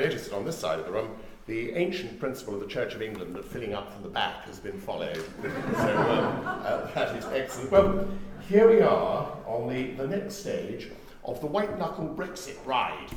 noticed 0.00 0.30
that 0.30 0.36
on 0.36 0.44
this 0.44 0.58
side 0.58 0.78
of 0.78 0.86
the 0.86 0.92
room, 0.92 1.10
the 1.46 1.72
ancient 1.72 2.18
principle 2.18 2.54
of 2.54 2.60
the 2.60 2.66
Church 2.66 2.94
of 2.94 3.02
England 3.02 3.36
of 3.36 3.44
filling 3.44 3.74
up 3.74 3.92
from 3.92 4.02
the 4.02 4.08
back 4.08 4.44
has 4.44 4.58
been 4.58 4.78
followed. 4.80 5.16
so 5.42 5.98
um, 5.98 6.42
uh, 6.46 6.86
that 6.94 7.16
is 7.16 7.24
excellent. 7.26 7.70
Well, 7.70 8.08
here 8.48 8.68
we 8.68 8.80
are 8.80 9.36
on 9.46 9.68
the, 9.68 9.90
the 9.92 10.06
next 10.06 10.36
stage 10.36 10.88
of 11.24 11.40
the 11.40 11.46
white 11.46 11.78
knuckle 11.78 12.08
Brexit 12.16 12.56
ride. 12.64 13.08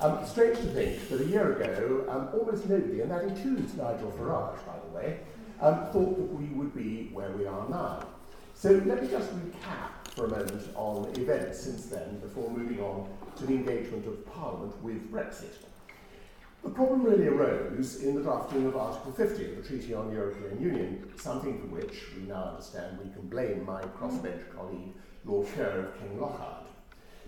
Um, 0.00 0.24
strange 0.26 0.58
to 0.58 0.64
think 0.64 1.08
that 1.08 1.20
a 1.20 1.24
year 1.24 1.60
ago, 1.60 2.04
um, 2.08 2.28
almost 2.38 2.68
nobody, 2.68 3.00
and 3.00 3.10
that 3.10 3.24
includes 3.24 3.74
Nigel 3.74 4.12
Farage, 4.12 4.64
by 4.66 4.74
the 4.86 4.94
way, 4.94 5.20
um, 5.60 5.86
thought 5.92 6.16
that 6.16 6.32
we 6.38 6.46
would 6.54 6.74
be 6.76 7.08
where 7.12 7.30
we 7.32 7.46
are 7.46 7.68
now. 7.68 8.06
So 8.54 8.70
let 8.86 9.02
me 9.02 9.08
just 9.08 9.30
recap 9.34 10.12
for 10.14 10.26
a 10.26 10.28
moment 10.28 10.68
on 10.74 11.06
events 11.16 11.60
since 11.60 11.86
then 11.86 12.18
before 12.20 12.50
moving 12.50 12.80
on 12.80 13.08
to 13.36 13.46
the 13.46 13.54
engagement 13.54 14.06
of 14.06 14.24
Parliament 14.26 14.80
with 14.82 15.10
Brexit. 15.10 15.54
The 16.62 16.70
problem 16.70 17.04
really 17.04 17.28
arose 17.28 18.02
in 18.02 18.16
the 18.16 18.22
drafting 18.22 18.66
of 18.66 18.76
Article 18.76 19.12
50 19.12 19.44
of 19.44 19.56
the 19.56 19.62
Treaty 19.62 19.94
on 19.94 20.08
the 20.08 20.14
European 20.14 20.60
Union, 20.60 21.12
something 21.16 21.60
for 21.60 21.66
which 21.66 22.06
we 22.16 22.22
now 22.22 22.50
understand 22.50 22.98
we 22.98 23.10
can 23.12 23.28
blame 23.28 23.64
my 23.64 23.80
crossbench 23.82 24.42
colleague, 24.54 24.92
Lord 25.24 25.46
Kerr 25.54 25.86
of 25.86 26.00
Kinlochard. 26.00 26.64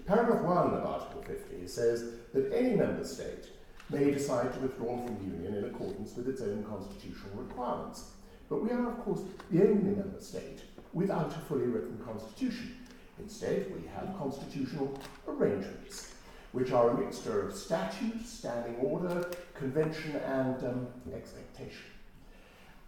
Paragraph 0.06 0.42
1 0.42 0.74
of 0.74 0.84
Article 0.84 1.22
50 1.22 1.66
says 1.68 2.14
that 2.34 2.52
any 2.52 2.74
member 2.74 3.04
state 3.04 3.46
may 3.88 4.10
decide 4.10 4.52
to 4.52 4.60
withdraw 4.60 4.96
from 4.96 5.18
the 5.18 5.24
Union 5.24 5.54
in 5.54 5.64
accordance 5.64 6.16
with 6.16 6.28
its 6.28 6.42
own 6.42 6.64
constitutional 6.64 7.36
requirements. 7.36 8.10
But 8.48 8.64
we 8.64 8.70
are, 8.70 8.90
of 8.90 8.98
course, 9.04 9.20
the 9.50 9.62
only 9.62 9.94
member 9.94 10.20
state 10.20 10.62
without 10.92 11.32
a 11.36 11.38
fully 11.40 11.66
written 11.66 12.00
constitution. 12.04 12.76
Instead, 13.20 13.72
we 13.72 13.86
have 13.94 14.16
constitutional 14.18 14.98
arrangements, 15.28 16.09
which 16.52 16.72
are 16.72 16.90
a 16.90 16.98
mixture 16.98 17.46
of 17.46 17.54
statute, 17.54 18.26
standing 18.26 18.76
order, 18.76 19.30
convention, 19.54 20.16
and 20.16 20.64
um, 20.64 20.86
expectation. 21.14 21.84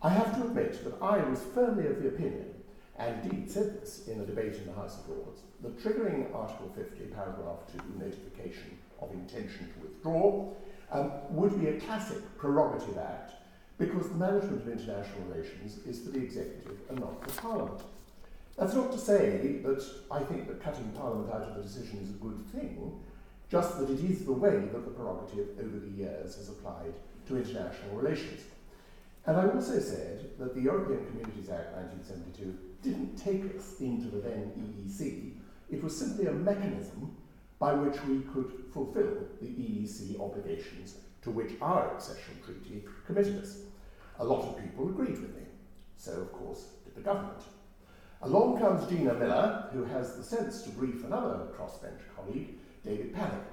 I 0.03 0.09
have 0.09 0.35
to 0.37 0.47
admit 0.47 0.83
that 0.85 1.01
I 1.01 1.19
was 1.19 1.41
firmly 1.55 1.87
of 1.87 2.03
the 2.03 2.09
opinion, 2.09 2.55
and 2.99 3.23
indeed 3.23 3.51
said 3.51 3.81
this 3.81 4.09
in 4.09 4.21
a 4.21 4.27
debate 4.27 4.55
in 4.55 4.67
the 4.67 4.73
House 4.73 4.99
of 4.99 5.09
Lords, 5.09 5.43
that 5.63 5.79
triggering 5.81 6.35
Article 6.35 6.73
50, 6.75 7.05
paragraph 7.15 7.59
2, 7.73 8.05
notification 8.05 8.79
of 9.01 9.13
intention 9.13 9.73
to 9.73 9.81
withdraw, 9.81 10.53
um, 10.91 11.13
would 11.31 11.59
be 11.61 11.69
a 11.69 11.81
classic 11.81 12.19
prerogative 12.37 12.99
act 12.99 13.33
because 13.79 14.09
the 14.09 14.15
management 14.15 14.63
of 14.63 14.69
international 14.69 15.23
relations 15.29 15.79
is 15.87 16.01
for 16.01 16.11
the 16.11 16.19
executive 16.19 16.79
and 16.89 17.01
not 17.01 17.23
for 17.25 17.41
Parliament. 17.41 17.81
That's 18.59 18.75
not 18.75 18.93
to 18.93 18.99
say 18.99 19.61
that 19.65 19.85
I 20.11 20.23
think 20.23 20.47
that 20.49 20.63
cutting 20.63 20.93
Parliament 20.95 21.33
out 21.33 21.43
of 21.43 21.57
the 21.57 21.63
decision 21.63 22.01
is 22.03 22.11
a 22.11 22.13
good 22.15 22.45
thing, 22.53 23.01
just 23.53 23.79
that 23.79 23.91
it 23.91 24.01
is 24.01 24.25
the 24.25 24.33
way 24.33 24.57
that 24.73 24.85
the 24.87 24.91
prerogative 24.93 25.49
over 25.61 25.79
the 25.79 25.95
years 25.95 26.37
has 26.37 26.49
applied 26.49 26.95
to 27.27 27.37
international 27.37 27.95
relations. 27.95 28.41
And 29.27 29.37
I 29.37 29.47
also 29.47 29.79
said 29.79 30.31
that 30.39 30.55
the 30.55 30.63
European 30.63 31.05
Communities 31.05 31.51
Act 31.51 31.77
1972 31.77 32.59
didn't 32.83 33.15
take 33.17 33.55
us 33.55 33.79
into 33.81 34.09
the 34.09 34.21
then 34.21 34.53
EEC, 34.57 35.35
it 35.71 35.85
was 35.85 35.95
simply 35.95 36.29
a 36.29 36.33
mechanism 36.33 37.15
by 37.59 37.75
which 37.75 38.03
we 38.07 38.21
could 38.33 38.51
fulfill 38.73 39.29
the 39.43 39.47
EEC 39.47 40.19
obligations 40.19 40.97
to 41.21 41.31
which 41.31 41.53
our 41.61 41.95
accession 41.95 42.35
treaty 42.43 42.85
committed 43.07 43.37
us. 43.37 43.59
A 44.19 44.25
lot 44.25 44.49
of 44.49 44.63
people 44.65 44.89
agreed 44.89 45.21
with 45.21 45.37
me. 45.37 45.43
So, 45.99 46.13
of 46.13 46.33
course, 46.33 46.69
did 46.85 46.95
the 46.95 47.03
government. 47.03 47.43
Along 48.23 48.59
comes 48.59 48.89
Gina 48.89 49.13
Miller, 49.13 49.69
who 49.75 49.85
has 49.85 50.17
the 50.17 50.23
sense 50.23 50.63
to 50.63 50.71
brief 50.71 51.05
another 51.05 51.49
crossbench 51.55 52.01
colleague, 52.17 52.55
David 52.85 53.15
Pannick. 53.15 53.45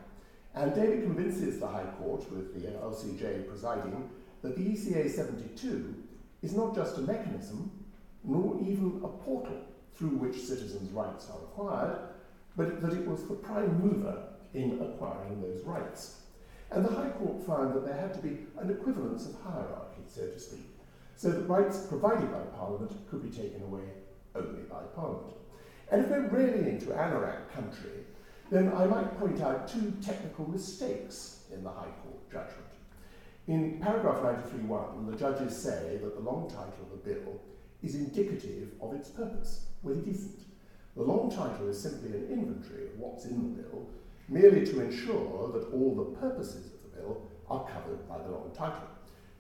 And 0.56 0.74
David 0.74 1.04
convinces 1.04 1.60
the 1.60 1.68
High 1.68 1.86
Court, 2.00 2.30
with 2.32 2.54
the 2.54 2.70
LCJ 2.70 3.48
presiding, 3.48 4.10
that 4.42 4.56
the 4.56 4.64
ECA 4.64 5.10
72 5.10 5.96
is 6.42 6.54
not 6.54 6.76
just 6.76 6.98
a 6.98 7.02
mechanism, 7.02 7.72
nor 8.24 8.60
even 8.62 9.02
a 9.04 9.08
portal 9.08 9.62
through 9.94 10.10
which 10.10 10.38
citizens' 10.39 10.92
rights 10.92 11.30
are 11.30 11.44
acquired, 11.44 12.00
but 12.56 12.82
that 12.82 12.94
it 12.94 13.06
was 13.08 13.28
the 13.28 13.36
prime 13.36 13.80
mover 13.82 14.23
in 14.54 14.80
acquiring 14.82 15.42
those 15.42 15.64
rights. 15.64 16.22
And 16.72 16.86
the 16.86 16.92
High 16.92 17.10
Court 17.10 17.45
found 17.45 17.73
that 17.73 17.86
there 17.86 17.98
had 17.98 18.14
to 18.14 18.20
be 18.20 18.39
an 18.60 18.70
equivalence 18.70 19.28
of 19.28 19.36
hierarchy, 19.42 20.02
so 20.08 20.28
to 20.28 20.39
speak, 20.39 20.66
so 21.16 21.32
that 21.32 21.48
rights 21.48 21.86
provided 21.88 22.32
by 22.32 22.39
Parliament 22.56 22.92
could 23.10 23.23
be 23.23 23.30
taken 23.36 23.62
away 23.64 23.84
only 24.36 24.62
by 24.70 24.82
Parliament. 24.95 25.36
And 25.92 26.04
if 26.04 26.10
we're 26.10 26.28
really 26.28 26.70
into 26.70 26.88
anorak 26.88 27.52
country, 27.54 28.06
then 28.49 28.73
I 28.73 28.86
might 28.86 29.20
point 29.20 29.42
out 29.42 29.67
two 29.67 29.93
technical 30.02 30.49
mistakes 30.49 31.43
in 31.54 31.64
the 31.64 31.70
High 31.70 31.93
Court 32.04 32.32
judgment. 32.32 32.65
In 33.48 33.80
paragraph 33.80 34.21
93.1, 34.21 35.11
the 35.11 35.17
judges 35.17 35.58
say 35.58 35.99
that 36.02 36.15
the 36.15 36.21
long 36.21 36.49
title 36.49 36.73
of 36.83 36.92
the 36.92 37.14
bill 37.14 37.39
is 37.83 37.95
indicative 37.95 38.70
of 38.82 38.93
its 38.93 39.09
purpose. 39.09 39.65
Well, 39.82 39.98
it 39.98 40.08
isn't. 40.08 40.42
The 40.95 41.04
long 41.04 41.32
title 41.32 41.70
is 41.70 41.82
simply 41.82 42.09
an 42.09 42.27
inventory 42.30 42.86
of 42.86 42.99
what's 42.99 43.26
in 43.26 43.55
the 43.55 43.61
bill, 43.61 43.88
merely 44.27 44.65
to 44.65 44.82
ensure 44.82 45.52
that 45.54 45.73
all 45.73 45.95
the 45.95 46.20
purposes 46.20 46.67
of 46.73 46.83
the 46.83 46.98
bill 46.98 47.21
are 47.49 47.67
covered 47.67 48.08
by 48.08 48.17
the 48.17 48.30
long 48.30 48.52
title. 48.55 48.88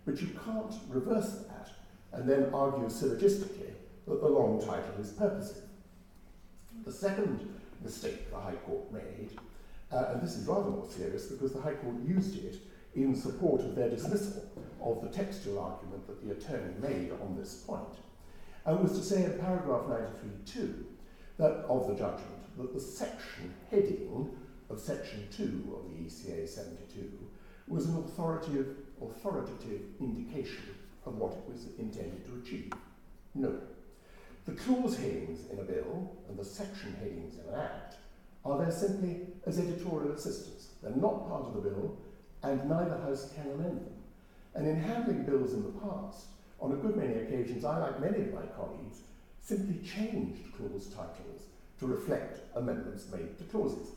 But 0.05 0.21
you 0.21 0.29
can't 0.45 0.73
reverse 0.87 1.43
that 1.49 1.69
and 2.13 2.27
then 2.27 2.49
argue 2.53 2.87
syllogistically 2.87 3.73
that 4.07 4.21
the 4.21 4.27
long 4.27 4.59
title 4.59 4.95
is 4.99 5.11
purposive. 5.11 5.63
The 6.85 6.91
second 6.91 7.58
mistake 7.83 8.29
the 8.29 8.39
High 8.39 8.55
Court 8.55 8.91
made, 8.91 9.29
uh, 9.91 10.11
and 10.13 10.21
this 10.21 10.35
is 10.35 10.47
rather 10.47 10.69
more 10.69 10.87
serious 10.89 11.25
because 11.27 11.53
the 11.53 11.61
High 11.61 11.73
Court 11.73 11.95
used 12.05 12.37
it 12.37 12.55
in 12.95 13.15
support 13.15 13.61
of 13.61 13.75
their 13.75 13.89
dismissal 13.89 14.43
of 14.81 15.01
the 15.01 15.09
textual 15.09 15.59
argument 15.59 16.07
that 16.07 16.25
the 16.25 16.31
attorney 16.31 16.73
made 16.81 17.11
on 17.21 17.35
this 17.37 17.55
point, 17.67 17.95
and 18.65 18.79
was 18.79 18.97
to 18.97 19.03
say 19.03 19.25
in 19.25 19.39
paragraph 19.39 19.83
93.2 19.83 20.83
that 21.37 21.65
of 21.67 21.87
the 21.87 21.95
judgment 21.95 22.57
that 22.57 22.73
the 22.73 22.79
section 22.79 23.53
heading 23.71 24.29
of 24.69 24.79
section 24.79 25.27
2 25.35 25.43
of 25.75 25.89
the 25.89 26.05
ECA 26.05 26.47
72 26.47 27.09
was 27.67 27.85
an 27.85 27.97
authoritative, 27.97 28.77
authoritative 29.01 29.81
indication 29.99 30.63
of 31.05 31.15
what 31.15 31.33
it 31.33 31.43
was 31.51 31.67
intended 31.77 32.25
to 32.25 32.41
achieve. 32.41 32.73
No. 33.35 33.59
The 34.45 34.53
clause 34.53 34.97
headings 34.97 35.49
in 35.51 35.59
a 35.59 35.63
bill 35.63 36.11
and 36.27 36.37
the 36.37 36.45
section 36.45 36.95
headings 36.99 37.35
in 37.35 37.53
an 37.53 37.59
act 37.59 37.95
are 38.45 38.57
there 38.57 38.71
simply 38.71 39.21
as 39.45 39.59
editorial 39.59 40.13
assistants. 40.13 40.69
They're 40.81 40.95
not 40.95 41.27
part 41.27 41.45
of 41.45 41.55
the 41.55 41.69
bill, 41.69 41.97
and 42.43 42.69
neither 42.69 42.97
House 42.97 43.31
can 43.35 43.51
amend 43.51 43.85
them. 43.85 43.93
And 44.55 44.67
in 44.67 44.79
handling 44.81 45.23
bills 45.23 45.53
in 45.53 45.63
the 45.63 45.79
past, 45.79 46.27
on 46.59 46.71
a 46.71 46.75
good 46.75 46.95
many 46.95 47.13
occasions, 47.13 47.63
I, 47.63 47.77
like 47.77 48.01
many 48.01 48.23
of 48.23 48.33
my 48.33 48.45
colleagues, 48.57 49.01
simply 49.41 49.79
changed 49.87 50.53
clause 50.55 50.87
titles 50.87 51.43
to 51.79 51.87
reflect 51.87 52.39
amendments 52.55 53.05
made 53.11 53.37
to 53.37 53.43
clauses. 53.45 53.89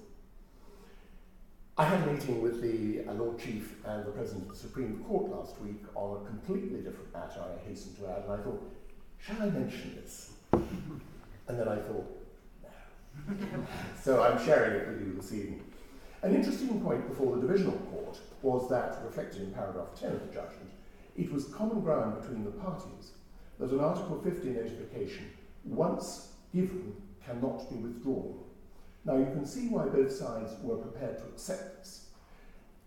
I 1.77 1.85
had 1.85 2.07
a 2.07 2.13
meeting 2.13 2.43
with 2.43 2.61
the 2.61 3.11
uh, 3.11 3.15
Lord 3.15 3.39
Chief 3.39 3.75
and 3.87 4.05
the 4.05 4.11
President 4.11 4.45
of 4.45 4.51
the 4.51 4.57
Supreme 4.57 5.03
Court 5.09 5.31
last 5.31 5.61
week 5.61 5.83
on 5.95 6.23
a 6.23 6.27
completely 6.27 6.81
different 6.81 7.13
matter, 7.13 7.41
I 7.41 7.69
hasten 7.69 7.95
to 7.97 8.11
add, 8.11 8.25
and 8.25 8.33
I 8.33 8.37
thought, 8.37 8.63
shall 9.25 9.43
I 9.43 9.51
mention 9.51 9.97
this? 9.97 10.33
And 10.53 11.59
then 11.59 11.69
I 11.69 11.77
thought, 11.77 12.07
no. 12.63 13.67
so 14.01 14.23
I'm 14.23 14.45
sharing 14.45 14.81
it 14.81 14.89
with 14.89 15.01
you 15.01 15.15
this 15.15 15.33
evening. 15.33 15.63
An 16.23 16.35
interesting 16.35 16.81
point 16.81 17.09
before 17.09 17.37
the 17.37 17.43
Divisional 17.43 17.79
Court 17.91 18.19
was 18.43 18.69
that, 18.71 19.01
reflected 19.05 19.43
in 19.43 19.51
paragraph 19.53 19.89
10 19.99 20.13
of 20.13 20.21
the 20.21 20.35
judgment, 20.35 20.71
it 21.17 21.33
was 21.33 21.47
common 21.47 21.81
ground 21.81 22.21
between 22.21 22.45
the 22.45 22.51
parties 22.51 23.13
that 23.59 23.71
an 23.71 23.81
Article 23.81 24.21
50 24.23 24.49
notification, 24.51 25.31
once 25.65 26.33
given, 26.55 26.95
cannot 27.25 27.69
be 27.71 27.77
withdrawn. 27.77 28.39
Now 29.05 29.17
you 29.17 29.27
can 29.27 29.45
see 29.45 29.69
why 29.69 29.87
both 29.87 30.13
sides 30.13 30.53
were 30.63 30.77
prepared 30.77 31.19
to 31.19 31.25
accept 31.25 31.79
this. 31.79 32.07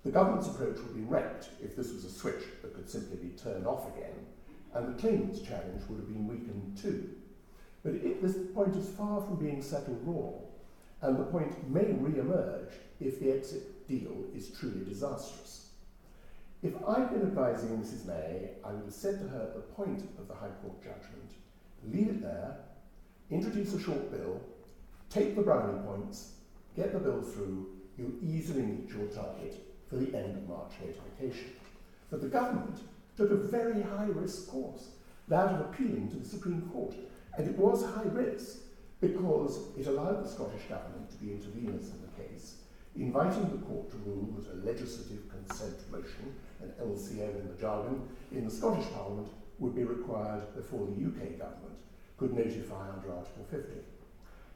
The 0.04 0.12
government's 0.12 0.48
approach 0.48 0.78
would 0.78 0.96
be 0.96 1.02
wrecked 1.02 1.50
if 1.62 1.76
this 1.76 1.92
was 1.92 2.06
a 2.06 2.12
switch 2.12 2.44
that 2.62 2.74
could 2.74 2.90
simply 2.90 3.18
be 3.18 3.36
turned 3.36 3.68
off 3.68 3.88
again, 3.96 4.14
and 4.76 4.88
the 4.94 5.02
claimant's 5.02 5.42
challenge 5.42 5.82
would 5.88 6.00
have 6.00 6.08
been 6.08 6.28
weakened 6.28 6.78
too. 6.80 7.10
But 7.84 7.94
it, 7.96 8.22
this 8.22 8.38
point 8.54 8.76
is 8.76 8.90
far 8.90 9.22
from 9.22 9.38
being 9.38 9.62
settled 9.62 10.00
raw, 10.04 10.32
and 11.02 11.18
the 11.18 11.24
point 11.24 11.70
may 11.72 11.94
re-emerge 11.94 12.74
if 13.00 13.20
the 13.20 13.32
exit 13.32 13.88
deal 13.88 14.26
is 14.36 14.50
truly 14.50 14.84
disastrous. 14.86 15.70
If 16.62 16.74
I'd 16.88 17.12
been 17.12 17.22
advising 17.22 17.78
Mrs 17.78 18.06
May, 18.06 18.50
I 18.64 18.72
would 18.72 18.86
have 18.86 18.94
said 18.94 19.20
to 19.20 19.28
her 19.28 19.42
at 19.42 19.56
the 19.56 19.62
point 19.62 20.02
of 20.18 20.28
the 20.28 20.34
High 20.34 20.50
Court 20.62 20.82
judgment, 20.82 21.32
leave 21.92 22.10
it 22.10 22.22
there, 22.22 22.58
introduce 23.30 23.74
a 23.74 23.80
short 23.80 24.12
bill, 24.12 24.42
take 25.10 25.36
the 25.36 25.42
brownie 25.42 25.80
points, 25.86 26.34
get 26.76 26.92
the 26.92 27.00
bill 27.00 27.22
through, 27.22 27.68
you'll 27.98 28.12
easily 28.24 28.64
meet 28.64 28.90
your 28.90 29.06
target 29.08 29.56
for 29.90 29.98
the 29.98 30.18
end 30.18 30.38
of 30.38 30.50
March 30.50 30.72
notification. 30.82 31.52
But 32.10 32.22
the 32.22 32.28
government 32.28 32.80
took 33.18 33.32
a 33.32 33.36
very 33.36 33.82
high 33.82 34.08
risk 34.10 34.50
course, 34.50 34.90
that 35.28 35.54
of 35.54 35.62
appealing 35.62 36.10
to 36.10 36.18
the 36.18 36.28
Supreme 36.28 36.70
Court. 36.74 36.96
And 37.38 37.48
it 37.48 37.58
was 37.58 37.86
high 37.86 38.10
risk 38.12 38.60
because 39.02 39.60
it 39.78 39.88
allowed 39.88 40.24
the 40.24 40.30
Scottish 40.30 40.64
Government 40.70 41.10
to 41.10 41.18
be 41.18 41.28
interveners 41.28 41.92
in 41.92 42.02
the 42.02 42.24
case, 42.24 42.58
inviting 42.96 43.50
the 43.50 43.66
court 43.66 43.90
to 43.92 43.98
rule 43.98 44.36
that 44.38 44.54
a 44.54 44.66
legislative 44.66 45.30
consent 45.30 45.78
motion, 45.92 46.34
an 46.62 46.72
LCM 46.82 47.42
in 47.42 47.48
the 47.48 47.60
jargon, 47.60 48.08
in 48.32 48.46
the 48.46 48.52
Scottish 48.52 48.86
Parliament 48.94 49.28
would 49.60 49.76
be 49.76 49.84
required 49.84 50.56
before 50.56 50.86
the 50.86 51.06
UK 51.06 51.38
government 51.38 51.80
could 52.18 52.34
notify 52.34 52.90
under 52.94 53.14
Article 53.14 53.46
50. 53.52 53.74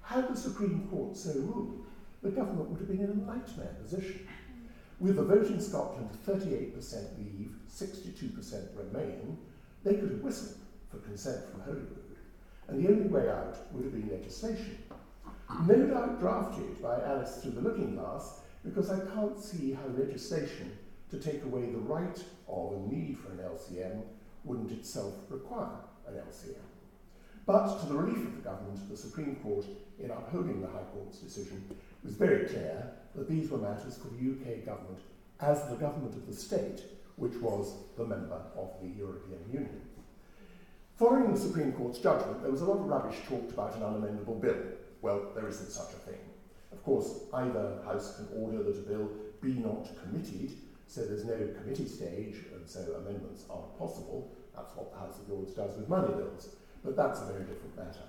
Had 0.01 0.29
the 0.29 0.37
Supreme 0.37 0.87
Court 0.89 1.15
so 1.15 1.33
ruled, 1.33 1.85
the 2.23 2.29
government 2.29 2.69
would 2.69 2.79
have 2.79 2.87
been 2.87 2.99
in 2.99 3.11
a 3.11 3.31
nightmare 3.31 3.75
position. 3.81 4.27
With 4.99 5.15
the 5.15 5.23
vote 5.23 5.47
in 5.47 5.61
Scotland 5.61 6.09
38% 6.27 7.17
leave, 7.17 7.55
62% 7.71 8.67
remain, 8.75 9.37
they 9.83 9.93
could 9.93 10.11
have 10.11 10.19
whistled 10.19 10.57
for 10.91 10.97
consent 10.97 11.45
from 11.49 11.61
Holyrood, 11.61 12.17
and 12.67 12.83
the 12.83 12.89
only 12.89 13.07
way 13.07 13.29
out 13.29 13.57
would 13.71 13.85
have 13.85 13.93
been 13.93 14.09
legislation. 14.09 14.77
No 15.65 15.87
doubt 15.87 16.19
drafted 16.19 16.81
by 16.81 17.01
Alice 17.01 17.37
through 17.37 17.51
the 17.51 17.61
looking 17.61 17.95
glass, 17.95 18.41
because 18.63 18.91
I 18.91 18.99
can't 19.13 19.39
see 19.39 19.71
how 19.71 19.87
legislation 19.97 20.77
to 21.11 21.17
take 21.17 21.43
away 21.45 21.67
the 21.71 21.77
right 21.77 22.21
or 22.45 22.73
the 22.73 22.95
need 22.95 23.17
for 23.19 23.31
an 23.31 23.39
LCM 23.39 24.01
wouldn't 24.43 24.71
itself 24.71 25.13
require 25.29 25.79
an 26.07 26.15
LCM. 26.15 26.55
But 27.45 27.79
to 27.79 27.85
the 27.87 27.95
relief 27.95 28.27
of 28.27 28.35
the 28.35 28.41
government, 28.41 28.89
the 28.89 28.97
Supreme 28.97 29.37
Court, 29.37 29.65
in 29.97 30.11
upholding 30.11 30.61
the 30.61 30.67
High 30.67 30.83
Court's 30.93 31.19
decision, 31.19 31.63
was 32.03 32.15
very 32.15 32.47
clear 32.47 32.91
that 33.15 33.29
these 33.29 33.49
were 33.49 33.57
matters 33.57 33.97
for 33.97 34.07
the 34.09 34.31
UK 34.31 34.65
government 34.65 34.99
as 35.39 35.67
the 35.69 35.75
government 35.75 36.15
of 36.15 36.27
the 36.27 36.33
state, 36.33 36.83
which 37.15 37.35
was 37.35 37.73
the 37.97 38.05
member 38.05 38.41
of 38.57 38.71
the 38.81 38.89
European 38.89 39.39
Union. 39.51 39.81
Following 40.97 41.33
the 41.33 41.39
Supreme 41.39 41.71
Court's 41.71 41.99
judgment, 41.99 42.41
there 42.41 42.51
was 42.51 42.61
a 42.61 42.65
lot 42.65 42.79
of 42.79 42.85
rubbish 42.85 43.15
talked 43.27 43.51
about 43.51 43.75
an 43.75 43.81
unamendable 43.83 44.39
bill. 44.39 44.57
Well, 45.01 45.31
there 45.33 45.47
isn't 45.47 45.71
such 45.71 45.93
a 45.93 46.09
thing. 46.09 46.19
Of 46.73 46.83
course, 46.83 47.21
either 47.33 47.81
House 47.85 48.17
can 48.17 48.27
order 48.35 48.63
that 48.63 48.77
a 48.77 48.81
bill 48.81 49.09
be 49.41 49.53
not 49.53 49.87
committed, 50.03 50.51
so 50.87 51.05
there's 51.05 51.23
no 51.23 51.37
committee 51.61 51.87
stage, 51.87 52.35
and 52.53 52.67
so 52.67 52.81
amendments 52.97 53.45
aren't 53.49 53.77
possible. 53.79 54.29
That's 54.55 54.75
what 54.75 54.91
the 54.91 54.99
House 54.99 55.19
of 55.19 55.29
Lords 55.29 55.53
does 55.53 55.77
with 55.77 55.87
money 55.87 56.13
bills. 56.13 56.49
But 56.83 56.97
that's 56.97 57.21
a 57.21 57.25
very 57.25 57.45
different 57.45 57.77
matter. 57.77 58.03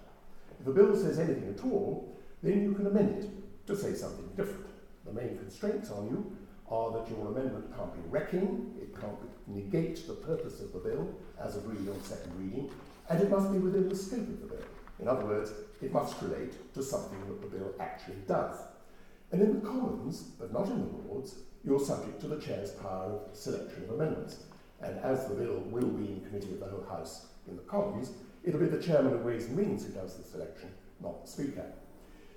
If 0.60 0.66
a 0.66 0.72
bill 0.72 0.96
says 0.96 1.18
anything 1.18 1.54
at 1.56 1.64
all, 1.64 2.16
then 2.42 2.62
you 2.62 2.72
can 2.72 2.86
amend 2.86 3.24
it 3.24 3.66
to 3.66 3.76
say 3.76 3.94
something 3.94 4.28
different. 4.36 4.69
The 5.10 5.20
main 5.20 5.38
constraints 5.38 5.90
on 5.90 6.06
you 6.06 6.36
are 6.68 6.92
that 6.92 7.10
your 7.10 7.26
amendment 7.26 7.76
can't 7.76 7.92
be 7.92 8.08
wrecking, 8.08 8.72
it 8.80 8.94
can't 9.00 9.18
negate 9.48 10.06
the 10.06 10.14
purpose 10.14 10.60
of 10.60 10.72
the 10.72 10.78
bill 10.78 11.12
as 11.40 11.56
agreed 11.56 11.88
on 11.88 12.00
second 12.04 12.32
reading, 12.38 12.70
and 13.08 13.20
it 13.20 13.28
must 13.28 13.50
be 13.50 13.58
within 13.58 13.88
the 13.88 13.96
scope 13.96 14.20
of 14.20 14.40
the 14.40 14.46
bill. 14.46 14.64
In 15.00 15.08
other 15.08 15.24
words, 15.24 15.50
it 15.82 15.92
must 15.92 16.22
relate 16.22 16.52
to 16.74 16.82
something 16.82 17.18
that 17.26 17.42
the 17.42 17.58
bill 17.58 17.74
actually 17.80 18.22
does. 18.28 18.56
And 19.32 19.42
in 19.42 19.54
the 19.54 19.66
Commons, 19.66 20.22
but 20.38 20.52
not 20.52 20.68
in 20.68 20.78
the 20.78 21.08
Lords, 21.08 21.34
you're 21.64 21.80
subject 21.80 22.20
to 22.20 22.28
the 22.28 22.40
Chair's 22.40 22.70
power 22.72 23.18
of 23.28 23.36
selection 23.36 23.84
of 23.84 23.90
amendments. 23.90 24.44
And 24.80 24.96
as 25.00 25.26
the 25.26 25.34
bill 25.34 25.58
will 25.66 25.88
be 25.88 26.12
in 26.12 26.20
committee 26.20 26.52
of 26.52 26.60
the 26.60 26.66
whole 26.66 26.86
House 26.88 27.26
in 27.48 27.56
the 27.56 27.62
Commons, 27.62 28.12
it'll 28.44 28.60
be 28.60 28.66
the 28.66 28.82
Chairman 28.82 29.14
of 29.14 29.24
Ways 29.24 29.46
and 29.46 29.56
Means 29.56 29.84
who 29.84 29.92
does 29.92 30.16
the 30.16 30.22
selection, 30.22 30.70
not 31.00 31.24
the 31.24 31.30
Speaker. 31.30 31.66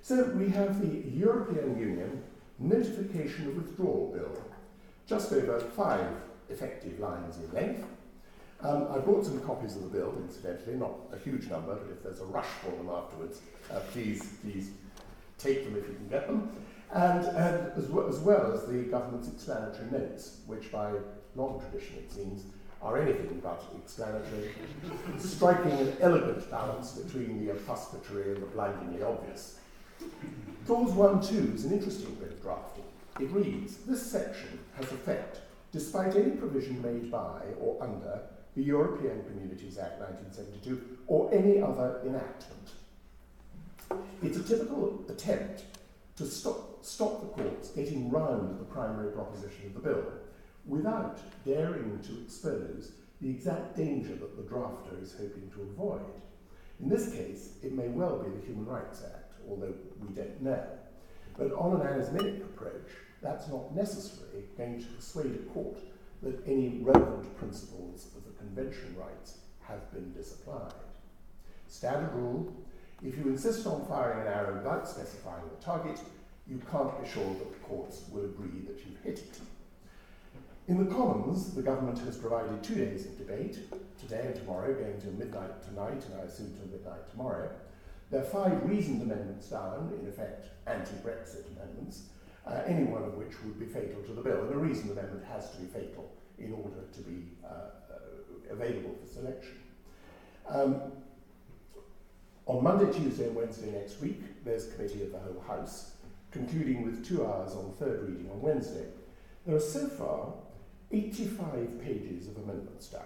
So 0.02 0.24
we 0.36 0.48
have 0.50 0.80
the 0.80 1.08
European 1.08 1.78
Union 1.78 2.22
Notification 2.58 3.48
of 3.48 3.56
Withdrawal 3.56 4.12
Bill, 4.14 4.42
just 5.06 5.32
over 5.32 5.58
five 5.58 6.06
effective 6.48 7.00
lines 7.00 7.36
in 7.38 7.52
length. 7.52 7.84
Um, 8.62 8.88
I 8.90 8.98
brought 8.98 9.26
some 9.26 9.40
copies 9.40 9.76
of 9.76 9.82
the 9.82 9.88
bill, 9.88 10.14
incidentally, 10.18 10.76
not 10.76 10.92
a 11.12 11.18
huge 11.18 11.48
number, 11.48 11.74
but 11.74 11.90
if 11.90 12.02
there's 12.02 12.20
a 12.20 12.24
rush 12.24 12.46
for 12.62 12.70
them 12.70 12.88
afterwards, 12.88 13.40
uh, 13.70 13.80
please, 13.92 14.22
please 14.40 14.70
take 15.36 15.64
them 15.64 15.76
if 15.76 15.86
you 15.88 15.94
can 15.94 16.08
get 16.08 16.26
them. 16.26 16.50
And, 16.92 17.26
and 17.26 17.72
as, 17.76 17.86
well, 17.88 18.08
as 18.08 18.18
well 18.20 18.52
as 18.52 18.64
the 18.66 18.84
government's 18.84 19.28
explanatory 19.28 19.90
notes, 19.90 20.38
which 20.46 20.70
by 20.70 20.92
long 21.34 21.60
tradition, 21.60 21.96
it 21.98 22.12
seems, 22.12 22.44
are 22.80 22.98
anything 23.02 23.40
but 23.42 23.64
explanatory, 23.76 24.52
striking 25.18 25.72
an 25.72 25.96
elegant 26.00 26.48
balance 26.50 26.92
between 26.92 27.44
the 27.44 27.52
obfuscatory 27.52 28.34
and 28.34 28.42
the 28.42 28.46
blindingly 28.46 29.02
obvious. 29.02 29.58
Clause 30.66 30.92
1 30.92 31.20
2 31.20 31.52
is 31.54 31.66
an 31.66 31.72
interesting 31.74 32.14
bit 32.14 32.32
of 32.32 32.40
drafting. 32.40 32.84
It 33.20 33.30
reads 33.32 33.76
This 33.86 34.00
section 34.00 34.58
has 34.76 34.90
effect 34.92 35.40
despite 35.72 36.16
any 36.16 36.30
provision 36.30 36.80
made 36.80 37.10
by 37.10 37.42
or 37.60 37.82
under 37.82 38.22
the 38.56 38.62
European 38.62 39.22
Communities 39.24 39.76
Act 39.76 40.00
1972 40.00 40.98
or 41.06 41.28
any 41.34 41.60
other 41.60 42.00
enactment. 42.06 42.70
It's 44.22 44.38
a 44.38 44.42
typical 44.42 45.04
attempt 45.06 45.64
to 46.16 46.24
stop, 46.24 46.82
stop 46.82 47.20
the 47.20 47.42
courts 47.42 47.68
getting 47.68 48.10
round 48.10 48.58
the 48.58 48.64
primary 48.64 49.12
proposition 49.12 49.66
of 49.66 49.74
the 49.74 49.80
bill 49.80 50.04
without 50.64 51.18
daring 51.44 52.00
to 52.04 52.22
expose 52.22 52.92
the 53.20 53.28
exact 53.28 53.76
danger 53.76 54.14
that 54.14 54.36
the 54.36 54.42
drafter 54.54 55.02
is 55.02 55.12
hoping 55.12 55.50
to 55.54 55.60
avoid. 55.60 56.00
In 56.80 56.88
this 56.88 57.12
case, 57.12 57.50
it 57.62 57.72
may 57.74 57.88
well 57.88 58.22
be 58.22 58.30
the 58.30 58.46
Human 58.46 58.64
Rights 58.64 59.02
Act 59.04 59.23
although 59.48 59.74
we 60.00 60.14
don't 60.14 60.42
know. 60.42 60.64
But 61.36 61.52
on 61.52 61.80
an 61.80 61.86
Anisminic 61.86 62.42
approach, 62.42 62.90
that's 63.22 63.48
not 63.48 63.74
necessarily 63.74 64.44
going 64.56 64.80
to 64.80 64.86
persuade 64.86 65.34
a 65.34 65.52
court 65.52 65.78
that 66.22 66.46
any 66.46 66.80
relevant 66.82 67.36
principles 67.36 68.08
of 68.16 68.24
the 68.24 68.38
Convention 68.38 68.94
rights 68.98 69.38
have 69.60 69.92
been 69.92 70.12
disapplied. 70.12 70.72
Standard 71.66 72.12
rule 72.14 72.52
if 73.02 73.18
you 73.18 73.24
insist 73.24 73.66
on 73.66 73.84
firing 73.86 74.26
an 74.26 74.32
arrow 74.32 74.54
without 74.54 74.88
specifying 74.88 75.42
the 75.50 75.62
target, 75.62 76.00
you 76.48 76.60
can't 76.70 77.02
be 77.02 77.08
sure 77.08 77.34
that 77.34 77.52
the 77.52 77.58
courts 77.66 78.04
will 78.10 78.24
agree 78.24 78.60
that 78.66 78.78
you've 78.78 79.00
hit 79.02 79.18
it. 79.18 79.40
In 80.68 80.82
the 80.82 80.90
Commons, 80.90 81.54
the 81.54 81.60
government 81.60 81.98
has 81.98 82.16
provided 82.16 82.62
two 82.62 82.76
days 82.76 83.04
of 83.04 83.18
debate, 83.18 83.58
today 84.00 84.22
and 84.24 84.34
tomorrow, 84.34 84.72
going 84.72 84.98
to 85.02 85.06
midnight 85.08 85.62
tonight, 85.62 86.02
and 86.06 86.20
I 86.20 86.24
assume 86.24 86.54
till 86.56 86.66
midnight 86.68 87.10
tomorrow. 87.10 87.50
There 88.10 88.20
are 88.20 88.24
five 88.24 88.68
reasoned 88.68 89.02
amendments 89.02 89.48
down, 89.48 89.92
in 90.00 90.08
effect 90.08 90.48
anti-Brexit 90.66 91.46
amendments, 91.56 92.04
uh, 92.46 92.62
any 92.66 92.84
one 92.84 93.02
of 93.02 93.14
which 93.14 93.32
would 93.42 93.58
be 93.58 93.66
fatal 93.66 94.02
to 94.02 94.12
the 94.12 94.20
bill. 94.20 94.42
And 94.42 94.54
a 94.54 94.58
reasoned 94.58 94.90
amendment 94.90 95.24
has 95.26 95.50
to 95.52 95.56
be 95.58 95.66
fatal 95.66 96.12
in 96.38 96.52
order 96.52 96.84
to 96.92 97.00
be 97.00 97.28
uh, 97.44 97.48
uh, 97.48 98.52
available 98.52 98.94
for 99.00 99.06
selection. 99.06 99.56
Um, 100.48 100.80
on 102.46 102.62
Monday, 102.62 102.92
Tuesday, 102.92 103.26
and 103.26 103.34
Wednesday 103.34 103.70
next 103.70 104.00
week, 104.00 104.20
there's 104.44 104.66
committee 104.74 105.02
of 105.02 105.12
the 105.12 105.18
whole 105.18 105.42
House, 105.46 105.92
concluding 106.30 106.84
with 106.84 107.06
two 107.06 107.24
hours 107.24 107.52
on 107.52 107.72
third 107.78 108.06
reading 108.06 108.30
on 108.30 108.42
Wednesday. 108.42 108.86
There 109.46 109.56
are 109.56 109.60
so 109.60 109.88
far 109.88 110.34
85 110.92 111.80
pages 111.82 112.28
of 112.28 112.36
amendments 112.36 112.88
down. 112.88 113.02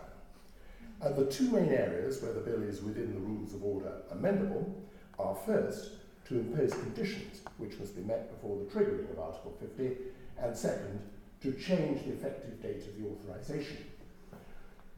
And 1.00 1.16
the 1.16 1.26
two 1.26 1.50
main 1.50 1.68
areas 1.68 2.20
where 2.22 2.32
the 2.32 2.40
bill 2.40 2.62
is 2.62 2.82
within 2.82 3.14
the 3.14 3.20
rules 3.20 3.54
of 3.54 3.62
order 3.62 3.92
amendable 4.12 4.72
are 5.18 5.36
first, 5.46 5.92
to 6.28 6.40
impose 6.40 6.72
conditions 6.72 7.40
which 7.56 7.78
must 7.78 7.96
be 7.96 8.02
met 8.02 8.30
before 8.30 8.58
the 8.58 8.66
triggering 8.66 9.10
of 9.10 9.18
Article 9.18 9.56
50, 9.58 9.96
and 10.42 10.56
second, 10.56 11.00
to 11.40 11.52
change 11.52 12.04
the 12.04 12.12
effective 12.12 12.60
date 12.62 12.86
of 12.86 13.00
the 13.00 13.08
authorisation. 13.08 13.78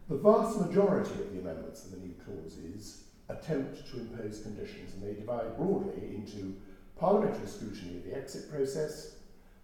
The 0.09 0.17
vast 0.17 0.61
majority 0.61 1.13
of 1.13 1.33
the 1.33 1.41
amendments 1.41 1.85
in 1.85 1.93
the 1.93 2.05
new 2.05 2.15
clauses 2.25 3.05
attempt 3.29 3.89
to 3.91 4.01
impose 4.01 4.41
conditions, 4.41 4.95
and 4.95 5.03
they 5.05 5.15
divide 5.15 5.57
broadly 5.57 6.17
into 6.17 6.57
parliamentary 6.99 7.47
scrutiny 7.47 7.99
of 7.99 8.05
the 8.05 8.17
exit 8.17 8.51
process, 8.51 9.15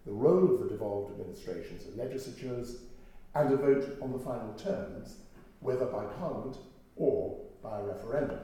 the 0.05 0.13
role 0.13 0.53
of 0.53 0.61
the 0.61 0.69
devolved 0.69 1.11
administrations 1.11 1.85
and 1.85 1.97
legislatures, 1.97 2.77
and 3.35 3.53
a 3.53 3.57
vote 3.57 3.97
on 4.01 4.13
the 4.13 4.19
final 4.19 4.53
terms, 4.53 5.17
whether 5.59 5.85
by 5.85 6.05
Parliament 6.19 6.57
or 6.95 7.39
by 7.63 7.79
a 7.79 7.83
referendum. 7.83 8.39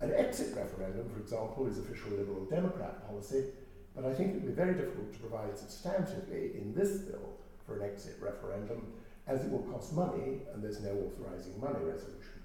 An 0.00 0.12
exit 0.14 0.56
referendum, 0.56 1.08
for 1.08 1.20
example, 1.20 1.66
is 1.66 1.78
official 1.78 2.10
Liberal 2.10 2.44
Democrat 2.44 3.06
policy, 3.08 3.46
but 3.94 4.04
I 4.04 4.14
think 4.14 4.30
it 4.30 4.34
would 4.34 4.46
be 4.46 4.52
very 4.52 4.74
difficult 4.74 5.12
to 5.12 5.18
provide 5.18 5.54
substantively 5.56 6.54
in 6.54 6.72
this 6.74 6.98
bill 6.98 7.34
for 7.66 7.80
an 7.80 7.90
exit 7.90 8.16
referendum, 8.20 8.92
as 9.26 9.44
it 9.44 9.50
will 9.50 9.66
cost 9.72 9.92
money 9.94 10.42
and 10.52 10.62
there's 10.62 10.80
no 10.80 10.90
authorising 10.90 11.60
money 11.60 11.84
resolution. 11.84 12.38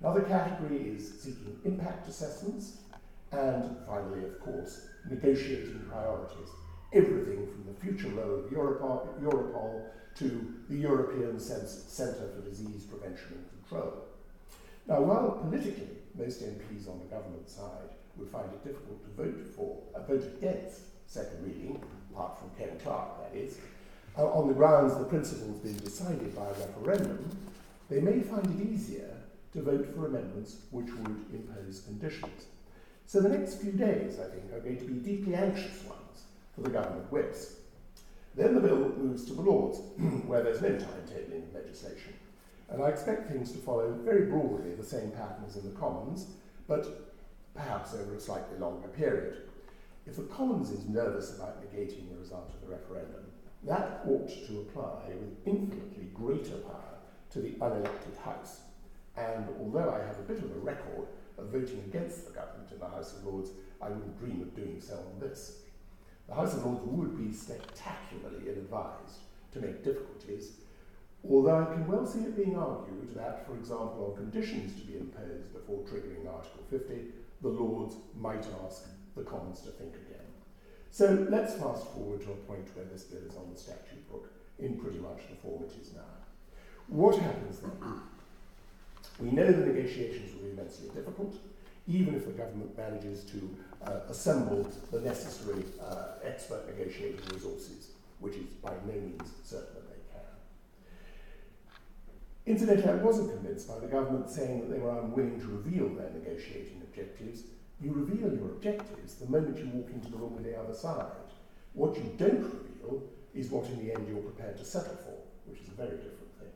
Another 0.00 0.22
category 0.22 0.76
is 0.76 1.20
seeking 1.20 1.58
impact 1.64 2.08
assessments, 2.08 2.78
and 3.32 3.76
finally, 3.86 4.24
of 4.24 4.38
course, 4.40 4.88
negotiating 5.08 5.80
priorities. 5.88 6.48
Everything 6.92 7.46
from 7.46 7.64
the 7.66 7.80
future 7.80 8.14
role 8.14 8.40
of 8.40 8.50
Europol, 8.50 9.20
Europol 9.22 9.86
to 10.16 10.54
the 10.68 10.76
European 10.76 11.38
Centre 11.40 12.28
for 12.34 12.48
Disease 12.48 12.84
Prevention 12.84 13.34
and 13.34 13.68
Control. 13.68 14.04
Now, 14.86 15.00
while 15.00 15.30
politically 15.42 15.88
most 16.16 16.42
MPs 16.42 16.88
on 16.88 17.00
the 17.00 17.06
government 17.06 17.48
side 17.48 17.90
would 18.16 18.28
find 18.28 18.46
it 18.52 18.64
difficult 18.64 19.02
to 19.02 19.22
vote 19.22 19.46
for, 19.56 19.78
uh, 19.94 20.02
vote 20.02 20.24
against 20.38 20.80
second 21.06 21.44
reading, 21.44 21.82
apart 22.12 22.38
from 22.38 22.50
Ken 22.56 22.78
Clarke, 22.82 23.22
that 23.22 23.36
is, 23.36 23.58
uh, 24.16 24.26
on 24.26 24.48
the 24.48 24.54
grounds 24.54 24.96
the 24.96 25.04
principles 25.04 25.58
being 25.58 25.76
decided 25.76 26.34
by 26.36 26.46
a 26.46 26.52
referendum, 26.52 27.28
they 27.90 28.00
may 28.00 28.20
find 28.20 28.46
it 28.46 28.66
easier 28.66 29.10
to 29.52 29.62
vote 29.62 29.86
for 29.94 30.06
amendments 30.06 30.56
which 30.70 30.92
would 30.92 31.24
impose 31.32 31.80
conditions. 31.80 32.46
So 33.06 33.20
the 33.20 33.28
next 33.28 33.60
few 33.60 33.72
days, 33.72 34.18
I 34.18 34.28
think, 34.30 34.52
are 34.52 34.60
going 34.60 34.78
to 34.78 34.84
be 34.84 34.94
deeply 34.94 35.34
anxious 35.34 35.84
ones 35.84 36.22
for 36.54 36.62
the 36.62 36.70
government 36.70 37.10
whips. 37.10 37.56
Then 38.36 38.54
the 38.54 38.60
bill 38.60 38.92
moves 38.96 39.24
to 39.26 39.34
the 39.34 39.42
Lords, 39.42 39.78
where 40.26 40.42
there's 40.42 40.60
no 40.60 40.70
timetabling 40.70 41.54
legislation. 41.54 42.14
And 42.68 42.82
I 42.82 42.88
expect 42.88 43.30
things 43.30 43.52
to 43.52 43.58
follow 43.58 43.92
very 44.04 44.26
broadly 44.26 44.74
the 44.74 44.84
same 44.84 45.12
pattern 45.12 45.44
as 45.46 45.56
in 45.56 45.64
the 45.64 45.78
Commons, 45.78 46.26
but 46.66 47.12
perhaps 47.54 47.94
over 47.94 48.14
a 48.14 48.20
slightly 48.20 48.58
longer 48.58 48.88
period. 48.88 49.42
If 50.06 50.16
the 50.16 50.24
Commons 50.24 50.70
is 50.70 50.88
nervous 50.88 51.36
about 51.36 51.62
negating 51.62 52.10
the 52.10 52.18
result 52.18 52.52
of 52.52 52.60
the 52.60 52.74
referendum, 52.74 53.24
that 53.62 54.02
ought 54.06 54.28
to 54.28 54.60
apply 54.60 55.08
with 55.08 55.46
infinitely 55.46 56.08
greater 56.12 56.56
power 56.58 56.98
to 57.30 57.40
the 57.40 57.52
unelected 57.52 58.16
House. 58.22 58.60
And 59.16 59.48
although 59.60 59.90
I 59.90 60.04
have 60.06 60.18
a 60.18 60.22
bit 60.22 60.38
of 60.38 60.50
a 60.50 60.58
record 60.58 61.06
of 61.38 61.46
voting 61.46 61.82
against 61.86 62.26
the 62.26 62.32
government 62.32 62.70
in 62.72 62.78
the 62.78 62.88
House 62.88 63.16
of 63.16 63.24
Lords, 63.24 63.50
I 63.80 63.88
wouldn't 63.88 64.18
dream 64.18 64.42
of 64.42 64.54
doing 64.54 64.80
so 64.80 64.94
on 64.94 65.20
this. 65.20 65.60
The 66.28 66.34
House 66.34 66.54
of 66.54 66.64
Lords 66.64 66.84
would 66.84 67.18
be 67.18 67.32
spectacularly 67.32 68.48
ill 68.48 68.54
advised 68.54 69.20
to 69.52 69.60
make 69.60 69.84
difficulties, 69.84 70.52
although 71.28 71.62
I 71.62 71.74
can 71.74 71.86
well 71.86 72.06
see 72.06 72.20
it 72.20 72.36
being 72.36 72.56
argued 72.56 73.14
that, 73.14 73.46
for 73.46 73.54
example, 73.54 74.10
on 74.10 74.30
conditions 74.30 74.80
to 74.80 74.86
be 74.86 74.98
imposed 74.98 75.52
before 75.52 75.84
triggering 75.84 76.26
Article 76.32 76.64
50, 76.70 76.94
the 77.42 77.48
Lords 77.48 77.96
might 78.18 78.46
ask 78.64 78.88
the 79.16 79.22
Commons 79.22 79.60
to 79.60 79.70
think 79.70 79.94
again. 79.94 80.26
So 80.90 81.26
let's 81.28 81.54
fast 81.54 81.86
forward 81.88 82.22
to 82.22 82.32
a 82.32 82.36
point 82.46 82.74
where 82.74 82.84
this 82.86 83.04
bill 83.04 83.22
is 83.28 83.36
on 83.36 83.50
the 83.52 83.58
statute 83.58 84.10
book 84.10 84.30
in 84.58 84.78
pretty 84.78 84.98
much 84.98 85.28
the 85.28 85.36
form 85.36 85.64
it 85.64 85.72
is 85.80 85.92
now. 85.92 86.02
What 86.88 87.16
happens 87.18 87.60
then? 87.60 87.72
We 89.20 89.30
know 89.30 89.50
the 89.50 89.66
negotiations 89.66 90.34
will 90.34 90.44
be 90.44 90.50
immensely 90.50 90.88
difficult, 90.94 91.36
even 91.86 92.14
if 92.14 92.24
the 92.24 92.32
government 92.32 92.76
manages 92.76 93.24
to 93.24 93.56
uh, 93.86 94.00
assemble 94.08 94.66
the 94.90 95.00
necessary 95.00 95.64
uh, 95.82 96.14
expert 96.24 96.66
negotiating 96.66 97.20
resources, 97.32 97.90
which 98.20 98.34
is 98.34 98.46
by 98.62 98.72
no 98.86 98.92
means 98.92 99.32
certain 99.42 99.74
that 99.74 99.88
they 99.88 100.00
can. 100.10 100.22
Incidentally, 102.46 102.90
I 102.90 102.96
wasn't 103.04 103.30
convinced 103.32 103.68
by 103.68 103.78
the 103.78 103.86
government 103.86 104.30
saying 104.30 104.60
that 104.60 104.70
they 104.70 104.78
were 104.78 104.98
unwilling 104.98 105.40
to 105.40 105.46
reveal 105.46 105.88
their 105.90 106.10
negotiating 106.10 106.80
objectives. 106.82 107.42
You 107.80 107.92
reveal 107.92 108.32
your 108.32 108.52
objectives 108.52 109.16
the 109.16 109.26
moment 109.28 109.58
you 109.58 109.66
walk 109.74 109.90
into 109.90 110.10
the 110.10 110.16
room 110.16 110.34
with 110.36 110.44
the 110.44 110.58
other 110.58 110.74
side. 110.74 111.06
What 111.74 111.96
you 111.96 112.14
don't 112.16 112.44
reveal 112.44 113.02
is 113.34 113.50
what 113.50 113.66
in 113.66 113.84
the 113.84 113.92
end 113.92 114.08
you're 114.08 114.22
prepared 114.22 114.56
to 114.56 114.64
settle 114.64 114.96
for, 114.96 115.18
which 115.50 115.60
is 115.60 115.68
a 115.68 115.72
very 115.72 115.96
different 115.96 116.32
thing. 116.38 116.48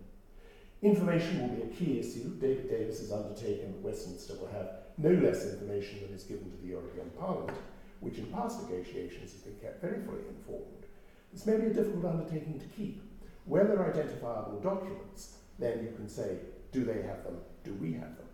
Information 0.81 1.43
will 1.43 1.57
be 1.57 1.63
a 1.63 1.75
key 1.75 1.99
issue. 1.99 2.31
David 2.41 2.71
Davis 2.71 3.01
has 3.01 3.13
undertaken 3.13 3.73
that 3.73 3.83
Westminster 3.83 4.35
will 4.35 4.49
have 4.49 4.88
no 4.99 5.11
less 5.11 5.47
information 5.47 6.00
than 6.02 6.14
is 6.14 6.25
given 6.25 6.50
to 6.50 6.57
the 6.61 6.69
European 6.69 7.09
Parliament, 7.19 7.57
which 8.00 8.19
in 8.19 8.26
past 8.26 8.69
negotiations 8.69 9.33
has 9.33 9.40
been 9.43 9.55
kept 9.55 9.81
very 9.81 10.02
fully 10.05 10.23
informed. 10.28 10.85
This 11.33 11.47
may 11.47 11.57
be 11.57 11.67
a 11.67 11.75
difficult 11.75 12.05
undertaking 12.05 12.59
to 12.59 12.67
keep. 12.76 13.02
Where 13.45 13.64
there 13.64 13.78
are 13.78 13.93
identifiable 13.93 14.61
documents, 14.61 15.37
then 15.59 15.85
you 15.85 15.93
can 15.97 16.09
say, 16.09 16.38
do 16.73 16.85
they 16.85 17.02
have 17.02 17.25
them? 17.25 17.38
Do 17.64 17.75
we 17.75 17.93
have 17.93 18.17
them? 18.17 18.26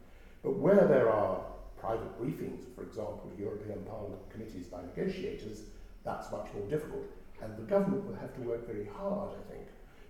But 0.42 0.56
where 0.56 0.86
there 0.86 1.10
are 1.10 1.44
private 1.78 2.20
briefings, 2.20 2.74
for 2.74 2.82
example, 2.82 3.30
to 3.30 3.42
European 3.42 3.84
Parliament 3.84 4.22
committees 4.30 4.66
by 4.66 4.80
negotiators, 4.82 5.62
that's 6.04 6.32
much 6.32 6.48
more 6.54 6.66
difficult. 6.68 7.04
And 7.42 7.56
the 7.56 7.62
government 7.62 8.06
will 8.06 8.16
have 8.16 8.34
to 8.34 8.40
work 8.40 8.66
very 8.66 8.88
hard, 8.96 9.30
I 9.32 9.52
think, 9.52 9.66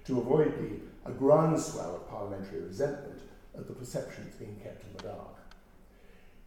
to 0.06 0.20
avoid 0.20 0.54
the, 0.58 1.11
a 1.11 1.12
groundswell 1.12 1.96
of 1.96 2.08
parliamentary 2.08 2.61
resentment 2.61 3.20
at 3.56 3.66
the 3.66 3.73
perception 3.73 4.25
it's 4.26 4.37
being 4.37 4.56
kept 4.62 4.84
in 4.84 4.96
the 4.96 5.02
dark. 5.04 5.43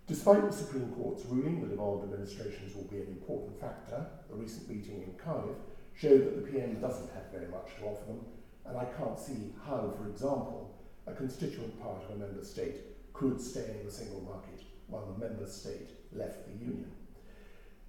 Despite 0.08 0.50
the 0.50 0.56
Supreme 0.56 0.90
Court's 0.94 1.26
ruling 1.26 1.60
that 1.60 1.70
devolved 1.70 2.06
administrations 2.06 2.74
will 2.74 2.86
be 2.86 3.02
an 3.02 3.08
important 3.08 3.60
factor, 3.60 4.06
the 4.30 4.38
recent 4.38 4.70
meeting 4.70 5.04
in 5.04 5.14
Cardiff 5.22 5.58
showed 5.96 6.24
that 6.24 6.36
the 6.38 6.50
PM 6.50 6.80
doesn't 6.80 7.12
have 7.14 7.30
very 7.30 7.52
much 7.52 7.76
to 7.78 7.86
offer 7.88 8.06
them, 8.06 8.22
and 8.66 8.78
I 8.78 8.86
can't 8.98 9.20
see 9.20 9.52
how, 9.66 9.94
for 9.98 10.08
example, 10.10 10.80
a 11.08 11.14
constituent 11.14 11.82
part 11.82 12.04
of 12.04 12.16
a 12.16 12.20
member 12.20 12.42
state 12.46 12.76
could 13.12 13.42
stay 13.42 13.76
in 13.80 13.86
the 13.86 13.92
single 13.92 14.22
market 14.22 14.64
while 14.88 15.06
the 15.06 15.28
member 15.28 15.46
state 15.46 15.90
left 16.14 16.48
the 16.48 16.54
Union. 16.54 16.92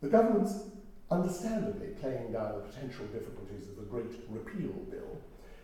The 0.00 0.08
government's 0.08 0.54
understandably 1.12 1.88
playing 2.00 2.32
down 2.32 2.56
the 2.56 2.68
potential 2.68 3.06
difficulties 3.06 3.68
of 3.68 3.76
the 3.76 3.82
Great 3.82 4.10
Repeal 4.28 4.72
Bill, 4.90 5.20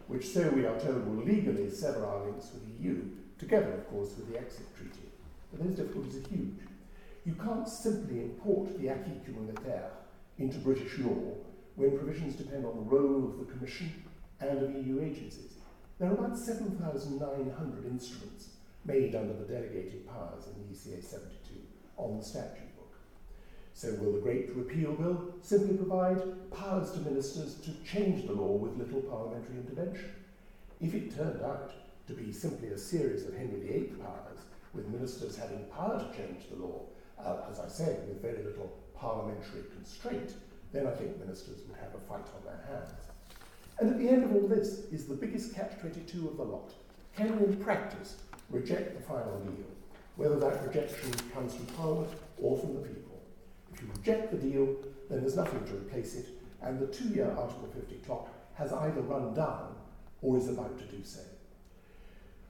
which, 0.06 0.28
so 0.28 0.48
we 0.50 0.66
are 0.66 0.78
told, 0.78 1.04
will 1.04 1.24
legally 1.24 1.68
sever 1.68 2.06
our 2.06 2.26
links 2.26 2.50
with 2.52 2.64
the 2.64 2.84
EU, 2.84 3.02
together, 3.38 3.72
of 3.72 3.88
course, 3.90 4.10
with 4.16 4.30
the 4.30 4.38
exit 4.38 4.66
treaty. 4.76 5.10
But 5.56 5.66
those 5.66 5.76
difficulties 5.76 6.16
are 6.16 6.28
huge. 6.28 6.60
You 7.24 7.34
can't 7.34 7.68
simply 7.68 8.20
import 8.20 8.78
the 8.78 8.88
acquis 8.88 9.20
communautaire 9.24 9.90
into 10.38 10.58
British 10.58 10.98
law 10.98 11.34
when 11.76 11.96
provisions 11.96 12.34
depend 12.34 12.66
on 12.66 12.76
the 12.76 12.96
role 12.96 13.24
of 13.24 13.38
the 13.38 13.52
Commission 13.52 13.92
and 14.40 14.62
of 14.62 14.86
EU 14.86 15.00
agencies. 15.00 15.52
There 15.98 16.10
are 16.10 16.14
about 16.14 16.36
7,900 16.38 17.86
instruments 17.86 18.48
made 18.84 19.14
under 19.14 19.32
the 19.32 19.44
delegated 19.44 20.06
powers 20.08 20.44
in 20.46 20.60
the 20.60 20.74
ECA 20.74 21.02
72 21.02 21.54
on 21.96 22.18
the 22.18 22.24
statute 22.24 22.76
book. 22.76 22.94
So 23.72 23.94
will 23.94 24.12
the 24.12 24.20
Great 24.20 24.54
Repeal 24.54 24.92
Bill 24.92 25.34
simply 25.40 25.76
provide 25.76 26.20
powers 26.50 26.90
to 26.92 26.98
ministers 27.00 27.54
to 27.60 27.72
change 27.84 28.26
the 28.26 28.32
law 28.32 28.56
with 28.56 28.76
little 28.76 29.02
parliamentary 29.02 29.56
intervention? 29.56 30.10
If 30.80 30.94
it 30.94 31.14
turned 31.16 31.42
out 31.42 31.72
to 32.08 32.12
be 32.12 32.32
simply 32.32 32.68
a 32.68 32.78
series 32.78 33.24
of 33.24 33.34
Henry 33.34 33.60
VIII 33.60 33.94
powers, 34.02 34.40
with 34.74 34.88
ministers 34.88 35.36
having 35.36 35.64
power 35.66 35.98
to 35.98 36.16
change 36.16 36.48
the 36.50 36.56
law, 36.56 36.82
uh, 37.18 37.50
as 37.50 37.60
I 37.60 37.68
said, 37.68 38.06
with 38.08 38.20
very 38.20 38.42
little 38.42 38.72
parliamentary 38.96 39.62
constraint, 39.74 40.34
then 40.72 40.86
I 40.86 40.90
think 40.90 41.18
ministers 41.18 41.62
would 41.68 41.78
have 41.78 41.94
a 41.94 41.98
fight 42.08 42.26
on 42.34 42.44
their 42.44 42.64
hands. 42.66 42.90
And 43.78 43.90
at 43.90 43.98
the 43.98 44.08
end 44.08 44.24
of 44.24 44.34
all 44.34 44.48
this 44.48 44.84
is 44.92 45.06
the 45.06 45.14
biggest 45.14 45.54
catch 45.54 45.78
22 45.80 46.28
of 46.28 46.36
the 46.36 46.42
lot. 46.42 46.72
Can 47.16 47.38
we, 47.38 47.46
in 47.46 47.56
practice, 47.56 48.16
reject 48.50 48.96
the 48.96 49.02
final 49.02 49.38
deal, 49.40 49.66
whether 50.16 50.38
that 50.38 50.66
rejection 50.66 51.12
comes 51.32 51.54
from 51.54 51.66
Parliament 51.66 52.12
or 52.40 52.58
from 52.58 52.74
the 52.74 52.80
people? 52.80 53.20
If 53.72 53.82
you 53.82 53.88
reject 53.96 54.30
the 54.30 54.38
deal, 54.38 54.76
then 55.08 55.20
there's 55.20 55.36
nothing 55.36 55.64
to 55.66 55.74
replace 55.74 56.14
it, 56.16 56.28
and 56.62 56.80
the 56.80 56.86
two 56.86 57.08
year 57.08 57.32
Article 57.36 57.68
50 57.74 57.94
clock 58.06 58.28
has 58.54 58.72
either 58.72 59.00
run 59.02 59.34
down 59.34 59.74
or 60.22 60.38
is 60.38 60.48
about 60.48 60.78
to 60.78 60.84
do 60.84 61.04
so. 61.04 61.20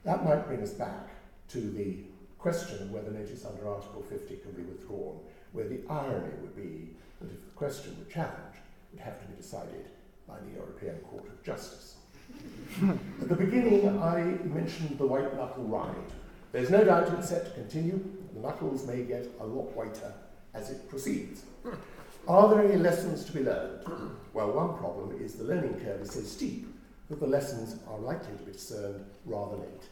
That 0.03 0.23
might 0.23 0.47
bring 0.47 0.61
us 0.61 0.71
back 0.71 1.09
to 1.49 1.59
the 1.59 1.97
question 2.45 2.79
of 2.83 2.91
whether 2.91 3.09
notice 3.09 3.43
under 3.43 3.67
Article 3.67 4.03
50 4.07 4.35
can 4.37 4.51
be 4.51 4.61
withdrawn, 4.61 5.17
where 5.53 5.67
the 5.67 5.79
irony 5.89 6.31
would 6.43 6.55
be 6.55 6.89
that 7.19 7.31
if 7.33 7.43
the 7.43 7.51
question 7.55 7.97
were 7.97 8.11
challenged, 8.11 8.59
it 8.93 8.97
would 8.97 9.01
have 9.01 9.19
to 9.19 9.27
be 9.27 9.35
decided 9.35 9.87
by 10.27 10.35
the 10.45 10.51
European 10.51 10.95
Court 11.09 11.25
of 11.25 11.43
Justice. 11.43 11.95
At 13.19 13.29
the 13.29 13.35
beginning, 13.35 13.99
I 13.99 14.21
mentioned 14.43 14.99
the 14.99 15.07
white 15.07 15.35
knuckle 15.35 15.63
ride. 15.63 15.95
There's 16.51 16.69
no 16.69 16.83
doubt 16.83 17.11
it's 17.17 17.29
set 17.29 17.45
to 17.45 17.51
continue. 17.53 17.99
The 18.35 18.41
knuckles 18.41 18.85
may 18.85 19.01
get 19.01 19.27
a 19.39 19.43
lot 19.43 19.75
whiter 19.75 20.13
as 20.53 20.69
it 20.69 20.87
proceeds. 20.87 21.41
Are 22.27 22.47
there 22.47 22.63
any 22.63 22.77
lessons 22.77 23.25
to 23.25 23.31
be 23.31 23.39
learned? 23.39 23.79
Well, 24.33 24.51
one 24.51 24.77
problem 24.77 25.19
is 25.19 25.33
the 25.33 25.45
learning 25.45 25.79
curve 25.83 26.01
is 26.01 26.11
so 26.11 26.21
steep 26.21 26.67
that 27.09 27.19
the 27.19 27.25
lessons 27.25 27.77
are 27.89 27.97
likely 27.97 28.37
to 28.37 28.43
be 28.43 28.51
discerned 28.51 29.03
rather 29.25 29.55
late. 29.55 29.89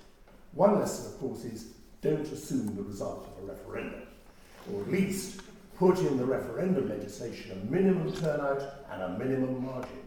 One 0.52 0.80
lesson, 0.80 1.12
of 1.12 1.20
course, 1.20 1.46
is 1.46 1.74
don't 2.04 2.28
assume 2.28 2.76
the 2.76 2.84
result 2.84 3.26
of 3.26 3.44
a 3.44 3.54
referendum, 3.54 4.02
or 4.72 4.82
at 4.82 4.92
least 4.92 5.42
put 5.78 5.98
in 6.00 6.18
the 6.18 6.26
referendum 6.26 6.90
legislation 6.90 7.52
a 7.52 7.72
minimum 7.72 8.14
turnout 8.14 8.62
and 8.92 9.02
a 9.02 9.18
minimum 9.18 9.66
margin. 9.66 10.04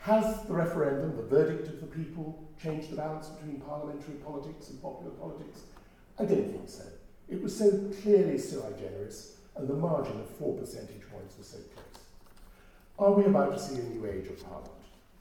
Has 0.00 0.42
the 0.42 0.54
referendum, 0.54 1.16
the 1.16 1.22
verdict 1.22 1.68
of 1.68 1.80
the 1.80 1.86
people, 1.86 2.48
changed 2.60 2.90
the 2.90 2.96
balance 2.96 3.28
between 3.28 3.60
parliamentary 3.60 4.14
politics 4.14 4.70
and 4.70 4.82
popular 4.82 5.12
politics? 5.12 5.60
I 6.18 6.24
don't 6.24 6.50
think 6.50 6.68
so. 6.68 6.84
It 7.28 7.42
was 7.42 7.56
so 7.56 7.70
clearly 8.02 8.36
sui 8.36 8.72
generis, 8.78 9.36
and 9.56 9.68
the 9.68 9.74
margin 9.74 10.18
of 10.20 10.28
four 10.30 10.56
percentage 10.58 11.02
points 11.12 11.38
was 11.38 11.46
so 11.46 11.58
close. 11.74 12.02
Are 12.98 13.12
we 13.12 13.24
about 13.24 13.52
to 13.52 13.58
see 13.58 13.80
a 13.80 13.84
new 13.84 14.04
age 14.06 14.26
of 14.26 14.42
Parliament? 14.42 14.72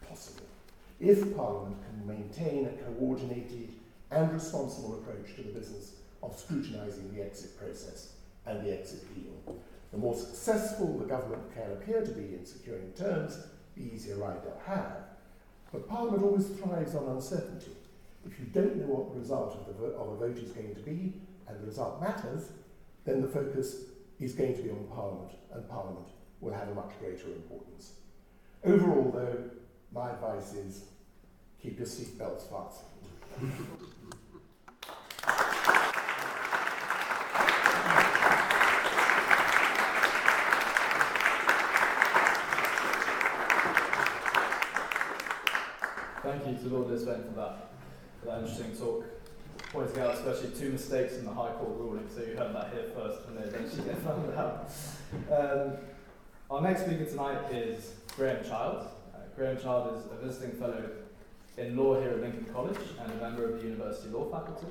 Possibly. 0.07 0.45
If 0.99 1.35
Parliament 1.35 1.77
can 1.85 2.07
maintain 2.07 2.65
a 2.65 2.69
coordinated 2.69 3.73
and 4.11 4.31
responsible 4.33 4.99
approach 4.99 5.35
to 5.35 5.43
the 5.43 5.59
business 5.59 5.95
of 6.23 6.37
scrutinising 6.37 7.13
the 7.13 7.23
exit 7.23 7.57
process 7.57 8.13
and 8.45 8.65
the 8.65 8.77
exit 8.77 9.03
deal. 9.13 9.55
The 9.91 9.97
more 9.97 10.15
successful 10.15 10.97
the 10.97 11.05
government 11.05 11.53
can 11.53 11.71
appear 11.71 12.01
to 12.03 12.11
be 12.11 12.35
in 12.35 12.45
securing 12.45 12.91
terms, 12.93 13.37
the 13.75 13.83
easier 13.83 14.15
ride 14.15 14.43
they'll 14.43 14.61
have. 14.65 15.03
But 15.71 15.87
Parliament 15.87 16.23
always 16.23 16.47
thrives 16.47 16.95
on 16.95 17.07
uncertainty. 17.09 17.71
If 18.25 18.39
you 18.39 18.45
don't 18.45 18.77
know 18.77 18.87
what 18.87 19.13
the 19.13 19.19
result 19.19 19.53
of, 19.55 19.67
the 19.67 19.73
vo- 19.73 19.95
of 19.95 20.09
a 20.09 20.27
vote 20.27 20.37
is 20.37 20.51
going 20.51 20.75
to 20.75 20.81
be, 20.81 21.13
and 21.47 21.59
the 21.61 21.65
result 21.65 22.01
matters, 22.01 22.51
then 23.05 23.21
the 23.21 23.27
focus 23.27 23.83
is 24.19 24.33
going 24.33 24.55
to 24.55 24.61
be 24.61 24.69
on 24.69 24.85
Parliament, 24.93 25.31
and 25.53 25.69
Parliament 25.69 26.07
will 26.41 26.53
have 26.53 26.67
a 26.69 26.73
much 26.73 26.91
greater 26.99 27.27
importance. 27.27 27.93
Overall, 28.65 29.11
though, 29.13 29.43
my 29.93 30.11
advice 30.11 30.53
is 30.53 30.85
keep 31.61 31.77
your 31.77 31.87
seatbelts 31.87 32.43
fastened. 32.49 33.81
To 46.67 46.73
Lord 46.73 46.87
Lisvane 46.89 47.25
for 47.29 47.33
that, 47.35 47.69
for 48.19 48.25
that 48.25 48.39
interesting 48.41 48.75
talk, 48.75 49.05
pointing 49.71 50.01
out 50.01 50.15
especially 50.15 50.49
two 50.49 50.71
mistakes 50.71 51.13
in 51.13 51.23
the 51.23 51.31
High 51.31 51.51
Court 51.51 51.77
ruling. 51.77 52.09
So 52.13 52.19
you 52.19 52.35
heard 52.35 52.53
that 52.53 52.73
here 52.73 52.91
first, 52.93 53.25
and 53.27 53.37
they 53.37 53.43
eventually 53.43 53.83
get 53.83 53.97
found 53.99 54.33
out. 54.33 54.69
Um, 55.31 55.77
our 56.51 56.61
next 56.61 56.81
speaker 56.81 57.05
tonight 57.05 57.53
is 57.53 57.93
Graham 58.17 58.43
Child. 58.43 58.85
Uh, 59.15 59.19
Graham 59.37 59.57
Child 59.57 59.97
is 59.97 60.11
a 60.11 60.25
visiting 60.25 60.59
fellow 60.59 60.89
in 61.57 61.77
law 61.77 62.01
here 62.01 62.09
at 62.09 62.19
Lincoln 62.19 62.47
College 62.51 62.79
and 62.99 63.13
a 63.13 63.15
member 63.15 63.45
of 63.45 63.61
the 63.61 63.67
university 63.69 64.09
law 64.09 64.29
faculty. 64.29 64.67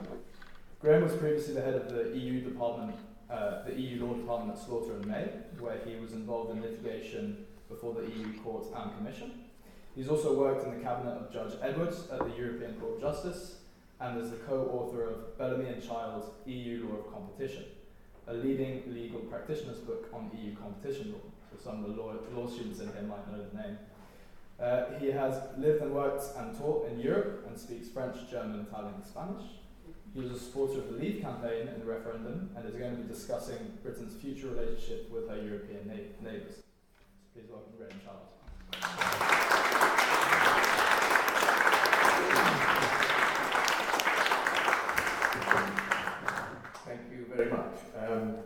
Graham 0.82 1.02
was 1.02 1.14
previously 1.14 1.54
the 1.54 1.62
head 1.62 1.74
of 1.76 1.90
the 1.90 2.14
EU 2.14 2.42
department, 2.42 2.94
uh, 3.30 3.62
the 3.62 3.72
EU 3.80 4.04
law 4.04 4.12
department 4.12 4.58
at 4.58 4.62
Slaughter 4.62 4.96
and 4.96 5.06
May, 5.06 5.30
where 5.60 5.78
he 5.86 5.96
was 5.96 6.12
involved 6.12 6.50
in 6.50 6.60
litigation 6.60 7.46
before 7.70 7.94
the 7.94 8.02
EU 8.02 8.38
Court 8.42 8.66
and 8.76 8.94
Commission. 8.98 9.45
He's 9.96 10.10
also 10.10 10.38
worked 10.38 10.66
in 10.66 10.76
the 10.76 10.84
cabinet 10.84 11.12
of 11.12 11.32
Judge 11.32 11.54
Edwards 11.62 12.10
at 12.12 12.18
the 12.18 12.36
European 12.36 12.74
Court 12.74 12.96
of 12.96 13.00
Justice 13.00 13.60
and 13.98 14.20
is 14.20 14.30
the 14.30 14.36
co-author 14.36 15.02
of 15.04 15.38
Bellamy 15.38 15.70
and 15.70 15.82
Child's 15.82 16.26
EU 16.44 16.86
Law 16.86 16.98
of 16.98 17.10
Competition, 17.10 17.64
a 18.26 18.34
leading 18.34 18.82
legal 18.88 19.20
practitioner's 19.20 19.78
book 19.78 20.10
on 20.12 20.30
EU 20.38 20.54
competition 20.54 21.12
law. 21.12 21.32
So 21.50 21.70
some 21.70 21.82
of 21.82 21.96
the 21.96 22.02
law, 22.02 22.12
law 22.34 22.46
students 22.46 22.80
in 22.80 22.92
here 22.92 23.02
might 23.08 23.26
know 23.32 23.42
the 23.42 23.56
name. 23.56 23.78
Uh, 24.60 24.98
he 25.00 25.10
has 25.10 25.40
lived 25.56 25.80
and 25.80 25.94
worked 25.94 26.24
and 26.36 26.54
taught 26.58 26.90
in 26.90 27.00
Europe 27.00 27.46
and 27.48 27.58
speaks 27.58 27.88
French, 27.88 28.16
German, 28.30 28.66
Italian, 28.68 28.96
and 28.96 29.04
Spanish. 29.04 29.44
He 30.12 30.20
was 30.20 30.30
a 30.30 30.38
supporter 30.38 30.80
of 30.80 30.92
the 30.92 30.98
Leave 30.98 31.22
campaign 31.22 31.68
in 31.68 31.80
the 31.80 31.86
referendum 31.86 32.50
and 32.54 32.66
is 32.68 32.74
going 32.74 32.96
to 32.96 33.02
be 33.02 33.08
discussing 33.08 33.78
Britain's 33.82 34.14
future 34.20 34.48
relationship 34.48 35.10
with 35.10 35.26
her 35.30 35.36
European 35.36 35.86
na- 35.86 36.30
neighbours. 36.30 36.56
So 36.56 37.40
please 37.40 37.48
welcome 37.50 37.72
Graham 37.78 38.00
Child. 38.04 39.45
Um, 48.06 48.36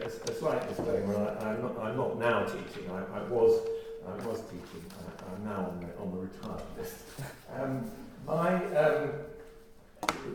a, 0.00 0.06
a 0.06 0.34
slight 0.34 0.68
disclaimer: 0.68 1.16
I, 1.16 1.50
I'm, 1.50 1.62
not, 1.62 1.78
I'm 1.78 1.96
not 1.96 2.18
now 2.18 2.44
teaching. 2.44 2.90
I, 2.90 3.18
I 3.18 3.22
was 3.24 3.66
I 4.06 4.26
was 4.26 4.40
teaching. 4.42 4.84
I, 4.90 5.34
I'm 5.34 5.44
now 5.44 5.70
on 5.70 5.80
the, 5.80 6.02
on 6.02 6.10
the 6.12 6.18
retired 6.18 6.62
list. 6.78 6.96
Um, 7.54 7.90
my 8.26 8.54
um, 8.76 9.10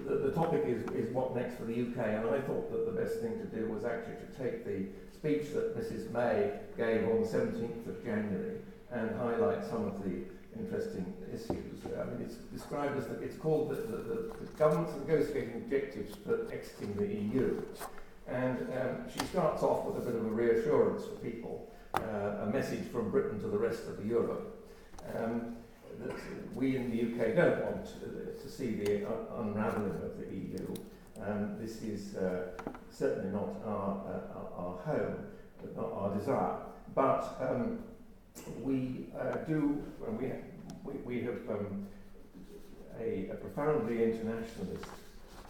the, 0.07 0.15
the 0.15 0.31
topic 0.31 0.63
is, 0.65 0.83
is 0.91 1.13
what 1.13 1.35
next 1.35 1.57
for 1.57 1.65
the 1.65 1.73
UK, 1.73 1.97
and 1.97 2.29
I 2.29 2.41
thought 2.41 2.71
that 2.71 2.85
the 2.85 2.99
best 2.99 3.19
thing 3.19 3.39
to 3.39 3.45
do 3.45 3.67
was 3.67 3.85
actually 3.85 4.15
to 4.15 4.43
take 4.43 4.65
the 4.65 4.87
speech 5.13 5.53
that 5.53 5.77
Mrs 5.77 6.11
May 6.11 6.51
gave 6.77 7.07
on 7.07 7.21
the 7.21 7.27
17th 7.27 7.87
of 7.87 8.03
January 8.03 8.57
and 8.91 9.15
highlight 9.15 9.65
some 9.65 9.85
of 9.87 10.03
the 10.03 10.23
interesting 10.59 11.13
issues. 11.33 11.79
I 11.85 12.03
mean, 12.05 12.21
it's 12.21 12.35
described 12.35 12.97
as 12.97 13.07
the, 13.07 13.19
it's 13.21 13.37
called 13.37 13.69
the, 13.69 13.75
the, 13.75 14.33
the 14.41 14.47
government's 14.57 14.93
negotiating 14.99 15.63
objectives 15.63 16.15
for 16.25 16.51
exiting 16.51 16.93
the 16.95 17.07
EU. 17.07 17.61
And 18.27 18.57
um, 18.73 19.09
she 19.11 19.25
starts 19.25 19.63
off 19.63 19.85
with 19.85 20.03
a 20.03 20.05
bit 20.05 20.15
of 20.15 20.25
a 20.25 20.29
reassurance 20.29 21.03
for 21.05 21.15
people, 21.15 21.71
uh, 21.95 22.43
a 22.43 22.45
message 22.45 22.87
from 22.87 23.11
Britain 23.11 23.39
to 23.41 23.47
the 23.47 23.57
rest 23.57 23.87
of 23.87 24.05
Europe. 24.05 24.65
Um, 25.15 25.57
that 25.99 26.15
we 26.55 26.75
in 26.75 26.89
the 26.89 27.01
UK 27.01 27.35
don't 27.35 27.63
want 27.65 27.85
to, 27.85 28.41
to 28.41 28.49
see 28.49 28.71
the 28.71 29.07
unravelling 29.37 30.01
of 30.03 30.17
the 30.17 30.25
EU. 30.33 30.73
Um, 31.21 31.55
this 31.59 31.81
is 31.81 32.15
uh, 32.15 32.47
certainly 32.89 33.29
not 33.29 33.49
our, 33.65 34.01
uh, 34.07 34.61
our 34.61 34.77
home, 34.77 35.15
not 35.75 35.91
our 35.93 36.15
desire. 36.15 36.55
But 36.95 37.37
um, 37.39 37.79
we 38.61 39.07
uh, 39.19 39.37
do, 39.47 39.83
and 40.07 40.19
we, 40.19 40.31
we, 40.83 40.99
we 41.05 41.21
have 41.23 41.37
um, 41.49 41.87
a, 42.99 43.29
a 43.31 43.35
profoundly 43.35 44.03
internationalist 44.03 44.85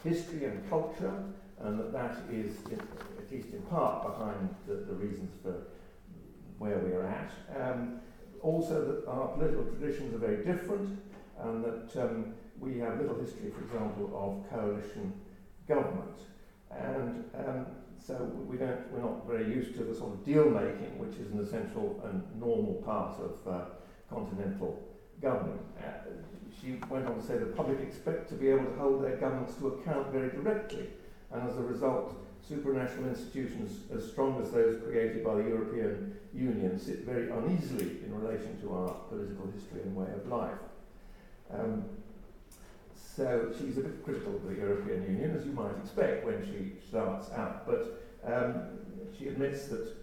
history 0.04 0.46
and 0.46 0.70
culture, 0.70 1.14
and 1.62 1.80
that 1.80 1.94
that 1.94 2.18
is, 2.32 2.56
at 2.72 3.32
least 3.32 3.54
in 3.54 3.62
part, 3.64 4.04
behind 4.04 4.56
the, 4.68 4.76
the 4.76 4.94
reasons 4.94 5.32
for 5.42 5.56
where 6.58 6.80
we 6.80 6.92
are 6.92 7.06
at. 7.08 7.32
Um, 7.60 8.00
also, 8.42 8.86
that 8.86 9.10
our 9.10 9.30
political 9.30 9.64
traditions 9.64 10.14
are 10.14 10.18
very 10.18 10.44
different, 10.44 11.00
and 11.40 11.64
that 11.64 12.04
um, 12.04 12.34
we 12.60 12.78
have 12.80 13.00
little 13.00 13.20
history, 13.20 13.52
for 13.52 13.64
example, 13.64 14.12
of 14.14 14.50
coalition 14.50 15.14
government. 15.68 16.20
And 16.72 17.24
um, 17.36 17.66
so 17.98 18.16
we 18.48 18.58
don't, 18.58 18.92
we're 18.92 19.02
not 19.02 19.26
very 19.28 19.46
used 19.46 19.76
to 19.76 19.84
the 19.84 19.96
sort 19.96 20.14
of 20.14 20.26
deal 20.26 20.50
making, 20.50 20.98
which 21.00 21.18
is 21.18 21.32
an 21.32 21.40
essential 21.40 22.02
and 22.06 22.24
normal 22.40 22.82
part 22.86 23.18
of 23.20 23.48
uh, 23.48 23.66
continental 24.10 24.82
governing. 25.22 25.60
Uh, 25.80 26.10
she 26.60 26.74
went 26.90 27.08
on 27.08 27.16
to 27.16 27.26
say 27.26 27.38
the 27.38 27.46
public 27.46 27.80
expect 27.80 28.30
to 28.30 28.36
be 28.36 28.50
able 28.50 28.66
to 28.66 28.76
hold 28.78 29.04
their 29.04 29.16
governments 29.18 29.56
to 29.56 29.68
account 29.68 30.12
very 30.12 30.30
directly, 30.30 30.90
and 31.34 31.50
as 31.50 31.58
a 31.58 31.62
result, 31.62 32.16
supranational 32.50 33.10
institutions 33.10 33.92
as 33.96 34.12
strong 34.12 34.42
as 34.42 34.52
those 34.52 34.82
created 34.84 35.24
by 35.24 35.36
the 35.36 35.44
European 35.44 36.16
Union 36.34 36.80
sit 36.80 37.00
very 37.00 37.30
uneasily 37.30 38.00
in 38.06 38.14
relation 38.14 38.60
to 38.62 38.74
our 38.74 38.90
political 39.10 39.50
history 39.52 39.82
and 39.82 39.96
way 39.96 40.12
of 40.14 40.28
life. 40.28 40.58
Um, 41.52 41.86
so 43.16 43.54
she's 43.58 43.78
a 43.78 43.82
bit 43.82 44.04
critical 44.04 44.36
of 44.36 44.44
the 44.44 44.56
European 44.56 45.04
Union, 45.04 45.36
as 45.36 45.46
you 45.46 45.52
might 45.52 45.76
expect 45.84 46.26
when 46.26 46.44
she 46.46 46.74
starts 46.88 47.32
out, 47.32 47.66
but 47.66 48.00
um, 48.26 48.64
she 49.18 49.28
admits 49.28 49.68
that 49.68 49.96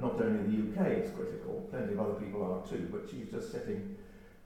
not 0.00 0.20
only 0.20 0.42
the 0.42 0.80
UK 0.80 0.98
is 0.98 1.10
critical, 1.12 1.66
plenty 1.70 1.92
of 1.92 2.00
other 2.00 2.14
people 2.14 2.42
are 2.42 2.68
too, 2.68 2.88
but 2.92 3.08
she's 3.10 3.30
just 3.30 3.52
setting 3.52 3.96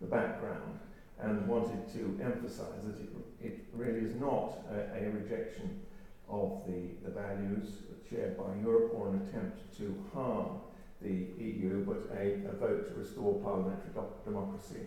the 0.00 0.06
background 0.06 0.78
and 1.20 1.46
wanted 1.46 1.90
to 1.92 2.18
emphasize 2.22 2.84
that 2.84 2.98
it, 3.00 3.08
it 3.40 3.64
really 3.72 4.00
is 4.00 4.14
not 4.16 4.58
a, 4.70 5.04
a 5.04 5.10
rejection 5.10 5.80
of 6.28 6.62
the, 6.66 6.90
the 7.04 7.10
values 7.10 7.68
shared 8.08 8.36
by 8.36 8.54
Europe 8.62 8.92
or 8.94 9.08
an 9.08 9.22
attempt 9.28 9.76
to 9.78 9.94
harm 10.12 10.60
the 11.00 11.26
EU, 11.38 11.84
but 11.84 12.16
a, 12.16 12.48
a 12.48 12.52
vote 12.52 12.88
to 12.88 12.94
restore 12.94 13.34
parliamentary 13.40 13.90
democracy 14.24 14.80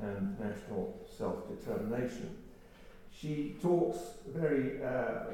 and 0.00 0.38
national 0.38 0.98
self-determination. 1.18 2.36
She 3.10 3.56
talks 3.62 3.98
very 4.28 4.82
uh, 4.82 5.24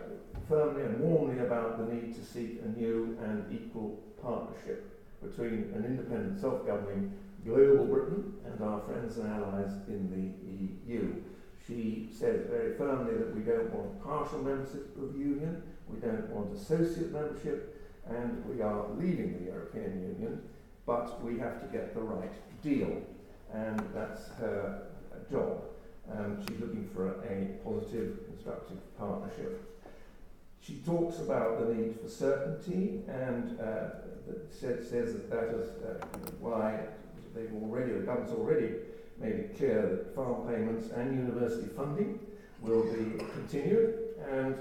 firmly 0.49 0.83
and 0.83 1.01
warmly 1.01 1.39
about 1.41 1.79
the 1.79 1.95
need 1.95 2.15
to 2.15 2.25
seek 2.25 2.61
a 2.65 2.79
new 2.79 3.17
and 3.23 3.45
equal 3.53 3.99
partnership 4.23 5.01
between 5.23 5.73
an 5.75 5.85
independent, 5.85 6.41
self-governing 6.41 7.13
global 7.45 7.85
Britain 7.87 8.35
and 8.45 8.63
our 8.63 8.81
friends 8.81 9.17
and 9.19 9.29
allies 9.33 9.73
in 9.89 10.11
the 10.11 10.93
EU. 10.93 11.15
She 11.67 12.09
says 12.13 12.47
very 12.49 12.77
firmly 12.77 13.15
that 13.15 13.35
we 13.35 13.43
don't 13.43 13.71
want 13.73 14.03
partial 14.03 14.43
membership 14.43 14.97
of 14.97 15.13
the 15.13 15.19
Union, 15.19 15.63
we 15.89 15.99
don't 16.01 16.29
want 16.31 16.57
associate 16.57 17.13
membership, 17.13 17.75
and 18.09 18.45
we 18.47 18.63
are 18.63 18.87
leaving 18.97 19.39
the 19.39 19.51
European 19.51 20.01
Union, 20.01 20.43
but 20.87 21.23
we 21.23 21.39
have 21.39 21.61
to 21.61 21.67
get 21.67 21.95
the 21.95 22.01
right 22.01 22.33
deal, 22.63 23.03
and 23.53 23.83
that's 23.95 24.29
her 24.39 24.89
job. 25.31 25.63
Um, 26.11 26.43
she's 26.49 26.59
looking 26.59 26.89
for 26.95 27.09
a 27.23 27.59
positive, 27.63 28.21
constructive 28.27 28.79
partnership. 28.99 29.69
She 30.61 30.77
talks 30.85 31.19
about 31.19 31.61
the 31.61 31.75
need 31.75 32.01
for 32.01 32.09
certainty 32.09 33.03
and 33.09 33.61
uh, 33.61 33.91
says, 34.51 34.89
says 34.89 35.13
that 35.15 35.31
that 35.31 35.49
is 35.55 35.69
uh, 35.83 36.05
why 36.41 36.81
they've 37.39 37.63
already, 37.63 37.93
the 37.93 38.01
government's 38.01 38.33
already 38.33 38.75
made 39.19 39.35
it 39.35 39.57
clear 39.57 39.83
that 39.83 40.15
farm 40.15 40.47
payments 40.47 40.91
and 40.91 41.17
university 41.17 41.69
funding 41.75 42.19
will 42.61 42.83
be 42.85 43.19
continued 43.33 43.95
and 44.31 44.57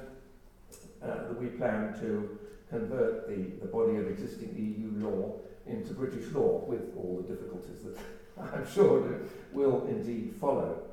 uh, 1.01 1.27
that 1.27 1.39
we 1.39 1.47
plan 1.47 1.93
to 1.99 2.37
convert 2.69 3.27
the, 3.27 3.65
the 3.65 3.71
body 3.71 3.97
of 3.97 4.07
existing 4.07 4.53
EU 4.55 5.05
law 5.05 5.35
into 5.65 5.93
British 5.93 6.31
law 6.31 6.63
with 6.67 6.95
all 6.95 7.23
the 7.25 7.33
difficulties 7.33 7.83
that 7.83 7.97
I'm 8.53 8.69
sure 8.69 9.19
will 9.51 9.85
indeed 9.87 10.35
follow. 10.39 10.83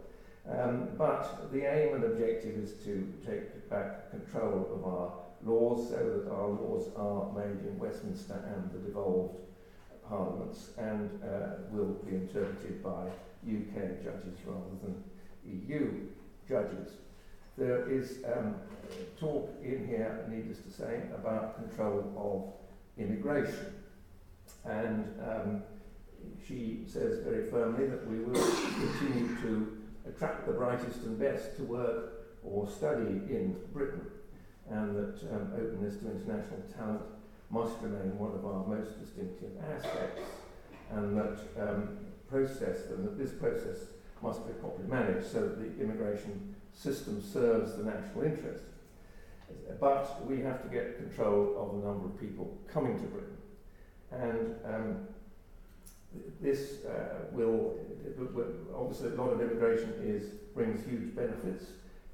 Um, 0.48 0.88
but 0.98 1.50
the 1.52 1.64
aim 1.64 1.94
and 1.94 2.04
objective 2.04 2.56
is 2.56 2.72
to 2.84 3.12
take 3.26 3.68
back 3.70 4.10
control 4.10 4.68
of 4.74 4.84
our 4.84 5.12
laws 5.44 5.88
so 5.88 5.96
that 5.96 6.30
our 6.30 6.48
laws 6.48 6.90
are 6.96 7.32
made 7.32 7.66
in 7.66 7.78
Westminster 7.78 8.42
and 8.54 8.70
the 8.70 8.86
devolved 8.86 9.36
parliaments 10.14 10.70
and 10.78 11.10
uh, 11.22 11.56
will 11.70 11.94
be 12.06 12.14
interpreted 12.14 12.82
by 12.82 13.06
UK 13.46 14.02
judges 14.02 14.38
rather 14.46 14.76
than 14.82 15.02
EU 15.44 16.06
judges. 16.48 16.92
There 17.56 17.88
is 17.90 18.18
um, 18.24 18.56
talk 19.18 19.52
in 19.62 19.86
here, 19.86 20.26
needless 20.28 20.58
to 20.58 20.70
say, 20.70 21.02
about 21.14 21.56
control 21.56 22.12
of 22.16 23.02
immigration. 23.02 23.74
And 24.64 25.04
um, 25.20 25.62
she 26.46 26.84
says 26.86 27.20
very 27.24 27.50
firmly 27.50 27.86
that 27.86 28.06
we 28.06 28.20
will 28.20 28.40
continue 28.40 29.36
to 29.42 29.78
attract 30.08 30.46
the 30.46 30.52
brightest 30.52 31.02
and 31.02 31.18
best 31.18 31.56
to 31.56 31.62
work 31.64 32.12
or 32.42 32.68
study 32.68 33.20
in 33.30 33.56
Britain, 33.72 34.06
and 34.70 34.96
that 34.96 35.22
um, 35.32 35.52
openness 35.54 35.96
to 35.96 36.10
international 36.10 36.60
talent 36.76 37.02
must 37.50 37.74
remain 37.80 38.18
one 38.18 38.32
of 38.32 38.44
our 38.44 38.66
most 38.66 39.00
distinctive 39.00 39.50
aspects, 39.62 40.22
and 40.90 41.16
that 41.16 41.38
um, 41.60 41.98
process 42.28 42.86
and 42.90 43.06
that 43.06 43.18
this 43.18 43.32
process 43.32 43.78
must 44.22 44.46
be 44.46 44.52
properly 44.54 44.88
managed 44.88 45.26
so 45.26 45.40
that 45.40 45.58
the 45.58 45.82
immigration 45.82 46.54
system 46.72 47.22
serves 47.22 47.76
the 47.76 47.84
national 47.84 48.24
interest. 48.24 48.64
But 49.78 50.26
we 50.26 50.40
have 50.40 50.62
to 50.62 50.68
get 50.68 50.96
control 50.96 51.54
of 51.58 51.80
the 51.80 51.86
number 51.86 52.06
of 52.06 52.18
people 52.18 52.58
coming 52.72 52.98
to 52.98 53.06
Britain. 53.06 53.36
And 54.10 54.54
um, 54.64 55.08
this 56.40 56.84
uh, 56.84 57.26
will, 57.32 57.74
obviously, 58.74 59.08
a 59.08 59.14
lot 59.14 59.30
of 59.30 59.40
immigration 59.40 59.92
is, 60.02 60.30
brings 60.54 60.84
huge 60.86 61.14
benefits 61.14 61.66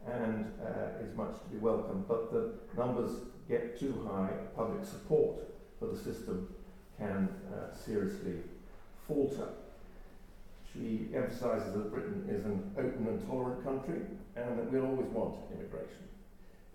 and 0.06 0.50
uh, 0.62 1.04
is 1.04 1.14
much 1.16 1.34
to 1.34 1.48
be 1.50 1.58
welcome, 1.58 2.04
but 2.08 2.32
the 2.32 2.54
numbers 2.76 3.12
get 3.50 3.78
too 3.78 4.06
high, 4.08 4.30
public 4.54 4.84
support 4.84 5.36
for 5.78 5.86
the 5.88 5.98
system 5.98 6.48
can 6.98 7.28
uh, 7.52 7.74
seriously 7.74 8.36
falter. 9.08 9.48
She 10.72 11.08
emphasises 11.14 11.72
that 11.74 11.92
Britain 11.92 12.24
is 12.30 12.44
an 12.44 12.70
open 12.78 13.08
and 13.08 13.26
tolerant 13.26 13.64
country 13.64 14.02
and 14.36 14.58
that 14.58 14.70
we'll 14.70 14.86
always 14.86 15.08
want 15.08 15.34
immigration. 15.52 16.04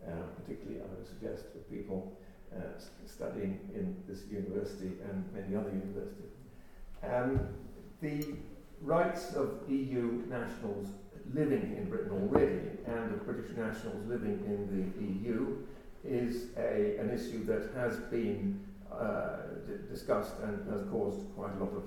Uh, 0.06 0.12
particularly, 0.44 0.82
I 0.82 0.86
would 0.94 1.08
suggest, 1.08 1.46
for 1.54 1.60
people 1.74 2.12
uh, 2.56 2.60
studying 3.06 3.58
in 3.74 3.96
this 4.08 4.24
university 4.30 4.92
and 5.10 5.26
many 5.34 5.56
other 5.56 5.70
universities. 5.70 6.34
Um, 7.02 7.40
the 8.02 8.36
rights 8.82 9.34
of 9.34 9.62
EU 9.70 10.24
nationals 10.28 10.90
living 11.34 11.76
in 11.78 11.90
Britain 11.90 12.12
already 12.12 12.60
and 12.86 13.14
of 13.14 13.26
British 13.26 13.56
nationals 13.58 14.06
living 14.08 14.44
in 14.46 14.68
the 14.70 15.24
EU 15.24 15.58
is 16.08 16.48
a, 16.58 16.98
an 17.00 17.10
issue 17.10 17.44
that 17.46 17.72
has 17.76 17.98
been 17.98 18.60
uh, 18.92 19.38
discussed 19.90 20.34
and 20.44 20.72
has 20.72 20.88
caused 20.90 21.20
quite 21.36 21.52
a 21.56 21.64
lot 21.64 21.74
of 21.76 21.84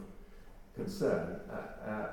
concern. 0.75 1.41
Uh, 1.51 1.91
uh, 1.91 2.07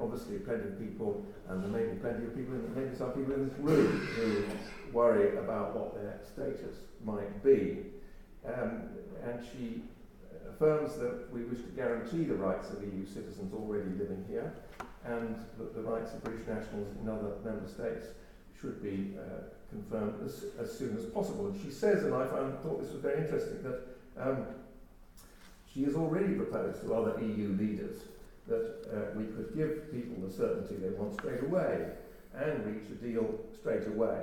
obviously, 0.00 0.38
plenty 0.38 0.68
of 0.68 0.78
people, 0.78 1.24
and 1.48 1.62
there 1.62 1.70
may 1.70 1.92
be 1.92 1.98
plenty 1.98 2.24
of 2.26 2.34
people, 2.34 2.54
in, 2.54 2.74
maybe 2.74 2.94
some 2.96 3.12
people 3.12 3.34
in 3.34 3.48
this 3.48 3.58
room 3.58 4.00
who 4.16 4.44
worry 4.92 5.36
about 5.38 5.76
what 5.76 5.94
their 5.94 6.18
status 6.24 6.76
might 7.04 7.42
be. 7.42 7.86
Um, 8.46 8.90
and 9.24 9.42
she 9.52 9.82
affirms 10.48 10.96
that 10.96 11.30
we 11.32 11.42
wish 11.42 11.58
to 11.58 11.68
guarantee 11.74 12.24
the 12.24 12.34
rights 12.34 12.70
of 12.70 12.82
EU 12.82 13.04
citizens 13.04 13.52
already 13.52 13.90
living 13.90 14.24
here 14.28 14.52
and 15.04 15.36
that 15.58 15.74
the 15.74 15.82
rights 15.82 16.12
of 16.12 16.24
British 16.24 16.46
nationals 16.46 16.88
in 17.00 17.08
other 17.08 17.32
member 17.44 17.68
states 17.68 18.06
should 18.58 18.82
be 18.82 19.14
uh, 19.18 19.42
confirmed 19.70 20.14
as, 20.24 20.44
as 20.58 20.76
soon 20.76 20.96
as 20.96 21.04
possible. 21.06 21.46
And 21.46 21.60
she 21.62 21.70
says, 21.70 22.04
and 22.04 22.14
I 22.14 22.26
found, 22.26 22.58
thought 22.60 22.82
this 22.82 22.92
was 22.92 23.00
very 23.00 23.22
interesting, 23.22 23.62
that 23.62 23.80
um, 24.18 24.46
she 25.72 25.84
has 25.84 25.94
already 25.94 26.34
proposed 26.34 26.82
to 26.82 26.94
other 26.94 27.20
EU 27.20 27.56
leaders 27.58 28.02
that 28.48 28.86
uh, 28.92 29.18
we 29.18 29.24
could 29.24 29.54
give 29.56 29.90
people 29.92 30.26
the 30.26 30.32
certainty 30.32 30.76
they 30.76 30.90
want 30.90 31.14
straight 31.14 31.42
away 31.42 31.88
and 32.34 32.66
reach 32.66 32.88
a 32.90 32.94
deal 32.94 33.40
straight 33.58 33.86
away, 33.88 34.22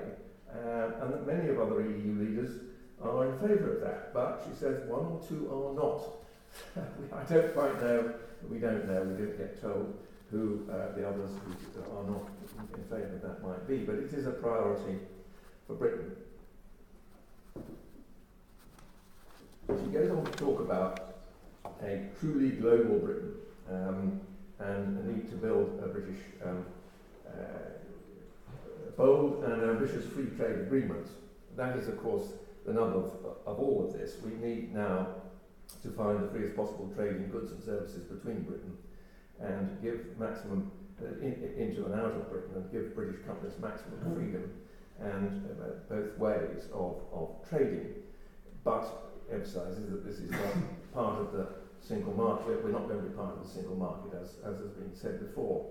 uh, 0.50 0.92
and 1.02 1.14
that 1.14 1.28
many 1.28 1.50
of 1.50 1.60
other 1.60 1.82
EU 1.82 2.14
leaders 2.20 2.62
are 3.02 3.26
in 3.26 3.40
favour 3.40 3.76
of 3.76 3.82
that. 3.82 4.14
But 4.14 4.46
she 4.48 4.56
says 4.58 4.88
one 4.88 5.06
or 5.06 5.22
two 5.28 5.50
are 5.52 5.74
not. 5.76 6.04
I 7.14 7.24
don't 7.32 7.54
quite 7.54 7.82
know, 7.82 8.14
we 8.50 8.60
don't 8.60 8.88
know, 8.88 9.04
we 9.04 9.18
didn't 9.18 9.38
get 9.38 9.62
told 9.62 9.98
who 10.32 10.68
uh, 10.72 10.96
the 10.96 11.08
others 11.08 11.30
who 11.46 11.82
are 11.98 12.04
not 12.04 12.30
in 12.76 12.84
favour 12.86 13.16
of 13.16 13.22
that 13.22 13.44
might 13.44 13.68
be, 13.68 13.78
but 13.80 13.96
it 13.96 14.14
is 14.14 14.26
a 14.26 14.32
priority 14.32 15.00
for 15.74 15.80
Britain. 15.80 16.16
She 19.68 19.92
goes 19.92 20.12
on 20.12 20.26
to 20.26 20.32
talk 20.32 20.60
about 20.60 21.16
a 21.82 22.10
truly 22.20 22.52
global 22.52 23.00
Britain 23.00 23.34
um, 23.70 24.22
and 24.60 24.98
the 24.98 25.12
need 25.12 25.30
to 25.30 25.36
build 25.36 25.80
a 25.84 25.88
British 25.88 26.22
um, 26.46 26.66
uh, 27.28 27.32
bold 28.98 29.44
and 29.44 29.64
ambitious 29.64 30.06
free 30.14 30.28
trade 30.38 30.60
agreement. 30.60 31.08
That 31.56 31.78
is, 31.78 31.88
of 31.88 32.02
course, 32.02 32.34
the 32.66 32.74
nub 32.74 32.96
of, 32.96 33.12
of 33.46 33.60
all 33.60 33.86
of 33.88 33.94
this. 33.94 34.18
We 34.24 34.32
need 34.46 34.74
now 34.74 35.08
to 35.82 35.90
find 35.92 36.24
the 36.24 36.28
freest 36.30 36.56
possible 36.56 36.92
trade 36.96 37.16
in 37.16 37.30
goods 37.30 37.52
and 37.52 37.64
services 37.64 38.04
between 38.04 38.42
Britain 38.44 38.78
and 39.40 39.82
give 39.82 40.18
maximum 40.20 40.72
uh, 41.02 41.08
in, 41.20 41.52
into 41.58 41.86
and 41.86 41.96
out 41.96 42.14
of 42.14 42.30
Britain 42.30 42.52
and 42.56 42.72
give 42.72 42.96
British 42.96 43.26
companies 43.26 43.54
maximum 43.60 44.00
freedom 44.16 44.50
and 45.04 45.46
uh, 45.62 45.66
both 45.90 46.18
ways 46.18 46.68
of, 46.74 47.02
of 47.14 47.30
trading, 47.50 47.94
but 48.64 48.88
emphasises 49.32 49.90
that 49.90 50.06
this 50.06 50.20
is 50.20 50.32
not 50.32 50.54
part 50.94 51.20
of 51.20 51.34
the 51.34 51.48
single 51.82 52.14
market. 52.14 52.64
We're 52.64 52.72
not 52.72 52.88
going 52.88 53.02
to 53.02 53.08
be 53.08 53.16
part 53.16 53.38
of 53.38 53.44
the 53.44 53.50
single 53.50 53.76
market, 53.76 54.18
as, 54.22 54.36
as 54.46 54.60
has 54.60 54.72
been 54.72 54.96
said 54.96 55.20
before. 55.20 55.66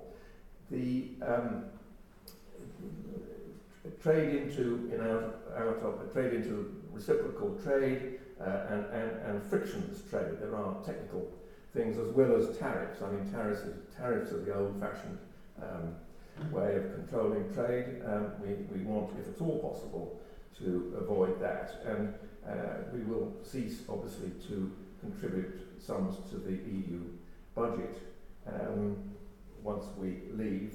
The 0.71 1.11
um, 1.27 1.65
trade 4.03 4.35
into 4.35 4.91
in 4.93 5.01
out, 5.01 5.41
out 5.57 5.83
of 5.83 6.13
trade 6.13 6.35
into 6.35 6.83
reciprocal 6.93 7.59
trade 7.63 8.21
uh, 8.41 8.67
and, 8.71 8.85
and, 8.87 9.11
and 9.27 9.43
frictionless 9.43 10.03
trade. 10.09 10.39
There 10.41 10.55
are 10.57 10.77
technical 10.85 11.29
things 11.75 11.99
as 11.99 12.09
well 12.09 12.37
as 12.37 12.57
tariffs. 12.59 13.01
I 13.03 13.11
mean, 13.11 13.31
tariffs, 13.33 13.63
tariffs 13.97 14.33
are 14.33 14.43
the 14.43 14.55
old-fashioned 14.55 15.19
um, 15.63 15.95
way 16.51 16.77
of 16.77 16.95
controlling 16.95 17.53
trade. 17.55 18.03
Um, 18.07 18.33
we, 18.41 18.55
we 18.77 18.85
want, 18.85 19.11
if 19.19 19.35
at 19.35 19.41
all 19.41 19.59
possible, 19.59 20.21
to 20.59 20.97
avoid 21.01 21.41
that. 21.41 21.83
And 21.87 22.15
uh, 22.49 22.85
we 22.93 23.01
will 23.03 23.33
cease, 23.43 23.81
obviously, 23.89 24.31
to 24.49 24.73
contribute 25.01 25.61
sums 25.81 26.17
to 26.31 26.37
the 26.37 26.53
EU 26.53 27.01
budget 27.55 27.97
um, 28.47 28.97
once 29.63 29.85
we 29.97 30.23
leave. 30.33 30.75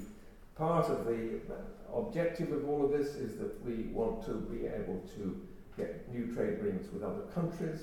Part 0.56 0.86
of 0.86 1.06
the 1.06 1.40
objective 1.94 2.52
of 2.52 2.68
all 2.68 2.84
of 2.84 2.90
this 2.90 3.14
is 3.14 3.38
that 3.38 3.64
we 3.64 3.84
want 3.92 4.24
to 4.26 4.34
be 4.34 4.66
able 4.66 5.02
to 5.16 5.40
get 5.76 6.12
new 6.12 6.34
trade 6.34 6.54
agreements 6.54 6.88
with 6.92 7.02
other 7.02 7.22
countries, 7.34 7.82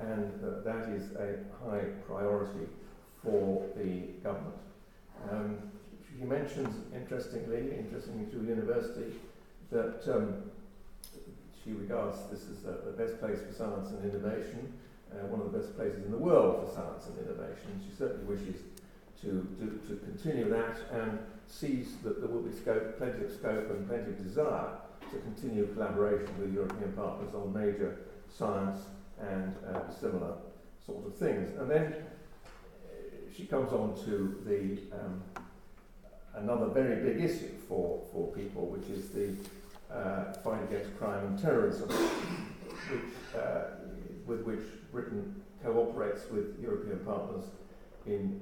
and 0.00 0.32
that 0.64 0.88
is 0.88 1.12
a 1.16 1.36
high 1.62 1.84
priority 2.06 2.66
for 3.22 3.66
the 3.76 4.00
government. 4.22 4.56
Um, 5.30 5.58
he 6.18 6.24
mentions, 6.24 6.74
interestingly, 6.94 7.76
interestingly 7.76 8.26
to 8.30 8.38
the 8.38 8.48
university, 8.48 9.14
that 9.70 10.02
um, 10.14 10.50
she 11.62 11.72
regards 11.72 12.18
this 12.30 12.46
as 12.50 12.62
the 12.62 12.92
best 12.96 13.18
place 13.18 13.40
for 13.40 13.52
science 13.52 13.90
and 13.90 14.04
innovation, 14.04 14.72
uh, 15.12 15.26
one 15.26 15.40
of 15.40 15.52
the 15.52 15.58
best 15.58 15.76
places 15.76 16.04
in 16.04 16.10
the 16.10 16.18
world 16.18 16.68
for 16.68 16.74
science 16.74 17.06
and 17.06 17.18
innovation. 17.26 17.80
She 17.88 17.96
certainly 17.96 18.24
wishes 18.24 18.60
to, 19.22 19.46
to, 19.58 19.66
to 19.88 20.00
continue 20.04 20.48
that 20.50 20.76
and 20.92 21.18
sees 21.46 21.96
that 22.02 22.20
there 22.20 22.28
will 22.28 22.42
be 22.42 22.54
scope, 22.54 22.98
plenty 22.98 23.24
of 23.24 23.32
scope 23.32 23.70
and 23.70 23.88
plenty 23.88 24.10
of 24.10 24.22
desire 24.22 24.68
to 25.10 25.18
continue 25.18 25.66
collaboration 25.74 26.28
with 26.38 26.52
European 26.52 26.92
partners 26.92 27.34
on 27.34 27.52
major 27.52 27.98
science 28.28 28.80
and 29.20 29.54
uh, 29.72 29.90
similar 29.90 30.34
sort 30.84 31.06
of 31.06 31.16
things. 31.16 31.50
And 31.58 31.70
then 31.70 31.94
uh, 31.94 32.88
she 33.34 33.46
comes 33.46 33.72
on 33.72 33.94
to 34.04 34.42
the 34.44 34.96
um, 34.98 35.22
another 36.36 36.66
very 36.66 36.96
big 37.02 37.22
issue 37.22 37.50
for, 37.68 38.02
for 38.12 38.32
people, 38.32 38.66
which 38.66 38.88
is 38.88 39.08
the 39.10 39.34
uh, 39.94 40.32
fight 40.42 40.62
against 40.64 40.96
crime 40.98 41.26
and 41.26 41.38
terrorism, 41.38 41.88
which, 41.88 43.40
uh, 43.40 43.64
with 44.26 44.42
which 44.42 44.64
Britain 44.92 45.42
cooperates 45.62 46.30
with 46.30 46.58
European 46.60 46.98
partners 47.00 47.44
in 48.06 48.40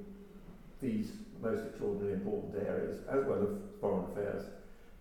these 0.81 1.11
most 1.41 1.65
extraordinarily 1.65 2.13
important 2.13 2.55
areas, 2.67 2.99
as 3.09 3.25
well 3.25 3.41
as 3.43 3.49
foreign 3.79 4.11
affairs 4.11 4.45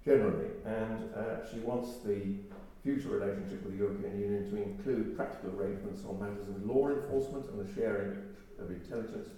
generally. 0.05 0.51
And 0.65 1.15
uh, 1.15 1.49
she 1.51 1.59
wants 1.61 1.99
the 2.05 2.35
future 2.83 3.09
relationship 3.09 3.63
with 3.63 3.73
the 3.73 3.79
European 3.79 4.21
Union 4.21 4.51
to 4.51 4.63
include 4.63 5.17
practical 5.17 5.51
arrangements 5.59 6.03
on 6.09 6.19
matters 6.19 6.49
of 6.49 6.67
law 6.67 6.89
enforcement 6.89 7.47
and 7.51 7.67
the 7.67 7.75
sharing 7.75 8.19
of 8.59 8.71
intelligence. 8.71 9.29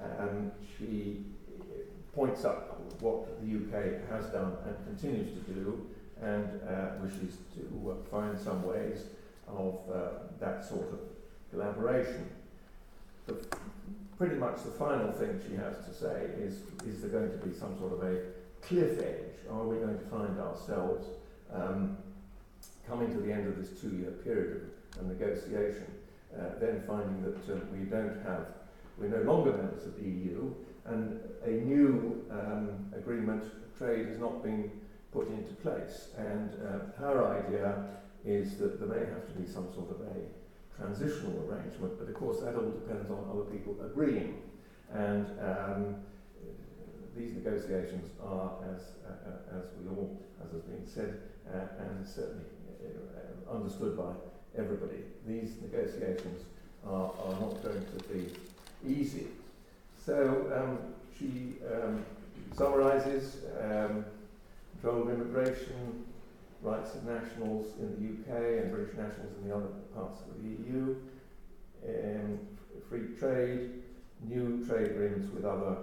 Um, 0.00 0.52
she 0.78 1.24
points 2.14 2.44
up 2.44 2.80
what 3.00 3.40
the 3.40 3.56
UK 3.56 4.08
has 4.10 4.26
done 4.26 4.56
and 4.66 4.76
continues 4.86 5.32
to 5.32 5.52
do 5.52 5.86
and 6.22 6.60
uh, 6.68 6.90
wishes 7.02 7.36
to 7.54 7.96
find 8.10 8.38
some 8.38 8.62
ways 8.64 9.04
of 9.48 9.78
uh, 9.92 10.08
that 10.40 10.64
sort 10.64 10.92
of 10.92 11.00
collaboration. 11.50 12.30
The, 13.26 13.36
pretty 14.16 14.36
much 14.36 14.62
the 14.64 14.70
final 14.70 15.10
thing 15.12 15.40
she 15.48 15.56
has 15.56 15.76
to 15.86 15.92
say 15.92 16.28
is, 16.38 16.58
is 16.86 17.00
there 17.00 17.10
going 17.10 17.30
to 17.30 17.46
be 17.46 17.52
some 17.52 17.76
sort 17.78 17.94
of 17.94 18.02
a 18.02 18.20
cliff 18.62 19.00
edge? 19.00 19.50
Are 19.50 19.66
we 19.66 19.76
going 19.76 19.98
to 19.98 20.04
find 20.04 20.38
ourselves 20.38 21.06
um, 21.52 21.98
coming 22.88 23.12
to 23.12 23.20
the 23.20 23.32
end 23.32 23.46
of 23.48 23.56
this 23.56 23.80
two-year 23.80 24.10
period 24.22 24.70
of 24.98 25.06
negotiation, 25.06 25.86
uh, 26.36 26.58
then 26.60 26.82
finding 26.86 27.22
that 27.22 27.54
uh, 27.54 27.58
we 27.72 27.84
don't 27.84 28.22
have, 28.24 28.46
we're 28.98 29.08
no 29.08 29.22
longer 29.30 29.52
members 29.52 29.86
of 29.86 29.96
the 29.96 30.04
EU, 30.04 30.52
and 30.86 31.20
a 31.44 31.50
new 31.50 32.24
um, 32.30 32.92
agreement 32.96 33.44
trade 33.78 34.06
has 34.08 34.18
not 34.18 34.42
been 34.42 34.70
put 35.12 35.28
into 35.28 35.52
place. 35.54 36.08
And 36.16 36.50
uh, 36.54 36.98
her 36.98 37.44
idea 37.46 37.84
is 38.24 38.56
that 38.58 38.80
there 38.80 38.88
may 38.88 39.04
have 39.06 39.26
to 39.26 39.32
be 39.34 39.46
some 39.46 39.72
sort 39.74 39.90
of 39.90 40.00
a 40.00 40.76
transitional 40.76 41.48
arrangement, 41.48 41.98
but 41.98 42.08
of 42.08 42.14
course 42.14 42.40
that 42.40 42.54
all 42.54 42.70
depends 42.70 43.10
on 43.10 43.24
other 43.30 43.44
people 43.44 43.76
agreeing. 43.84 44.42
And 44.92 45.26
um, 45.40 45.96
these 47.16 47.34
negotiations 47.34 48.10
are, 48.22 48.52
as, 48.74 48.82
uh, 49.06 49.58
as 49.58 49.64
we 49.80 49.88
all, 49.88 50.20
as 50.44 50.52
has 50.52 50.62
been 50.62 50.86
said, 50.86 51.20
uh, 51.52 51.82
and 51.82 52.06
certainly 52.06 52.44
uh, 52.82 53.54
understood 53.54 53.96
by 53.96 54.12
everybody, 54.58 54.98
these 55.26 55.54
negotiations 55.62 56.44
are, 56.86 57.12
are 57.24 57.40
not 57.40 57.62
going 57.62 57.84
to 57.98 58.04
be 58.12 58.32
easy. 58.86 59.26
So 60.04 60.52
um, 60.54 60.94
she 61.18 61.56
um, 61.72 62.04
summarises 62.52 63.36
um, 63.58 64.04
control 64.72 65.02
of 65.02 65.08
immigration, 65.08 66.04
rights 66.60 66.94
of 66.94 67.04
nationals 67.04 67.68
in 67.78 67.88
the 67.94 68.32
UK 68.32 68.62
and 68.62 68.70
British 68.70 68.94
nationals 68.96 69.32
in 69.38 69.48
the 69.48 69.56
other 69.56 69.68
parts 69.94 70.20
of 70.20 70.42
the 70.42 70.48
EU, 70.48 70.96
um, 71.88 72.38
free 72.88 73.16
trade, 73.18 73.82
new 74.20 74.66
trade 74.66 74.90
agreements 74.90 75.32
with 75.32 75.46
other 75.46 75.78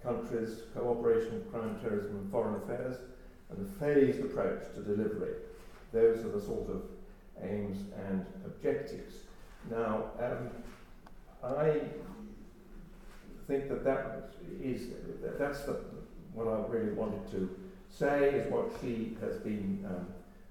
countries, 0.00 0.62
cooperation 0.72 1.34
with 1.34 1.50
crime, 1.50 1.80
terrorism 1.80 2.16
and 2.18 2.30
foreign 2.30 2.62
affairs, 2.62 2.96
and 3.50 3.66
a 3.66 3.70
phased 3.80 4.20
approach 4.20 4.62
to 4.74 4.82
delivery. 4.82 5.34
Those 5.92 6.24
are 6.24 6.28
the 6.28 6.40
sort 6.40 6.70
of 6.70 6.82
aims 7.42 7.78
and 8.08 8.24
objectives. 8.44 9.14
Now, 9.68 10.12
um, 10.20 10.50
I 11.42 11.82
think 13.48 13.68
that 13.70 13.82
that 13.82 14.34
is 14.62 14.88
that 15.22 15.38
that's 15.38 15.62
the, 15.62 15.80
what 16.34 16.46
I 16.46 16.60
really 16.68 16.92
wanted 16.92 17.28
to 17.30 17.58
say 17.88 18.28
is 18.34 18.52
what 18.52 18.70
she 18.80 19.16
has 19.22 19.36
been 19.38 19.84
um, 19.88 20.06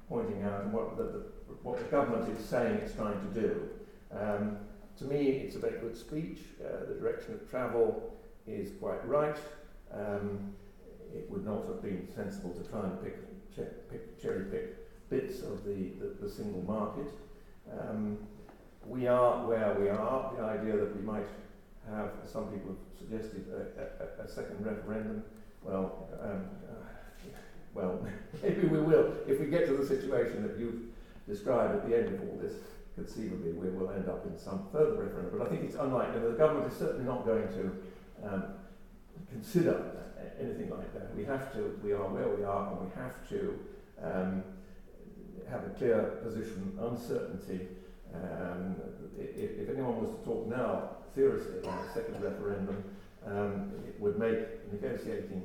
pointing 0.10 0.42
out 0.42 0.64
and 0.64 0.74
what 0.74 0.98
the, 0.98 1.04
the, 1.04 1.24
what 1.62 1.78
the 1.78 1.86
government 1.86 2.28
is 2.36 2.44
saying 2.44 2.74
it's 2.78 2.96
trying 2.96 3.20
to 3.22 3.40
do. 3.40 3.70
Um, 4.12 4.58
to 4.98 5.06
me, 5.06 5.28
it's 5.28 5.56
a 5.56 5.60
very 5.60 5.80
good 5.80 5.96
speech. 5.96 6.40
Uh, 6.60 6.86
the 6.88 6.96
direction 6.96 7.36
of 7.36 7.48
travel 7.48 8.18
is 8.48 8.72
quite 8.80 9.08
right. 9.08 9.38
Um, 9.94 10.54
it 11.14 11.30
would 11.30 11.46
not 11.46 11.68
have 11.68 11.84
been 11.84 12.08
sensible 12.16 12.50
to 12.52 12.64
try 12.70 12.82
and 12.82 13.02
pick, 13.04 13.16
pick 13.92 14.20
cherry 14.20 14.46
pick 14.46 15.10
bits 15.10 15.42
of 15.42 15.64
the, 15.64 15.92
the, 16.00 16.16
the 16.20 16.30
single 16.30 16.64
market. 16.64 17.14
Um, 17.80 18.18
we 18.88 19.08
are 19.08 19.46
where 19.46 19.78
we 19.80 19.88
are. 19.90 20.34
The 20.36 20.44
idea 20.44 20.78
that 20.78 20.96
we 20.96 21.04
might 21.04 21.28
have, 21.96 22.12
some 22.26 22.48
people 22.48 22.76
have 22.76 22.98
suggested, 22.98 23.46
a, 23.52 24.22
a, 24.22 24.26
a 24.26 24.28
second 24.28 24.66
referendum. 24.66 25.24
Well, 25.64 26.10
um, 26.22 26.46
uh, 26.70 27.30
well, 27.74 28.08
maybe 28.44 28.68
we 28.68 28.80
will. 28.80 29.14
If 29.28 29.40
we 29.40 29.48
get 29.48 29.68
to 29.68 29.74
the 29.78 29.86
situation 29.86 30.44
that 30.44 30.58
you've 30.58 30.82
described 31.28 31.76
at 31.76 31.90
the 31.90 31.98
end 31.98 32.16
of 32.16 32.22
all 32.22 32.40
this, 32.42 32.54
conceivably 32.96 33.54
we 33.54 33.70
will 33.70 33.92
end 33.92 34.10
up 34.10 34.26
in 34.26 34.38
some 34.38 34.68
further 34.72 35.04
referendum. 35.04 35.38
But 35.38 35.48
I 35.48 35.50
think 35.50 35.64
it's 35.64 35.76
unlikely. 35.76 36.20
The 36.22 36.32
government 36.32 36.72
is 36.72 36.78
certainly 36.78 37.06
not 37.06 37.26
going 37.26 37.48
to 37.50 37.72
um, 38.28 38.44
consider 39.30 39.98
anything 40.40 40.70
like 40.70 40.94
that. 40.94 41.16
We 41.16 41.26
have 41.26 41.54
to, 41.54 41.80
we 41.84 41.94
are 41.94 42.08
where 42.10 42.30
we 42.30 42.44
are, 42.44 42.72
and 42.72 42.82
we 42.82 42.96
have 42.96 43.30
to 43.30 43.60
um, 44.02 44.44
have 45.50 45.66
a 45.66 45.70
clear 45.78 46.20
position, 46.24 46.78
uncertainty. 46.80 47.68
Um, 48.14 48.76
if, 49.18 49.60
if 49.60 49.70
anyone 49.70 50.02
was 50.02 50.18
to 50.18 50.26
talk 50.26 50.48
now 50.48 50.97
seriously 51.18 51.58
about 51.64 51.84
a 51.84 51.90
second 51.94 52.22
referendum, 52.22 52.84
um, 53.26 53.72
it 53.88 54.00
would 54.00 54.20
make 54.20 54.72
negotiating 54.72 55.44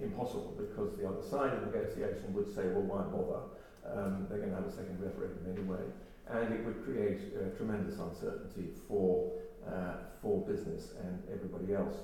impossible 0.00 0.54
because 0.56 0.96
the 0.96 1.08
other 1.08 1.22
side 1.22 1.52
of 1.54 1.66
negotiation 1.66 2.32
would 2.32 2.46
say, 2.54 2.62
well, 2.68 2.86
why 2.86 3.02
bother? 3.10 3.42
Um, 3.84 4.26
they're 4.28 4.38
going 4.38 4.50
to 4.50 4.56
have 4.56 4.66
a 4.66 4.70
second 4.70 5.02
referendum 5.02 5.42
anyway. 5.50 5.82
And 6.28 6.54
it 6.54 6.64
would 6.64 6.84
create 6.84 7.20
uh, 7.34 7.56
tremendous 7.56 7.98
uncertainty 7.98 8.70
for, 8.86 9.32
uh, 9.66 9.94
for 10.22 10.46
business 10.46 10.94
and 11.04 11.20
everybody 11.32 11.74
else. 11.74 11.96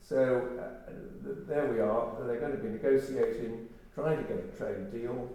So 0.00 0.48
uh, 0.62 0.90
th- 1.24 1.46
there 1.48 1.66
we 1.66 1.80
are. 1.80 2.14
They're 2.24 2.40
going 2.40 2.56
to 2.56 2.62
be 2.62 2.68
negotiating, 2.68 3.68
trying 3.94 4.18
to 4.18 4.22
get 4.22 4.38
a 4.38 4.56
trade 4.56 4.92
deal. 4.92 5.28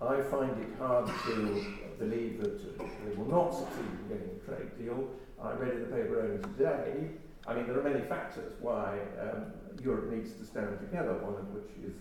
I 0.00 0.20
find 0.22 0.52
it 0.62 0.78
hard 0.78 1.06
to 1.06 1.64
believe 1.98 2.40
that 2.40 2.60
they 3.04 3.16
will 3.16 3.28
not 3.28 3.50
succeed 3.54 3.88
in 4.02 4.08
getting 4.08 4.30
a 4.36 4.44
trade 4.44 4.78
deal. 4.78 5.08
I 5.42 5.52
read 5.52 5.72
in 5.72 5.80
the 5.80 5.96
paper 5.96 6.20
only 6.20 6.42
today. 6.42 7.10
I 7.46 7.54
mean, 7.54 7.66
there 7.66 7.78
are 7.78 7.82
many 7.82 8.04
factors 8.06 8.52
why 8.60 8.98
um, 9.20 9.46
Europe 9.82 10.10
needs 10.12 10.34
to 10.34 10.44
stand 10.44 10.78
together, 10.78 11.14
one 11.14 11.34
of 11.34 11.48
which 11.54 11.70
is 11.84 11.94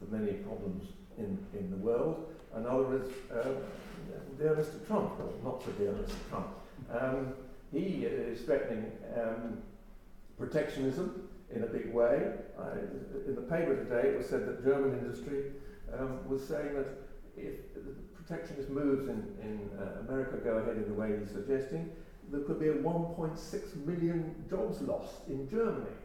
the 0.00 0.16
many 0.16 0.34
problems 0.34 0.90
in, 1.18 1.38
in 1.58 1.70
the 1.70 1.76
world. 1.76 2.32
Another 2.54 3.02
is 3.02 3.10
uh, 3.32 3.48
dear 4.38 4.54
Mr. 4.54 4.86
Trump, 4.86 5.18
well, 5.18 5.32
not 5.42 5.62
so 5.64 5.70
dear 5.72 5.92
Mr. 5.92 6.14
Trump. 6.30 6.48
Um, 6.90 7.34
he 7.72 8.04
is 8.04 8.42
threatening 8.42 8.92
um, 9.20 9.58
protectionism 10.38 11.28
in 11.54 11.64
a 11.64 11.66
big 11.66 11.92
way. 11.92 12.32
I, 12.58 12.78
in 13.26 13.34
the 13.34 13.42
paper 13.42 13.76
today, 13.76 14.10
it 14.10 14.18
was 14.18 14.28
said 14.28 14.46
that 14.46 14.64
German 14.64 14.98
industry 14.98 15.52
um, 15.98 16.28
was 16.28 16.46
saying 16.46 16.74
that 16.74 16.86
if 17.36 17.54
protectionist 18.14 18.70
moves 18.70 19.08
in, 19.08 19.26
in 19.42 19.70
uh, 19.78 20.00
America 20.08 20.36
go 20.36 20.56
ahead 20.58 20.76
in 20.76 20.88
the 20.88 20.94
way 20.94 21.16
he's 21.18 21.30
suggesting, 21.30 21.90
there 22.30 22.40
could 22.40 22.60
be 22.60 22.68
a 22.68 22.74
1.6 22.74 23.86
million 23.86 24.44
jobs 24.48 24.80
lost 24.82 25.28
in 25.28 25.48
Germany. 25.48 25.96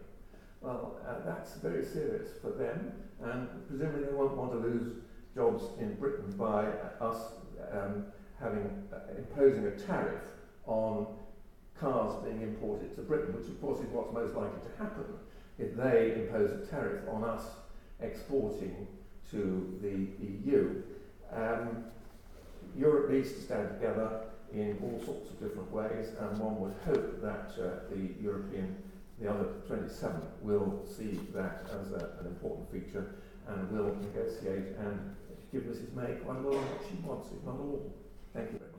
Well, 0.61 0.99
uh, 1.07 1.25
that's 1.25 1.55
very 1.55 1.83
serious 1.83 2.29
for 2.41 2.51
them, 2.51 2.93
and 3.21 3.67
presumably 3.67 4.03
they 4.03 4.13
won't 4.13 4.37
want 4.37 4.51
to 4.51 4.57
lose 4.59 4.93
jobs 5.33 5.63
in 5.79 5.95
Britain 5.95 6.33
by 6.37 6.65
us 6.99 7.31
um, 7.71 8.05
having 8.39 8.83
uh, 8.93 8.99
imposing 9.17 9.65
a 9.65 9.71
tariff 9.71 10.21
on 10.65 11.07
cars 11.79 12.23
being 12.23 12.41
imported 12.41 12.95
to 12.95 13.01
Britain, 13.01 13.33
which 13.35 13.47
of 13.47 13.59
course 13.59 13.79
is 13.79 13.87
what's 13.87 14.13
most 14.13 14.35
likely 14.35 14.59
to 14.61 14.83
happen 14.83 15.05
if 15.57 15.75
they 15.75 16.13
impose 16.15 16.51
a 16.51 16.65
tariff 16.69 17.01
on 17.09 17.23
us 17.23 17.43
exporting 17.99 18.87
to 19.31 19.79
the 19.81 20.23
EU. 20.23 20.83
Um, 21.31 21.85
Europe 22.75 23.09
needs 23.09 23.31
to 23.33 23.41
stand 23.41 23.69
together 23.69 24.21
in 24.53 24.77
all 24.83 25.01
sorts 25.05 25.29
of 25.29 25.39
different 25.39 25.71
ways, 25.71 26.09
and 26.19 26.37
one 26.37 26.59
would 26.59 26.75
hope 26.85 27.21
that 27.21 27.51
uh, 27.61 27.89
the 27.89 28.11
European, 28.21 28.75
the 29.19 29.29
other 29.29 29.45
27, 29.67 30.21
will 30.41 30.85
see 30.85 31.19
that 31.33 31.67
as 31.79 31.91
a, 31.91 32.17
an 32.19 32.27
important 32.27 32.71
feature 32.71 33.15
and 33.47 33.71
will 33.71 33.95
negotiate 33.95 34.75
and 34.79 35.15
give 35.51 35.63
Mrs 35.63 35.93
May 35.93 36.15
quite 36.23 36.37
a 36.37 36.41
lot 36.41 36.55
of 36.55 36.69
what 36.69 36.81
she 36.89 36.95
wants, 37.05 37.29
if 37.31 37.43
not 37.45 37.55
all. 37.55 37.93
Thank 38.33 38.53
you 38.53 38.70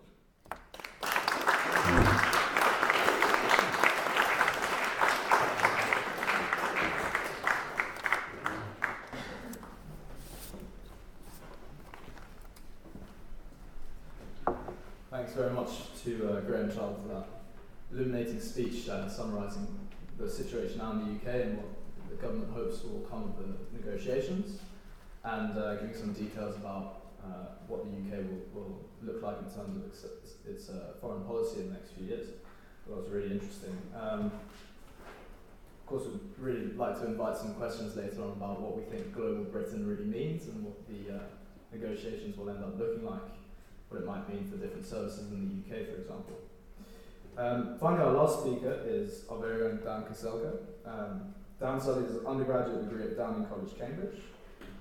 very 15.43 15.55
much 15.55 15.71
to 16.05 16.29
uh, 16.29 16.41
Graham 16.43 16.71
Child 16.71 17.01
for 17.03 17.09
that 17.09 17.27
illuminating 17.91 18.39
speech 18.39 18.89
uh, 18.89 19.09
summarising 19.09 19.67
the 20.17 20.31
situation 20.31 20.79
now 20.79 20.93
in 20.93 20.99
the 20.99 21.11
UK 21.19 21.47
and 21.47 21.57
what 21.57 21.67
the 22.09 22.15
government 22.15 22.53
hopes 22.55 22.85
will 22.85 23.01
come 23.11 23.25
of 23.25 23.35
the 23.39 23.77
negotiations, 23.77 24.61
and 25.25 25.59
uh, 25.59 25.75
giving 25.81 25.97
some 25.97 26.13
details 26.13 26.55
about 26.55 27.07
uh, 27.25 27.59
what 27.67 27.83
the 27.85 27.91
UK 27.91 28.23
will, 28.31 28.45
will 28.55 28.79
look 29.03 29.21
like 29.21 29.39
in 29.39 29.51
terms 29.53 29.77
of 29.77 29.83
its, 29.85 30.05
its 30.47 30.69
uh, 30.69 30.93
foreign 31.01 31.25
policy 31.25 31.63
in 31.63 31.69
the 31.69 31.73
next 31.73 31.91
few 31.91 32.07
years. 32.07 32.29
That 32.87 32.97
was 32.97 33.09
really 33.09 33.33
interesting. 33.33 33.77
Um, 33.99 34.31
of 35.81 35.87
course, 35.87 36.05
we'd 36.05 36.21
really 36.39 36.73
like 36.75 37.01
to 37.01 37.07
invite 37.07 37.37
some 37.37 37.55
questions 37.55 37.97
later 37.97 38.23
on 38.23 38.31
about 38.31 38.61
what 38.61 38.77
we 38.77 38.85
think 38.85 39.13
global 39.13 39.43
Britain 39.43 39.89
really 39.89 40.05
means 40.05 40.47
and 40.47 40.65
what 40.65 40.79
the 40.87 41.17
uh, 41.17 41.21
negotiations 41.73 42.37
will 42.37 42.49
end 42.49 42.63
up 42.63 42.79
looking 42.79 43.05
like 43.05 43.42
what 43.93 44.03
it 44.03 44.07
might 44.07 44.29
mean 44.29 44.49
for 44.51 44.57
different 44.57 44.87
services 44.87 45.31
in 45.31 45.63
the 45.69 45.77
UK, 45.77 45.87
for 45.87 46.01
example. 46.01 46.39
Um, 47.37 47.77
finally, 47.79 48.03
our 48.03 48.13
last 48.13 48.41
speaker 48.41 48.81
is 48.87 49.25
our 49.31 49.39
very 49.39 49.63
own 49.67 49.81
Dan 49.85 50.05
Caselga. 50.05 50.57
Um, 50.87 51.35
Dan 51.61 51.81
studied 51.81 52.09
his 52.09 52.25
undergraduate 52.25 52.89
degree 52.89 53.05
at 53.05 53.17
Downing 53.17 53.47
College, 53.47 53.79
Cambridge, 53.79 54.21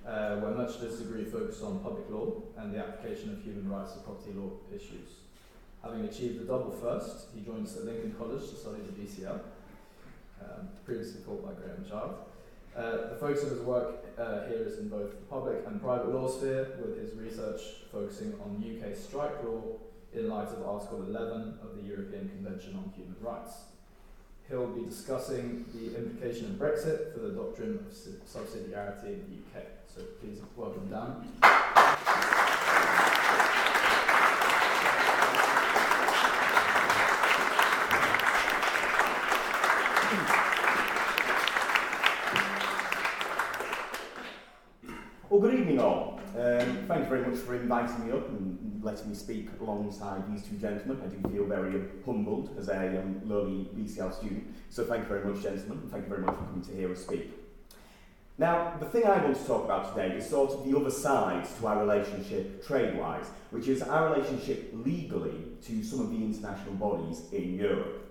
uh, 0.08 0.38
where 0.38 0.52
much 0.52 0.76
of 0.76 0.82
his 0.82 1.00
degree 1.00 1.26
focused 1.26 1.64
on 1.64 1.80
public 1.80 2.10
law 2.10 2.42
and 2.58 2.74
the 2.74 2.80
application 2.80 3.32
of 3.32 3.44
human 3.44 3.70
rights 3.70 3.94
to 3.94 4.00
property 4.00 4.32
law 4.34 4.50
issues. 4.74 5.22
Having 5.84 6.06
achieved 6.06 6.40
the 6.40 6.46
double 6.46 6.72
first, 6.72 7.28
he 7.36 7.42
joined 7.42 7.68
us 7.68 7.78
at 7.78 7.86
Lincoln 7.86 8.16
College 8.18 8.50
to 8.50 8.56
study 8.56 8.80
the 8.86 9.02
BCL, 9.02 9.40
um, 10.42 10.70
previously 10.86 11.22
taught 11.26 11.46
by 11.46 11.54
Graham 11.54 11.86
Child. 11.88 12.16
Uh, 12.76 13.10
the 13.10 13.18
focus 13.20 13.44
of 13.44 13.50
his 13.50 13.60
work 13.60 14.06
uh, 14.18 14.48
here 14.48 14.64
is 14.66 14.80
in 14.80 14.88
both 14.88 15.12
the 15.12 15.26
public 15.30 15.58
and 15.68 15.82
private 15.82 16.10
law 16.14 16.30
sphere, 16.30 16.70
with 16.82 16.98
his 16.98 17.14
research 17.16 17.62
focusing 17.92 18.34
on 18.44 18.64
UK 18.64 18.96
strike 18.96 19.44
law 19.44 19.62
in 20.14 20.30
light 20.30 20.48
of 20.48 20.66
Article 20.66 21.04
11 21.04 21.60
of 21.62 21.76
the 21.76 21.82
European 21.82 22.30
Convention 22.30 22.76
on 22.76 22.92
Human 22.96 23.16
Rights. 23.22 23.52
He'll 24.48 24.68
be 24.68 24.86
discussing 24.86 25.66
the 25.74 25.98
implication 25.98 26.46
of 26.46 26.52
Brexit 26.54 27.14
for 27.14 27.20
the 27.20 27.32
doctrine 27.32 27.76
of 27.76 27.94
subsidiarity 27.94 29.06
in 29.06 29.44
the 29.54 29.60
UK. 29.60 29.66
So 29.94 30.02
please 30.22 30.40
welcome 30.56 30.90
Dan. 30.90 31.28
Well, 45.32 45.40
good 45.40 45.54
evening, 45.62 45.80
all. 45.80 46.20
Um, 46.38 46.84
thank 46.90 47.01
you 47.01 47.01
very 47.12 47.30
much 47.30 47.40
for 47.42 47.56
inviting 47.56 48.08
me 48.08 48.14
up 48.14 48.30
and 48.30 48.82
letting 48.82 49.10
me 49.10 49.16
speak 49.16 49.50
alongside 49.60 50.24
these 50.32 50.44
two 50.44 50.56
gentlemen. 50.56 50.98
I 51.04 51.10
do 51.10 51.30
feel 51.30 51.46
very 51.46 51.76
um, 51.76 51.90
humbled 52.06 52.56
as 52.58 52.70
a 52.70 53.02
um, 53.02 53.22
lowly 53.26 53.70
BCL 53.76 54.18
student. 54.18 54.48
So 54.70 54.86
thank 54.86 55.04
you 55.04 55.10
very 55.10 55.26
much, 55.26 55.44
gentlemen, 55.44 55.80
and 55.80 55.92
thank 55.92 56.06
you 56.06 56.10
very 56.10 56.22
much 56.22 56.36
for 56.36 56.46
coming 56.46 56.62
to 56.62 56.74
hear 56.74 56.90
us 56.90 57.02
speak. 57.02 57.34
Now, 58.38 58.78
the 58.80 58.86
thing 58.86 59.04
I 59.04 59.22
want 59.24 59.36
to 59.36 59.44
talk 59.44 59.66
about 59.66 59.94
today 59.94 60.16
is 60.16 60.30
sort 60.30 60.52
of 60.52 60.64
the 60.64 60.78
other 60.78 60.90
side 60.90 61.46
to 61.60 61.68
our 61.68 61.82
relationship 61.82 62.66
trade-wise, 62.66 63.26
which 63.50 63.68
is 63.68 63.82
our 63.82 64.14
relationship 64.14 64.72
legally 64.74 65.44
to 65.66 65.84
some 65.84 66.00
of 66.00 66.12
the 66.12 66.16
international 66.16 66.76
bodies 66.76 67.24
in 67.34 67.58
Europe. 67.58 68.10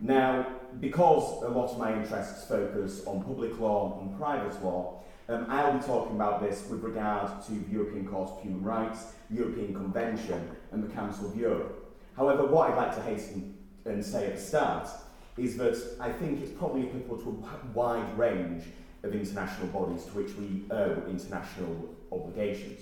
Now, 0.00 0.46
because 0.78 1.42
a 1.42 1.48
lot 1.48 1.70
of 1.70 1.78
my 1.78 1.92
interests 2.00 2.46
focus 2.46 3.04
on 3.06 3.24
public 3.24 3.58
law 3.58 3.98
and 4.00 4.16
private 4.16 4.62
law, 4.62 5.00
um, 5.28 5.46
I'll 5.48 5.76
be 5.76 5.84
talking 5.84 6.14
about 6.14 6.40
this 6.40 6.66
with 6.70 6.82
regard 6.82 7.44
to 7.46 7.52
the 7.52 7.72
European 7.72 8.06
Court 8.06 8.30
of 8.30 8.42
Human 8.42 8.62
Rights, 8.62 9.12
the 9.30 9.36
European 9.36 9.74
Convention 9.74 10.50
and 10.72 10.82
the 10.82 10.94
Council 10.94 11.30
of 11.30 11.36
Europe. 11.36 11.94
However, 12.16 12.46
what 12.46 12.70
I'd 12.70 12.76
like 12.76 12.94
to 12.94 13.02
hasten 13.02 13.56
and 13.84 14.04
say 14.04 14.26
at 14.26 14.36
the 14.36 14.40
start 14.40 14.88
is 15.36 15.56
that 15.56 15.76
I 16.00 16.12
think 16.12 16.40
it's 16.42 16.52
probably 16.52 16.88
applicable 16.88 17.18
to 17.18 17.44
a 17.44 17.66
wide 17.72 18.18
range 18.18 18.64
of 19.02 19.14
international 19.14 19.66
bodies 19.68 20.04
to 20.06 20.10
which 20.12 20.34
we 20.36 20.64
owe 20.70 21.02
international 21.08 21.94
obligations. 22.10 22.80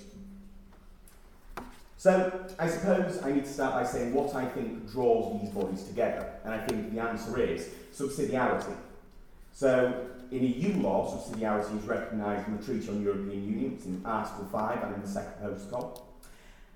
So, 1.97 2.47
I 2.59 2.69
suppose 2.69 3.23
I 3.23 3.33
need 3.33 3.45
to 3.45 3.51
start 3.51 3.73
by 3.73 3.85
saying 3.85 4.13
what 4.13 4.35
I 4.35 4.45
think 4.45 4.91
draws 4.91 5.41
these 5.41 5.51
bodies 5.51 5.85
together, 5.85 6.29
and 6.45 6.53
I 6.53 6.59
think 6.67 6.93
the 6.93 7.01
answer 7.01 7.41
is 7.41 7.71
subsidiarity. 7.97 8.75
So, 9.55 10.09
in 10.33 10.43
EU 10.43 10.83
law, 10.83 11.07
subsidiarity 11.07 11.79
is 11.79 11.85
recognised 11.85 12.49
in 12.49 12.57
the 12.57 12.65
Treaty 12.65 12.89
on 12.89 13.01
European 13.05 13.49
Union, 13.49 13.75
it's 13.77 13.87
in 13.87 14.03
Article 14.05 14.49
5 14.51 14.83
and 14.83 14.97
in 14.97 15.01
the 15.01 15.07
second 15.07 15.41
protocol. 15.41 16.09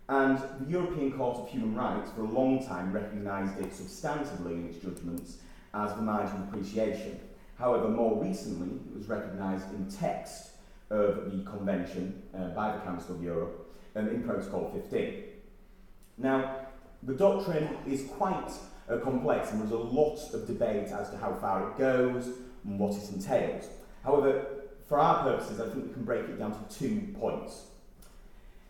And 0.08 0.38
the 0.60 0.70
European 0.70 1.10
Court 1.10 1.38
of 1.38 1.48
Human 1.48 1.74
Rights 1.74 2.12
for 2.12 2.20
a 2.20 2.30
long 2.30 2.64
time 2.64 2.92
recognised 2.92 3.58
it 3.58 3.72
substantively 3.72 4.52
in 4.52 4.68
its 4.68 4.78
judgments 4.78 5.38
as 5.74 5.92
the 5.94 6.02
margin 6.02 6.36
of 6.36 6.48
appreciation. 6.48 7.18
However, 7.58 7.88
more 7.88 8.22
recently, 8.22 8.76
it 8.92 8.96
was 8.96 9.08
recognised 9.08 9.68
in 9.74 9.90
text 9.90 10.50
of 10.90 11.32
the 11.32 11.42
Convention 11.50 12.22
uh, 12.32 12.50
by 12.50 12.70
the 12.70 12.78
Council 12.82 13.16
of 13.16 13.22
Europe 13.24 13.74
um, 13.96 14.08
in 14.08 14.22
Protocol 14.22 14.70
15. 14.72 15.24
Now, 16.16 16.68
the 17.02 17.14
doctrine 17.14 17.76
is 17.88 18.04
quite 18.06 18.52
uh, 18.88 18.98
complex 18.98 19.50
and 19.50 19.60
there's 19.60 19.72
a 19.72 19.76
lot 19.76 20.20
of 20.32 20.46
debate 20.46 20.88
as 20.92 21.10
to 21.10 21.18
how 21.18 21.34
far 21.34 21.70
it 21.70 21.76
goes, 21.76 22.30
and 22.68 22.78
what 22.78 22.94
it 22.94 23.10
entails. 23.10 23.68
However, 24.04 24.46
for 24.88 24.98
our 24.98 25.22
purposes, 25.22 25.60
I 25.60 25.68
think 25.68 25.86
we 25.86 25.92
can 25.92 26.04
break 26.04 26.24
it 26.24 26.38
down 26.38 26.52
to 26.52 26.78
two 26.78 27.14
points. 27.18 27.64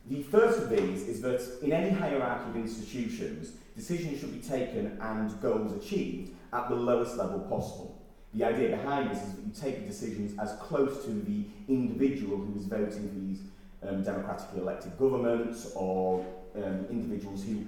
The 0.08 0.22
first 0.22 0.58
of 0.60 0.70
these 0.70 1.06
is 1.06 1.20
that 1.20 1.42
in 1.62 1.72
any 1.72 1.90
hierarchy 1.90 2.50
of 2.50 2.56
institutions, 2.56 3.52
decisions 3.76 4.20
should 4.20 4.32
be 4.32 4.46
taken 4.46 4.98
and 5.00 5.40
goals 5.42 5.72
achieved 5.72 6.32
at 6.52 6.68
the 6.68 6.74
lowest 6.74 7.16
level 7.16 7.40
possible. 7.40 8.00
The 8.34 8.44
idea 8.44 8.76
behind 8.76 9.10
this 9.10 9.22
is 9.22 9.34
that 9.34 9.42
you 9.44 9.52
take 9.52 9.86
decisions 9.86 10.38
as 10.38 10.52
close 10.60 11.04
to 11.04 11.10
the 11.10 11.44
individual 11.68 12.38
who 12.38 12.58
is 12.58 12.66
voting 12.66 13.08
for 13.08 13.14
these 13.14 13.40
um, 13.82 14.02
democratically 14.02 14.60
elected 14.60 14.98
governments 14.98 15.72
or 15.74 16.24
um, 16.56 16.86
individuals 16.90 17.44
who 17.44 17.64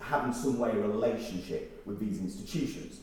have 0.00 0.24
in 0.24 0.32
some 0.32 0.58
way 0.58 0.70
a 0.70 0.80
relationship 0.80 1.82
with 1.86 1.98
these 1.98 2.20
institutions. 2.20 3.00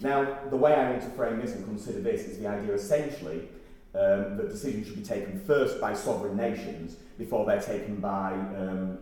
Now, 0.00 0.38
the 0.50 0.56
way 0.56 0.74
I 0.74 0.90
want 0.90 1.02
to 1.02 1.10
frame 1.10 1.40
this 1.40 1.52
and 1.52 1.64
consider 1.64 2.00
this 2.00 2.22
is 2.22 2.38
the 2.38 2.46
idea 2.46 2.74
essentially 2.74 3.48
um, 3.94 4.36
that 4.36 4.50
decisions 4.50 4.86
should 4.86 4.96
be 4.96 5.02
taken 5.02 5.40
first 5.40 5.80
by 5.80 5.94
sovereign 5.94 6.36
nations 6.36 6.96
before 7.16 7.46
they're 7.46 7.62
taken 7.62 7.96
by 7.96 8.32
um, 8.32 8.98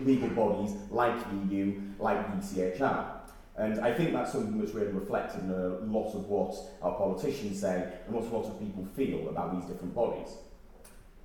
legal 0.00 0.28
bodies 0.28 0.76
like 0.90 1.16
the 1.30 1.54
EU, 1.54 1.80
like 1.98 2.18
ECHR. 2.38 3.12
And 3.56 3.80
I 3.80 3.94
think 3.94 4.12
that's 4.12 4.32
something 4.32 4.58
that's 4.58 4.72
really 4.72 4.92
reflected 4.92 5.44
in 5.44 5.50
a 5.50 5.68
lot 5.86 6.12
of 6.14 6.28
what 6.28 6.54
our 6.82 6.94
politicians 6.96 7.60
say 7.60 7.92
and 8.04 8.14
what 8.14 8.24
a 8.24 8.36
lot 8.36 8.46
of 8.46 8.58
people 8.58 8.84
feel 8.96 9.28
about 9.28 9.54
these 9.54 9.70
different 9.70 9.94
bodies. 9.94 10.28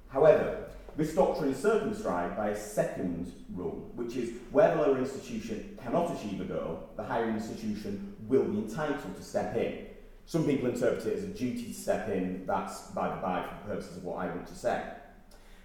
However, 0.10 0.70
this 0.96 1.14
doctrine 1.14 1.52
is 1.52 1.58
circumscribed 1.58 2.38
by 2.38 2.50
a 2.50 2.56
second 2.56 3.34
rule, 3.56 3.90
which 3.96 4.16
is 4.16 4.34
where 4.52 4.76
the 4.76 4.82
lower 4.82 5.00
institution 5.00 5.78
cannot 5.82 6.16
achieve 6.16 6.42
a 6.42 6.46
goal, 6.46 6.90
the 6.98 7.04
higher 7.04 7.30
institution 7.30 8.16
will 8.30 8.44
be 8.44 8.60
entitled 8.60 9.16
to 9.16 9.24
step 9.24 9.56
in. 9.56 9.88
Some 10.26 10.46
people 10.46 10.70
interpret 10.70 11.06
it 11.08 11.18
as 11.18 11.24
a 11.24 11.28
duty 11.28 11.66
to 11.66 11.74
step 11.74 12.08
in, 12.10 12.46
that's 12.46 12.82
by 12.92 13.10
the 13.10 13.16
by 13.16 13.42
for 13.42 13.56
the 13.68 13.74
purposes 13.74 13.98
of 13.98 14.04
what 14.04 14.20
I 14.20 14.28
want 14.28 14.48
to 14.48 14.56
say. 14.56 14.84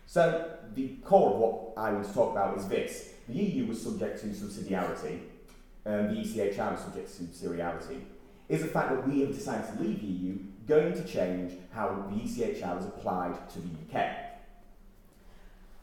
So, 0.07 0.51
the 0.75 0.89
core 1.05 1.35
of 1.35 1.39
what 1.39 1.73
I 1.77 1.93
want 1.93 2.07
to 2.07 2.13
talk 2.13 2.33
about 2.33 2.57
is 2.57 2.67
this. 2.67 3.11
The 3.29 3.35
EU 3.35 3.67
was 3.67 3.83
subject 3.83 4.21
to 4.21 4.27
subsidiarity, 4.29 5.21
and 5.85 6.11
the 6.11 6.21
ECHR 6.23 6.73
was 6.73 6.81
subject 6.81 7.15
to 7.15 7.23
subsidiarity. 7.23 8.01
Is 8.49 8.63
the 8.63 8.69
fact 8.69 8.91
that 8.91 9.07
we 9.07 9.21
have 9.21 9.35
decided 9.35 9.77
to 9.77 9.83
leave 9.83 10.01
the 10.01 10.07
EU 10.07 10.39
going 10.67 10.95
to 10.95 11.05
change 11.05 11.53
how 11.73 12.07
the 12.11 12.17
ECHR 12.17 12.79
is 12.79 12.87
applied 12.87 13.49
to 13.51 13.59
the 13.61 13.69
UK? 13.69 14.07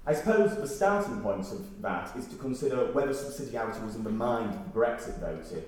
I 0.05 0.13
suppose 0.13 0.55
the 0.55 0.67
starting 0.67 1.21
point 1.21 1.51
of 1.51 1.81
that 1.83 2.15
is 2.15 2.25
to 2.27 2.35
consider 2.35 2.91
whether 2.91 3.13
subsidiarity 3.13 3.83
was 3.85 3.95
in 3.95 4.03
the 4.03 4.09
mind 4.09 4.55
of 4.55 4.73
the 4.73 4.79
Brexit 4.79 5.19
voter 5.19 5.61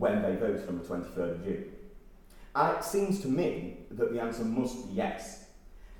when 0.00 0.22
they 0.22 0.34
voted 0.34 0.68
on 0.68 0.78
the 0.78 0.84
23rd 0.84 1.30
of 1.30 1.44
June. 1.44 1.64
And 2.56 2.76
it 2.76 2.84
seems 2.84 3.20
to 3.20 3.28
me 3.28 3.78
that 3.92 4.12
the 4.12 4.20
answer 4.20 4.44
must 4.44 4.88
be 4.88 4.94
yes. 4.94 5.44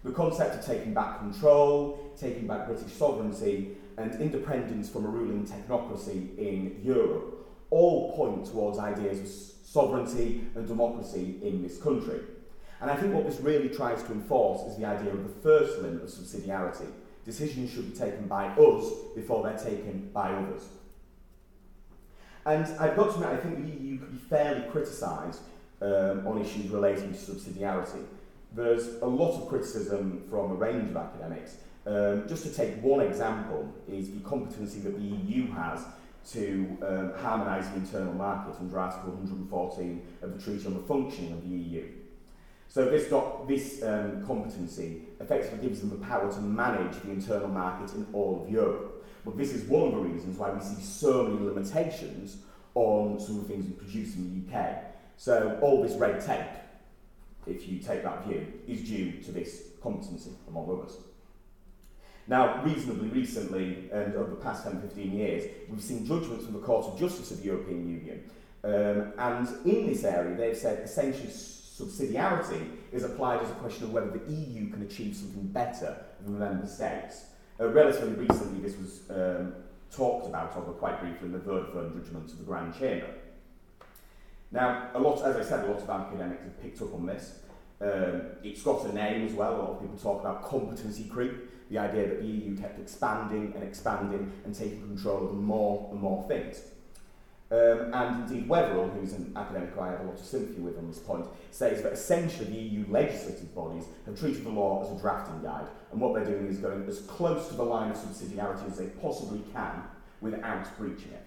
The 0.02 0.10
concept 0.10 0.56
of 0.56 0.66
taking 0.66 0.92
back 0.92 1.18
control, 1.18 2.12
taking 2.18 2.46
back 2.46 2.66
British 2.66 2.92
sovereignty, 2.92 3.76
and 3.96 4.20
independence 4.20 4.88
from 4.88 5.04
a 5.04 5.08
ruling 5.08 5.46
technocracy 5.46 6.36
in 6.38 6.80
Europe 6.82 7.36
all 7.70 8.16
point 8.16 8.46
towards 8.46 8.78
ideas 8.78 9.20
of 9.20 9.28
sovereignty 9.66 10.44
and 10.56 10.66
democracy 10.66 11.36
in 11.42 11.62
this 11.62 11.80
country. 11.80 12.20
And 12.80 12.90
I 12.90 12.96
think 12.96 13.14
what 13.14 13.26
this 13.26 13.40
really 13.40 13.68
tries 13.68 14.02
to 14.04 14.12
enforce 14.12 14.62
is 14.72 14.76
the 14.76 14.86
idea 14.86 15.12
of 15.12 15.22
the 15.22 15.42
first 15.42 15.80
limb 15.80 16.00
of 16.00 16.08
subsidiarity, 16.08 16.88
Decisions 17.24 17.70
should 17.70 17.92
be 17.92 17.98
taken 17.98 18.26
by 18.26 18.46
us 18.48 18.92
before 19.14 19.42
they're 19.42 19.58
taken 19.58 20.10
by 20.12 20.32
others. 20.32 20.62
And 22.46 22.64
I've 22.78 22.96
got 22.96 23.10
to 23.10 23.14
admit, 23.14 23.28
I 23.28 23.36
think 23.36 23.66
the 23.66 23.84
EU 23.84 23.98
could 23.98 24.12
be 24.12 24.18
fairly 24.18 24.62
criticised 24.70 25.40
um, 25.82 26.26
on 26.26 26.40
issues 26.40 26.68
relating 26.68 27.12
to 27.12 27.18
subsidiarity. 27.18 28.04
There's 28.54 29.00
a 29.02 29.06
lot 29.06 29.40
of 29.40 29.48
criticism 29.48 30.24
from 30.28 30.52
a 30.52 30.54
range 30.54 30.90
of 30.90 30.96
academics. 30.96 31.56
Um, 31.86 32.24
just 32.28 32.42
to 32.44 32.52
take 32.52 32.82
one 32.82 33.00
example 33.00 33.72
is 33.88 34.10
the 34.10 34.20
competency 34.20 34.80
that 34.80 34.96
the 34.96 35.02
EU 35.02 35.50
has 35.52 35.84
to 36.32 36.76
um, 36.82 37.12
harmonise 37.22 37.68
the 37.70 37.76
internal 37.76 38.12
market 38.12 38.54
under 38.60 38.78
Article 38.78 39.10
114 39.12 40.02
of 40.22 40.36
the 40.36 40.42
Treaty 40.42 40.66
on 40.66 40.74
the 40.74 40.80
Functioning 40.80 41.32
of 41.32 41.42
the 41.42 41.56
EU. 41.56 41.88
So 42.68 42.88
this, 42.88 43.08
doc, 43.08 43.48
this 43.48 43.82
um, 43.82 44.24
competency 44.26 45.02
effectively 45.20 45.66
gives 45.66 45.80
them 45.80 45.90
the 45.90 46.06
power 46.06 46.30
to 46.32 46.40
manage 46.40 47.00
the 47.02 47.10
internal 47.10 47.48
market 47.48 47.94
in 47.94 48.06
all 48.12 48.44
of 48.44 48.50
Europe. 48.50 48.89
But 49.30 49.38
this 49.38 49.52
is 49.52 49.62
one 49.68 49.88
of 49.88 49.94
the 49.94 50.00
reasons 50.00 50.36
why 50.38 50.50
we 50.50 50.60
see 50.60 50.82
so 50.82 51.22
many 51.22 51.46
limitations 51.46 52.38
on 52.74 53.20
some 53.20 53.38
of 53.38 53.46
the 53.46 53.54
things 53.54 53.64
we 53.64 53.72
produce 53.72 54.16
in 54.16 54.44
the 54.50 54.58
UK. 54.58 54.82
So 55.18 55.56
all 55.62 55.80
this 55.84 55.92
red 55.92 56.20
tape, 56.20 56.48
if 57.46 57.68
you 57.68 57.78
take 57.78 58.02
that 58.02 58.26
view, 58.26 58.44
is 58.66 58.82
due 58.82 59.22
to 59.22 59.30
this 59.30 59.68
competency, 59.80 60.32
among 60.48 60.68
others. 60.68 60.96
Now, 62.26 62.60
reasonably 62.64 63.08
recently, 63.08 63.88
and 63.92 64.16
over 64.16 64.30
the 64.30 64.36
past 64.36 64.64
10 64.64 64.80
15 64.80 65.12
years, 65.12 65.44
we've 65.68 65.80
seen 65.80 66.04
judgments 66.04 66.44
from 66.44 66.54
the 66.54 66.60
Court 66.60 66.86
of 66.86 66.98
Justice 66.98 67.30
of 67.30 67.38
the 67.38 67.44
European 67.44 67.88
Union. 67.88 68.30
Um, 68.64 69.12
and 69.16 69.48
in 69.64 69.86
this 69.86 70.02
area, 70.02 70.36
they've 70.36 70.56
said 70.56 70.80
essentially 70.80 71.28
subsidiarity 71.28 72.68
is 72.90 73.04
applied 73.04 73.42
as 73.42 73.50
a 73.50 73.54
question 73.54 73.84
of 73.84 73.92
whether 73.92 74.10
the 74.10 74.32
EU 74.32 74.70
can 74.70 74.82
achieve 74.82 75.14
something 75.14 75.46
better 75.46 75.96
than 76.20 76.34
the 76.34 76.44
member 76.44 76.66
states. 76.66 77.26
Uh, 77.60 77.68
relatively 77.68 78.14
recently, 78.14 78.60
this 78.60 78.78
was 78.78 79.02
um, 79.10 79.52
talked 79.94 80.26
about, 80.26 80.52
although 80.56 80.72
quite 80.72 80.98
briefly, 81.00 81.26
in 81.26 81.32
the 81.32 81.38
Verde 81.38 81.70
Fund 81.72 81.92
judgment 81.92 82.30
of 82.30 82.38
the 82.38 82.44
Grand 82.44 82.74
Chamber. 82.74 83.08
Now, 84.50 84.88
a 84.94 84.98
lot, 84.98 85.22
as 85.24 85.36
I 85.36 85.42
said, 85.42 85.64
a 85.64 85.70
lot 85.70 85.82
of 85.82 85.90
academics 85.90 86.42
have 86.42 86.62
picked 86.62 86.80
up 86.80 86.94
on 86.94 87.04
this. 87.04 87.38
Um, 87.80 88.22
it's 88.42 88.62
got 88.62 88.84
a 88.86 88.94
name 88.94 89.26
as 89.26 89.34
well. 89.34 89.54
A 89.54 89.58
lot 89.58 89.70
of 89.72 89.80
people 89.80 89.98
talk 89.98 90.20
about 90.20 90.42
competency 90.42 91.04
creep, 91.04 91.70
the 91.70 91.78
idea 91.78 92.08
that 92.08 92.20
the 92.20 92.26
EU 92.26 92.56
kept 92.56 92.80
expanding 92.80 93.52
and 93.54 93.62
expanding 93.62 94.32
and 94.44 94.54
taking 94.54 94.80
control 94.80 95.28
of 95.28 95.34
more 95.34 95.88
and 95.92 96.00
more 96.00 96.24
things. 96.28 96.62
Um, 97.52 97.92
and 97.92 98.30
indeed, 98.30 98.48
Weatherill, 98.48 98.92
who's 98.94 99.12
an 99.12 99.32
academic 99.34 99.76
I 99.76 99.88
have 99.88 100.00
a 100.00 100.04
lot 100.04 100.20
of 100.20 100.24
sympathy 100.24 100.60
with 100.60 100.78
on 100.78 100.86
this 100.86 101.00
point, 101.00 101.26
says 101.50 101.82
that 101.82 101.92
essentially 101.92 102.44
the 102.48 102.56
EU 102.56 102.84
legislative 102.88 103.52
bodies 103.56 103.84
have 104.06 104.18
treated 104.18 104.44
the 104.44 104.50
law 104.50 104.84
as 104.84 104.96
a 104.96 105.00
drafting 105.00 105.42
guide, 105.42 105.66
and 105.90 106.00
what 106.00 106.14
they're 106.14 106.24
doing 106.24 106.46
is 106.46 106.58
going 106.58 106.86
as 106.86 107.00
close 107.00 107.48
to 107.48 107.54
the 107.54 107.64
line 107.64 107.90
of 107.90 107.96
subsidiarity 107.96 108.68
as 108.68 108.78
they 108.78 108.86
possibly 109.02 109.42
can 109.52 109.82
without 110.20 110.78
breaching 110.78 111.10
it. 111.12 111.26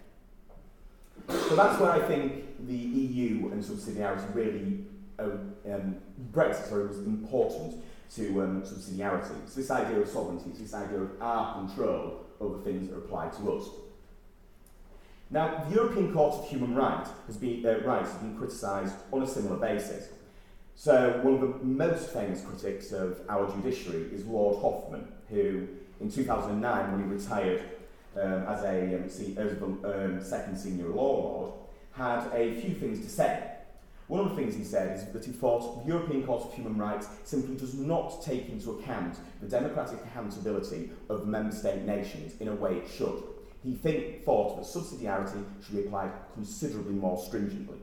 So 1.49 1.57
that's 1.57 1.79
where 1.79 1.91
I 1.91 1.99
think 1.99 2.67
the 2.67 2.73
EU 2.73 3.51
and 3.51 3.61
subsidiarity 3.61 4.33
really, 4.33 4.85
uh, 5.19 5.73
um, 5.73 5.97
Brexit 6.31 6.69
sorry, 6.69 6.87
was 6.87 6.99
important 6.99 7.83
to 8.15 8.43
um, 8.43 8.61
subsidiarity. 8.61 9.43
It's 9.43 9.55
this 9.55 9.71
idea 9.71 9.99
of 9.99 10.07
sovereignty, 10.07 10.51
it's 10.51 10.59
this 10.59 10.73
idea 10.73 10.99
of 10.99 11.21
our 11.21 11.53
control 11.55 12.21
over 12.39 12.63
things 12.63 12.89
that 12.89 12.95
apply 12.95 13.27
to 13.29 13.57
us. 13.57 13.67
Now, 15.33 15.63
the 15.67 15.73
European 15.73 16.13
Court 16.13 16.35
of 16.35 16.47
Human 16.47 16.75
Rights 16.75 17.09
has 17.25 17.37
been, 17.37 17.65
uh, 17.65 17.79
rights 17.79 18.11
has 18.11 18.21
been 18.21 18.37
criticised 18.37 18.93
on 19.11 19.23
a 19.23 19.27
similar 19.27 19.55
basis. 19.55 20.09
So, 20.75 21.19
one 21.23 21.33
of 21.33 21.41
the 21.41 21.65
most 21.65 22.13
famous 22.13 22.43
critics 22.43 22.91
of 22.91 23.19
our 23.27 23.51
judiciary 23.51 24.09
is 24.13 24.25
Lord 24.25 24.61
Hoffmann, 24.61 25.11
who, 25.29 25.67
in 25.99 26.11
2009, 26.11 26.91
when 26.91 27.03
he 27.03 27.15
retired 27.15 27.63
um, 28.15 28.43
as 28.43 28.63
a 28.63 28.95
um, 28.95 29.09
se- 29.09 29.33
as 29.35 29.57
the 29.57 29.65
um, 29.65 30.23
second 30.23 30.55
senior 30.55 30.89
law 30.89 31.01
lord, 31.01 31.53
had 31.93 32.31
a 32.31 32.53
few 32.61 32.75
things 32.75 33.03
to 33.03 33.09
say. 33.09 33.49
One 34.05 34.19
of 34.19 34.29
the 34.29 34.35
things 34.35 34.53
he 34.53 34.63
said 34.63 34.99
is 34.99 35.11
that 35.13 35.25
he 35.25 35.31
thought 35.31 35.83
the 35.83 35.93
European 35.93 36.27
Court 36.27 36.43
of 36.43 36.53
Human 36.53 36.77
Rights 36.77 37.07
simply 37.23 37.55
does 37.55 37.73
not 37.73 38.21
take 38.21 38.49
into 38.49 38.69
account 38.73 39.17
the 39.41 39.47
democratic 39.47 39.99
accountability 40.05 40.91
of 41.09 41.25
member 41.25 41.55
state 41.55 41.81
nations 41.85 42.39
in 42.39 42.49
a 42.49 42.53
way 42.53 42.75
it 42.75 42.87
should. 42.87 43.23
He 43.63 43.75
think, 43.75 44.23
thought 44.25 44.57
that 44.57 44.65
subsidiarity 44.65 45.45
should 45.63 45.75
be 45.75 45.85
applied 45.85 46.11
considerably 46.33 46.93
more 46.93 47.17
stringently. 47.17 47.77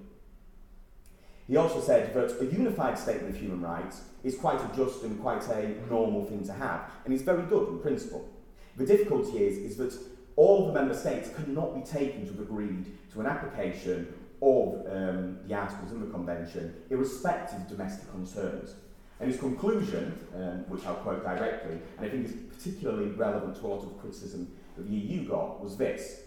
He 1.49 1.57
also 1.57 1.81
said 1.81 2.14
that 2.14 2.41
a 2.41 2.45
unified 2.45 2.99
statement 2.99 3.35
of 3.35 3.41
human 3.41 3.62
rights 3.62 4.03
is 4.22 4.37
quite 4.37 4.61
a 4.61 4.76
just 4.76 5.03
and 5.03 5.20
quite 5.20 5.49
a 5.49 5.74
normal 5.89 6.24
thing 6.26 6.45
to 6.47 6.53
have, 6.53 6.83
and 7.05 7.14
is 7.14 7.22
very 7.22 7.43
good 7.43 7.68
in 7.68 7.78
principle. 7.81 8.28
The 8.76 8.87
difficulty 8.87 9.39
is, 9.39 9.59
is 9.59 9.76
that 9.78 9.99
all 10.37 10.66
the 10.66 10.72
member 10.72 10.95
states 10.95 11.31
cannot 11.35 11.74
be 11.74 11.81
taken 11.81 12.26
to 12.26 12.33
have 12.33 12.41
agreed 12.41 12.87
to 13.12 13.20
an 13.20 13.26
application 13.26 14.14
of 14.43 14.87
um, 14.91 15.39
the 15.47 15.55
articles 15.55 15.93
in 15.93 16.01
the 16.01 16.07
convention, 16.07 16.74
irrespective 16.89 17.61
of 17.61 17.68
domestic 17.68 18.11
concerns. 18.11 18.74
And 19.18 19.31
his 19.31 19.39
conclusion, 19.39 20.18
um, 20.35 20.64
which 20.68 20.87
I'll 20.87 20.95
quote 20.95 21.22
directly, 21.24 21.78
and 21.99 22.07
I 22.07 22.09
think 22.09 22.26
is 22.26 22.35
particularly 22.57 23.09
relevant 23.11 23.57
to 23.57 23.66
a 23.66 23.68
lot 23.68 23.83
of 23.83 23.99
criticism 23.99 24.51
the 24.76 24.82
EU 24.88 25.28
got, 25.28 25.62
was 25.62 25.76
this. 25.76 26.20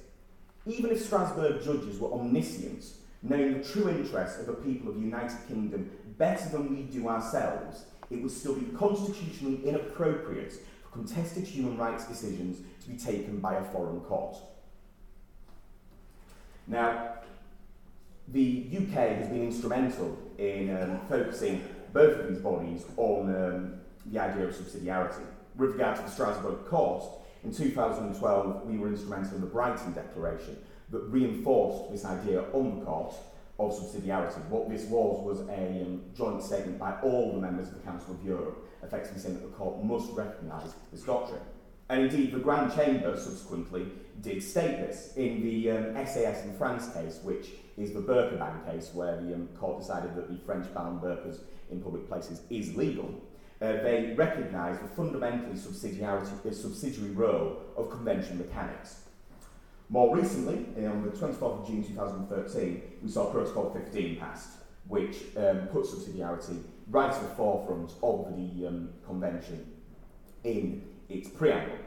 Even 0.65 0.91
if 0.91 1.01
Strasbourg 1.01 1.63
judges 1.63 1.99
were 1.99 2.13
omniscient, 2.13 2.85
knowing 3.21 3.57
the 3.57 3.63
true 3.63 3.89
interests 3.89 4.39
of 4.39 4.47
the 4.47 4.53
people 4.53 4.89
of 4.89 4.95
the 4.95 5.01
United 5.01 5.37
Kingdom 5.47 5.89
better 6.17 6.49
than 6.49 6.69
we 6.69 6.83
do 6.83 7.07
ourselves, 7.07 7.85
it 8.09 8.21
would 8.21 8.31
still 8.31 8.55
be 8.55 8.65
constitutionally 8.77 9.65
inappropriate 9.65 10.53
for 10.83 10.89
contested 10.91 11.45
human 11.45 11.77
rights 11.77 12.05
decisions 12.05 12.59
to 12.81 12.89
be 12.89 12.97
taken 12.97 13.39
by 13.39 13.55
a 13.55 13.63
foreign 13.63 14.01
court. 14.01 14.37
Now, 16.67 17.15
the 18.27 18.67
UK 18.71 19.17
has 19.17 19.27
been 19.27 19.43
instrumental 19.43 20.17
in 20.37 20.75
um, 20.75 20.99
focusing 21.09 21.63
both 21.91 22.19
of 22.19 22.29
these 22.29 22.39
bodies 22.39 22.85
on 22.97 23.35
um, 23.35 23.73
the 24.05 24.19
idea 24.19 24.47
of 24.47 24.55
subsidiarity. 24.55 25.23
With 25.55 25.71
regard 25.71 25.97
to 25.97 26.03
the 26.03 26.09
Strasbourg 26.09 26.65
Court, 26.65 27.03
in 27.43 27.53
2012 27.53 28.65
we 28.65 28.77
were 28.77 28.87
instrumental 28.87 29.35
in 29.35 29.41
the 29.41 29.47
Brighton 29.47 29.93
Declaration 29.93 30.57
that 30.89 30.99
reinforced 30.99 31.91
this 31.91 32.05
idea 32.05 32.43
on 32.53 32.79
the 32.79 32.85
court 32.85 33.15
of 33.59 33.71
subsidiarity. 33.71 34.43
What 34.47 34.69
this 34.69 34.83
was 34.85 35.23
was 35.23 35.47
a 35.49 35.81
um, 35.81 36.01
joint 36.15 36.43
statement 36.43 36.79
by 36.79 36.99
all 37.01 37.33
the 37.33 37.39
members 37.39 37.67
of 37.67 37.75
the 37.75 37.81
Council 37.81 38.13
of 38.13 38.23
Europe, 38.25 38.65
effectively 38.81 39.19
saying 39.19 39.35
that 39.35 39.43
the 39.43 39.55
court 39.55 39.83
must 39.83 40.11
recognise 40.13 40.73
this 40.91 41.03
doctrine. 41.03 41.41
And 41.89 42.01
indeed, 42.01 42.31
the 42.31 42.39
Grand 42.39 42.73
Chamber 42.73 43.17
subsequently 43.17 43.87
did 44.21 44.41
state 44.41 44.77
this 44.77 45.13
in 45.15 45.43
the 45.43 45.71
um, 45.71 46.05
SAS 46.05 46.43
in 46.45 46.55
France 46.57 46.91
case, 46.93 47.19
which 47.23 47.49
is 47.77 47.93
the 47.93 47.99
burqa 47.99 48.39
ban 48.39 48.63
case, 48.65 48.91
where 48.93 49.19
the 49.21 49.33
um, 49.33 49.47
court 49.59 49.81
decided 49.81 50.15
that 50.15 50.29
the 50.29 50.37
French 50.45 50.73
ban 50.73 50.85
on 50.85 50.99
burqas 50.99 51.39
in 51.71 51.81
public 51.81 52.07
places 52.07 52.41
is 52.49 52.75
legal. 52.75 53.13
Uh, 53.63 53.81
they 53.81 54.13
recognise 54.17 54.77
the 54.79 54.87
fundamentally 54.89 55.55
subsidiarity, 55.55 56.45
uh, 56.45 56.51
subsidiary 56.51 57.11
role 57.11 57.61
of 57.77 57.89
convention 57.89 58.37
mechanics. 58.37 59.05
More 59.87 60.13
recently, 60.13 60.65
on 60.85 61.01
the 61.03 61.11
24th 61.11 61.61
of 61.61 61.67
June 61.67 61.81
2013, 61.81 62.81
we 63.01 63.09
saw 63.09 63.31
Protocol 63.31 63.69
15 63.69 64.17
passed, 64.17 64.49
which 64.89 65.15
um, 65.37 65.67
put 65.71 65.85
subsidiarity 65.85 66.61
right 66.89 67.13
at 67.13 67.21
the 67.21 67.35
forefront 67.35 67.93
of 68.03 68.35
the 68.35 68.67
um, 68.67 68.89
convention 69.05 69.71
in 70.43 70.83
its 71.07 71.29
preamble. 71.29 71.77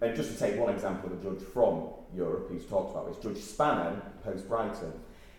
And 0.00 0.14
just 0.14 0.32
to 0.32 0.38
take 0.38 0.60
one 0.60 0.72
example 0.72 1.12
of 1.12 1.18
a 1.18 1.22
judge 1.28 1.44
from 1.44 1.88
Europe 2.14 2.46
who's 2.48 2.66
talked 2.66 2.92
about 2.92 3.08
this, 3.08 3.20
Judge 3.20 3.42
Spano, 3.42 4.00
post 4.22 4.46
Brighton, 4.46 4.92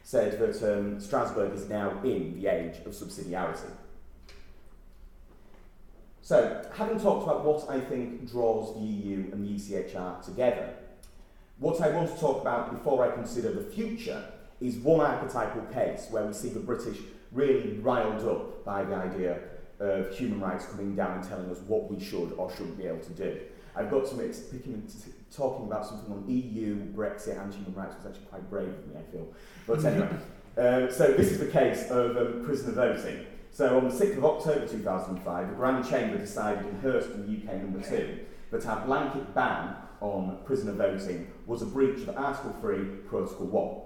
said 0.04 0.38
that 0.38 0.78
um, 0.78 1.00
Strasbourg 1.00 1.54
is 1.54 1.70
now 1.70 1.92
in 2.04 2.34
the 2.36 2.48
age 2.48 2.76
of 2.86 2.92
subsidiarity. 2.92 3.72
So, 6.26 6.60
having 6.74 7.00
talked 7.00 7.22
about 7.22 7.46
what 7.46 7.70
I 7.70 7.80
think 7.80 8.28
draws 8.32 8.74
the 8.74 8.80
EU 8.80 9.32
and 9.32 9.46
the 9.46 9.60
ECHR 9.60 10.26
together, 10.26 10.74
what 11.60 11.80
I 11.82 11.90
want 11.90 12.12
to 12.12 12.20
talk 12.20 12.42
about 12.42 12.72
before 12.72 13.08
I 13.08 13.14
consider 13.14 13.52
the 13.52 13.62
future 13.62 14.24
is 14.60 14.78
one 14.78 15.02
archetypal 15.02 15.62
case 15.72 16.08
where 16.10 16.26
we 16.26 16.34
see 16.34 16.50
the 16.50 16.60
British 16.60 16.98
really 17.32 17.78
riled 17.78 18.28
up 18.28 18.66
by 18.66 18.84
the 18.84 18.96
idea 18.96 19.38
of 19.80 20.18
human 20.18 20.40
rights 20.40 20.66
coming 20.66 20.96
down 20.96 21.20
and 21.20 21.30
telling 21.30 21.48
us 21.52 21.60
what 21.68 21.92
we 21.92 22.04
should 22.04 22.34
or 22.38 22.52
shouldn't 22.54 22.80
be 22.80 22.88
able 22.88 23.06
to 23.06 23.14
do. 23.14 23.40
I've 23.76 23.92
got 23.92 24.06
to 24.06 24.12
admit, 24.14 24.36
talking 25.32 25.68
about 25.68 25.86
something 25.86 26.12
on 26.12 26.28
EU, 26.28 26.76
Brexit, 26.96 27.40
and 27.40 27.54
human 27.54 27.76
rights 27.76 27.98
was 27.98 28.08
actually 28.08 28.26
quite 28.26 28.50
brave 28.50 28.70
of 28.70 28.88
me, 28.88 28.96
I 28.98 29.12
feel. 29.12 29.28
But 29.68 29.86
anyway, 29.86 30.10
uh, 30.58 30.92
so 30.92 31.14
this 31.14 31.34
is 31.34 31.38
the 31.38 31.52
case 31.52 31.92
of 31.92 32.18
um, 32.18 32.44
prisoner 32.44 32.72
voting. 32.72 33.28
So 33.56 33.78
on 33.78 33.88
the 33.88 33.96
6th 33.96 34.18
of 34.18 34.26
October 34.26 34.68
2005, 34.68 35.48
the 35.48 35.56
Grand 35.56 35.88
Chamber 35.88 36.18
decided 36.18 36.66
in 36.66 36.78
Hirst 36.82 37.12
in 37.12 37.22
UK 37.22 37.56
number 37.62 37.82
2 37.82 38.20
that 38.52 38.66
our 38.66 38.86
blanket 38.86 39.34
ban 39.34 39.78
on 40.02 40.40
prisoner 40.44 40.74
voting 40.74 41.32
was 41.46 41.62
a 41.62 41.66
breach 41.66 42.06
of 42.06 42.18
Article 42.18 42.54
3, 42.60 42.84
Protocol 43.08 43.48
1. 43.48 43.82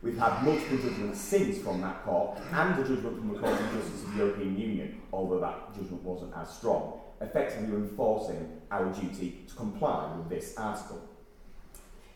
We've 0.00 0.16
had 0.16 0.44
multiple 0.44 0.78
judgments 0.78 1.18
since 1.18 1.58
from 1.58 1.80
that 1.80 2.04
court 2.04 2.38
and 2.52 2.78
a 2.78 2.86
judgment 2.86 3.18
from 3.18 3.32
the 3.32 3.40
Court 3.40 3.60
of 3.60 3.72
Justice 3.72 4.04
of 4.04 4.12
the 4.12 4.18
European 4.18 4.56
Union, 4.56 5.02
although 5.12 5.40
that 5.40 5.74
judgment 5.74 6.04
wasn't 6.04 6.32
as 6.36 6.48
strong, 6.48 7.00
effectively 7.20 7.74
enforcing 7.74 8.60
our 8.70 8.88
duty 8.92 9.42
to 9.48 9.54
comply 9.56 10.08
with 10.16 10.28
this 10.28 10.56
article. 10.56 11.02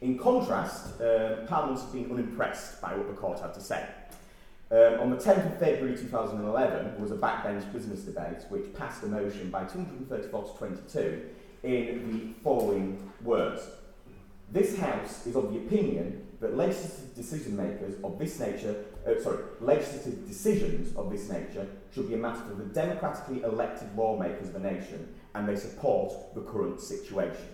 In 0.00 0.16
contrast, 0.16 1.00
uh, 1.00 1.44
Parliament 1.48 1.80
has 1.80 1.90
been 1.90 2.08
unimpressed 2.08 2.80
by 2.80 2.94
what 2.94 3.08
the 3.08 3.14
court 3.14 3.40
had 3.40 3.52
to 3.54 3.60
say. 3.60 3.84
Um, 4.72 5.00
on 5.00 5.10
the 5.10 5.16
10th 5.16 5.52
of 5.52 5.58
February 5.58 5.96
2011, 5.96 6.92
there 6.92 7.00
was 7.00 7.10
a 7.10 7.16
backbench 7.16 7.72
business 7.72 8.02
debate 8.02 8.44
which 8.50 8.72
passed 8.74 9.02
a 9.02 9.06
motion 9.06 9.50
by 9.50 9.64
234 9.64 10.44
to 10.44 10.58
22 10.58 11.22
in 11.64 12.12
the 12.12 12.42
following 12.44 13.10
words. 13.24 13.62
This 14.52 14.78
House 14.78 15.26
is 15.26 15.34
of 15.34 15.52
the 15.52 15.58
opinion 15.58 16.24
that 16.38 16.56
legislative 16.56 17.16
decision 17.16 17.56
makers 17.56 17.96
of 18.04 18.16
this 18.16 18.38
nature, 18.38 18.84
uh, 19.04 19.20
sorry, 19.20 19.38
legislative 19.60 20.28
decisions 20.28 20.94
of 20.96 21.10
this 21.10 21.28
nature 21.28 21.66
should 21.92 22.08
be 22.08 22.14
a 22.14 22.18
matter 22.18 22.40
for 22.48 22.54
the 22.54 22.64
democratically 22.64 23.42
elected 23.42 23.88
lawmakers 23.96 24.48
of 24.48 24.52
the 24.52 24.60
nation, 24.60 25.12
and 25.34 25.48
they 25.48 25.56
support 25.56 26.14
the 26.36 26.42
current 26.42 26.80
situation. 26.80 27.48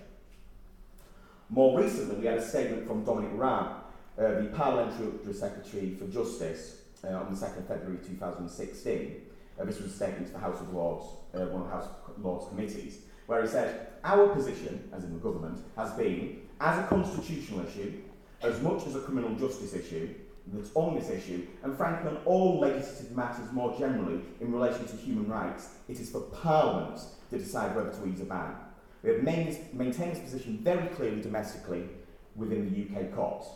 More 1.48 1.80
recently, 1.80 2.16
we 2.16 2.26
had 2.26 2.38
a 2.38 2.46
statement 2.46 2.86
from 2.86 3.04
Dominic 3.04 3.30
Raab, 3.34 3.84
uh, 4.18 4.40
the 4.40 4.50
Parliamentary 4.54 5.32
Secretary 5.32 5.94
for 5.94 6.06
Justice, 6.08 6.82
uh, 7.06 7.14
on 7.14 7.34
the 7.34 7.38
2nd 7.38 7.58
of 7.58 7.68
February 7.68 7.98
2016. 8.06 9.22
Uh, 9.58 9.64
this 9.64 9.80
was 9.80 9.92
a 9.92 9.94
statement 9.94 10.26
to 10.26 10.32
the 10.32 10.38
House 10.38 10.60
of 10.60 10.72
Lords, 10.72 11.04
uh, 11.34 11.46
one 11.46 11.62
of 11.62 11.68
the 11.68 11.74
House 11.74 11.88
of 12.08 12.24
Lords 12.24 12.46
committees, 12.48 12.98
where 13.26 13.42
he 13.42 13.48
said, 13.48 13.88
Our 14.04 14.28
position, 14.28 14.90
as 14.92 15.04
in 15.04 15.14
the 15.14 15.20
government, 15.20 15.60
has 15.76 15.92
been, 15.92 16.42
as 16.60 16.78
a 16.78 16.86
constitutional 16.88 17.66
issue, 17.66 18.00
as 18.42 18.60
much 18.60 18.86
as 18.86 18.96
a 18.96 19.00
criminal 19.00 19.34
justice 19.34 19.74
issue, 19.74 20.14
that's 20.52 20.70
on 20.74 20.94
this 20.94 21.10
issue, 21.10 21.46
and 21.64 21.76
frankly 21.76 22.10
on 22.10 22.18
all 22.24 22.60
legislative 22.60 23.16
matters 23.16 23.50
more 23.52 23.76
generally 23.76 24.20
in 24.40 24.52
relation 24.52 24.86
to 24.86 24.96
human 24.96 25.28
rights, 25.28 25.70
it 25.88 25.98
is 25.98 26.10
for 26.10 26.20
Parliament 26.20 27.00
to 27.30 27.38
decide 27.38 27.74
whether 27.74 27.90
to 27.90 28.06
ease 28.06 28.20
a 28.20 28.24
ban. 28.24 28.54
We 29.02 29.10
have 29.10 29.22
maintained 29.22 30.12
this 30.12 30.20
position 30.20 30.58
very 30.62 30.86
clearly 30.88 31.20
domestically 31.20 31.88
within 32.36 32.70
the 32.70 33.00
UK 33.00 33.14
courts. 33.14 33.48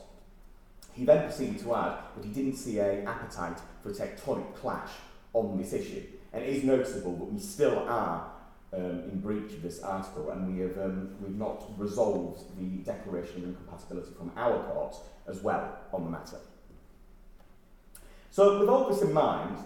He 1.00 1.06
then 1.06 1.24
proceeded 1.24 1.58
to 1.60 1.74
add 1.74 1.96
that 2.14 2.22
he 2.26 2.30
didn't 2.30 2.56
see 2.56 2.78
an 2.78 3.08
appetite 3.08 3.56
for 3.82 3.88
a 3.88 3.92
tectonic 3.92 4.54
clash 4.54 4.90
on 5.32 5.56
this 5.56 5.72
issue. 5.72 6.02
And 6.34 6.44
it 6.44 6.50
is 6.50 6.62
noticeable 6.62 7.16
that 7.16 7.32
we 7.32 7.40
still 7.40 7.78
are 7.88 8.30
um, 8.74 9.04
in 9.10 9.18
breach 9.18 9.50
of 9.54 9.62
this 9.62 9.82
article, 9.82 10.28
and 10.28 10.54
we 10.54 10.60
have 10.60 10.76
um, 10.76 11.16
we've 11.22 11.38
not 11.38 11.64
resolved 11.78 12.42
the 12.58 12.84
declaration 12.84 13.38
of 13.38 13.48
incompatibility 13.48 14.12
from 14.12 14.30
our 14.36 14.62
court 14.64 14.94
as 15.26 15.40
well 15.40 15.78
on 15.90 16.04
the 16.04 16.10
matter. 16.10 16.36
So, 18.30 18.60
with 18.60 18.68
all 18.68 18.90
this 18.90 19.00
in 19.00 19.14
mind, 19.14 19.56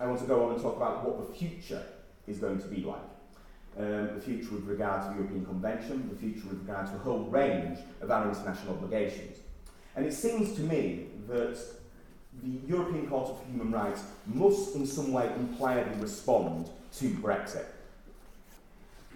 I 0.00 0.06
want 0.06 0.18
to 0.22 0.26
go 0.26 0.46
on 0.46 0.54
and 0.54 0.60
talk 0.60 0.74
about 0.74 1.08
what 1.08 1.24
the 1.24 1.32
future 1.38 1.84
is 2.26 2.38
going 2.38 2.60
to 2.60 2.66
be 2.66 2.82
like. 2.82 2.98
Um, 3.78 4.16
the 4.16 4.20
future 4.20 4.54
with 4.54 4.64
regard 4.64 5.04
to 5.04 5.08
the 5.10 5.14
European 5.20 5.46
Convention, 5.46 6.10
the 6.12 6.18
future 6.18 6.48
with 6.48 6.66
regard 6.66 6.88
to 6.88 6.96
a 6.96 6.98
whole 6.98 7.26
range 7.26 7.78
of 8.00 8.10
our 8.10 8.28
international 8.28 8.74
obligations. 8.74 9.38
And 9.96 10.06
it 10.06 10.12
seems 10.12 10.54
to 10.56 10.62
me 10.62 11.06
that 11.28 11.58
the 12.42 12.60
European 12.66 13.08
Court 13.08 13.30
of 13.30 13.46
Human 13.46 13.72
Rights 13.72 14.02
must 14.26 14.74
in 14.76 14.86
some 14.86 15.12
way 15.12 15.30
impliedly 15.36 16.00
respond 16.00 16.70
to 16.94 17.10
Brexit. 17.10 17.66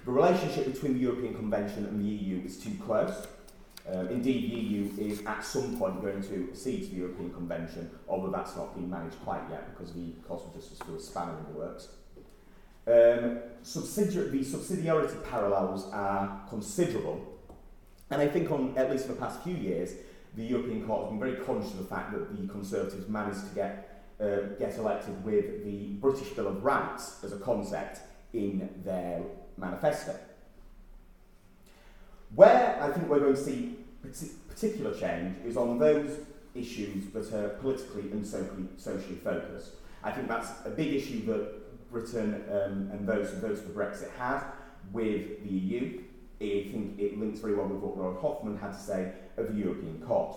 The 0.04 0.10
relationship 0.10 0.72
between 0.72 0.94
the 0.94 1.00
European 1.00 1.34
Convention 1.34 1.86
and 1.86 2.04
the 2.04 2.08
EU 2.08 2.44
is 2.44 2.58
too 2.58 2.72
close. 2.84 3.26
Um, 3.90 4.08
indeed, 4.08 4.50
the 4.50 4.56
EU 4.56 4.90
is 4.98 5.24
at 5.26 5.44
some 5.44 5.78
point 5.78 6.00
going 6.02 6.22
to 6.22 6.48
accede 6.50 6.84
to 6.84 6.90
the 6.90 6.96
European 6.96 7.32
Convention, 7.32 7.90
although 8.08 8.30
that's 8.30 8.56
not 8.56 8.74
been 8.74 8.90
managed 8.90 9.16
quite 9.24 9.42
yet 9.50 9.70
because 9.70 9.92
the 9.92 10.10
Court 10.26 10.42
of 10.44 10.54
Justice 10.54 10.78
still 10.78 10.96
a 10.96 11.00
spanner 11.00 11.34
in 11.38 11.52
the 11.52 11.58
works. 11.58 11.88
Um, 12.86 13.38
subsidiar 13.62 14.30
the 14.30 14.40
subsidiarity 14.40 15.22
parallels 15.30 15.86
are 15.92 16.42
considerable, 16.50 17.38
and 18.10 18.20
I 18.20 18.28
think 18.28 18.50
on 18.50 18.76
at 18.76 18.90
least 18.90 19.06
for 19.06 19.12
the 19.12 19.20
past 19.20 19.42
few 19.42 19.54
years, 19.54 19.92
the 20.36 20.44
European 20.44 20.86
Court 20.86 21.02
has 21.02 21.10
been 21.10 21.20
very 21.20 21.44
conscious 21.44 21.72
of 21.72 21.78
the 21.78 21.84
fact 21.84 22.12
that 22.12 22.36
the 22.36 22.48
Conservatives 22.48 23.08
managed 23.08 23.48
to 23.48 23.54
get, 23.54 24.04
uh, 24.20 24.54
get 24.58 24.76
elected 24.76 25.24
with 25.24 25.64
the 25.64 25.88
British 26.00 26.28
Bill 26.30 26.48
of 26.48 26.64
Rights 26.64 27.22
as 27.22 27.32
a 27.32 27.38
concept 27.38 28.00
in 28.32 28.68
their 28.84 29.22
manifesto. 29.56 30.16
Where 32.34 32.78
I 32.82 32.90
think 32.90 33.08
we're 33.08 33.20
going 33.20 33.34
to 33.34 33.42
see 33.42 33.76
particular 34.48 34.92
change 34.94 35.36
is 35.44 35.56
on 35.56 35.78
those 35.78 36.18
issues 36.54 37.06
that 37.12 37.32
are 37.32 37.50
politically 37.60 38.10
and 38.12 38.26
socially, 38.26 38.66
socially 38.76 39.16
focused. 39.16 39.70
I 40.02 40.10
think 40.10 40.28
that's 40.28 40.50
a 40.64 40.70
big 40.70 40.92
issue 40.94 41.24
that 41.26 41.90
Britain 41.90 42.44
um, 42.50 42.90
and 42.92 43.06
those 43.06 43.30
who 43.30 43.36
voted 43.36 43.58
for 43.58 43.70
Brexit 43.70 44.10
had 44.16 44.42
with 44.92 45.42
the 45.42 45.48
EU. 45.48 46.02
I 46.44 46.72
think 46.72 46.98
it 46.98 47.18
links 47.18 47.40
very 47.40 47.54
well 47.54 47.66
with 47.66 47.80
what 47.80 47.96
Lord 47.96 48.16
Hoffmann 48.20 48.56
had 48.58 48.72
to 48.72 48.78
say 48.78 49.12
of 49.36 49.48
the 49.48 49.58
European 49.58 50.00
Court. 50.06 50.36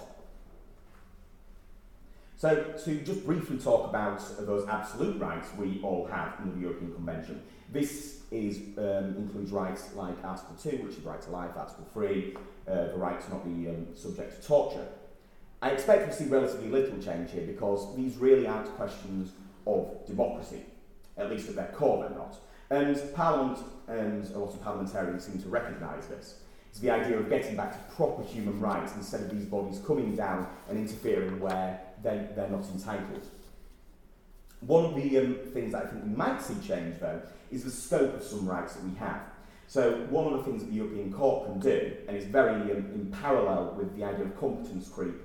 So, 2.38 2.76
to 2.86 3.02
just 3.02 3.26
briefly 3.26 3.58
talk 3.58 3.90
about 3.90 4.22
those 4.46 4.68
absolute 4.68 5.20
rights 5.20 5.50
we 5.58 5.82
all 5.84 6.06
have 6.06 6.34
in 6.44 6.54
the 6.54 6.62
European 6.62 6.94
Convention, 6.94 7.42
this 7.72 8.22
is, 8.32 8.58
um, 8.78 9.16
includes 9.18 9.52
rights 9.52 9.90
like 9.96 10.24
Article 10.24 10.56
2, 10.62 10.84
which 10.84 10.98
is 10.98 11.04
right 11.04 11.22
to 11.22 11.32
life, 11.32 11.52
Article 11.58 11.88
3, 11.94 12.38
uh, 12.68 12.74
the 12.90 12.96
right 12.96 13.20
to 13.20 13.30
not 13.32 13.44
be 13.44 13.68
um, 13.70 13.88
subject 13.96 14.40
to 14.40 14.48
torture. 14.48 14.88
I 15.62 15.72
expect 15.72 16.08
to 16.10 16.16
see 16.16 16.30
relatively 16.30 16.70
little 16.70 17.00
change 17.00 17.32
here 17.32 17.46
because 17.46 17.96
these 17.96 18.18
really 18.18 18.46
aren't 18.46 18.68
questions 18.76 19.32
of 19.66 20.06
democracy, 20.06 20.62
at 21.18 21.32
least 21.32 21.50
at 21.50 21.56
their 21.56 21.72
core 21.74 22.08
they're 22.08 22.18
not. 22.18 22.38
And 22.70 23.02
Parliament 23.16 23.60
and 23.88 24.30
a 24.32 24.40
lot 24.40 24.54
of 24.54 24.62
parliamentarians 24.62 25.26
seem 25.26 25.42
to 25.42 25.48
recognise 25.48 26.08
this. 26.08 26.36
It's 26.70 26.80
the 26.80 26.92
idea 26.92 27.18
of 27.18 27.30
getting 27.30 27.56
back 27.56 27.72
to 27.72 27.96
proper 27.96 28.24
human 28.24 28.60
rights 28.60 28.94
instead 28.96 29.22
of 29.22 29.32
these 29.32 29.46
bodies 29.46 29.80
coming 29.86 30.16
down 30.16 30.48
and 30.70 30.78
interfering 30.78 31.40
where 31.40 31.80
they, 32.04 32.28
they're 32.36 32.50
not 32.50 32.66
entitled. 32.74 33.26
One 34.62 34.86
of 34.86 34.96
the 34.96 35.18
um, 35.20 35.38
things 35.54 35.72
that 35.72 35.86
I 35.86 35.88
think 35.88 36.04
we 36.04 36.10
might 36.10 36.42
see 36.42 36.56
change, 36.68 37.00
though, 37.00 37.22
is 37.52 37.64
the 37.64 37.72
scope 37.72 38.16
of 38.16 38.24
some 38.24 38.48
rights 38.48 38.74
that 38.74 38.84
we 38.84 38.96
have. 38.96 39.22
So 39.68 40.06
one 40.10 40.34
of 40.34 40.40
the 40.40 40.44
things 40.44 40.64
that 40.64 40.70
the 40.70 40.76
European 40.78 41.12
Court 41.12 41.46
can 41.46 41.60
do, 41.60 41.94
and 42.08 42.18
it's 42.18 42.26
very 42.26 42.72
um, 42.72 42.92
in 42.94 43.16
parallel 43.22 43.76
with 43.78 43.96
the 43.96 44.04
idea 44.04 44.26
of 44.26 44.40
competence 44.40 44.90
creep 44.90 45.16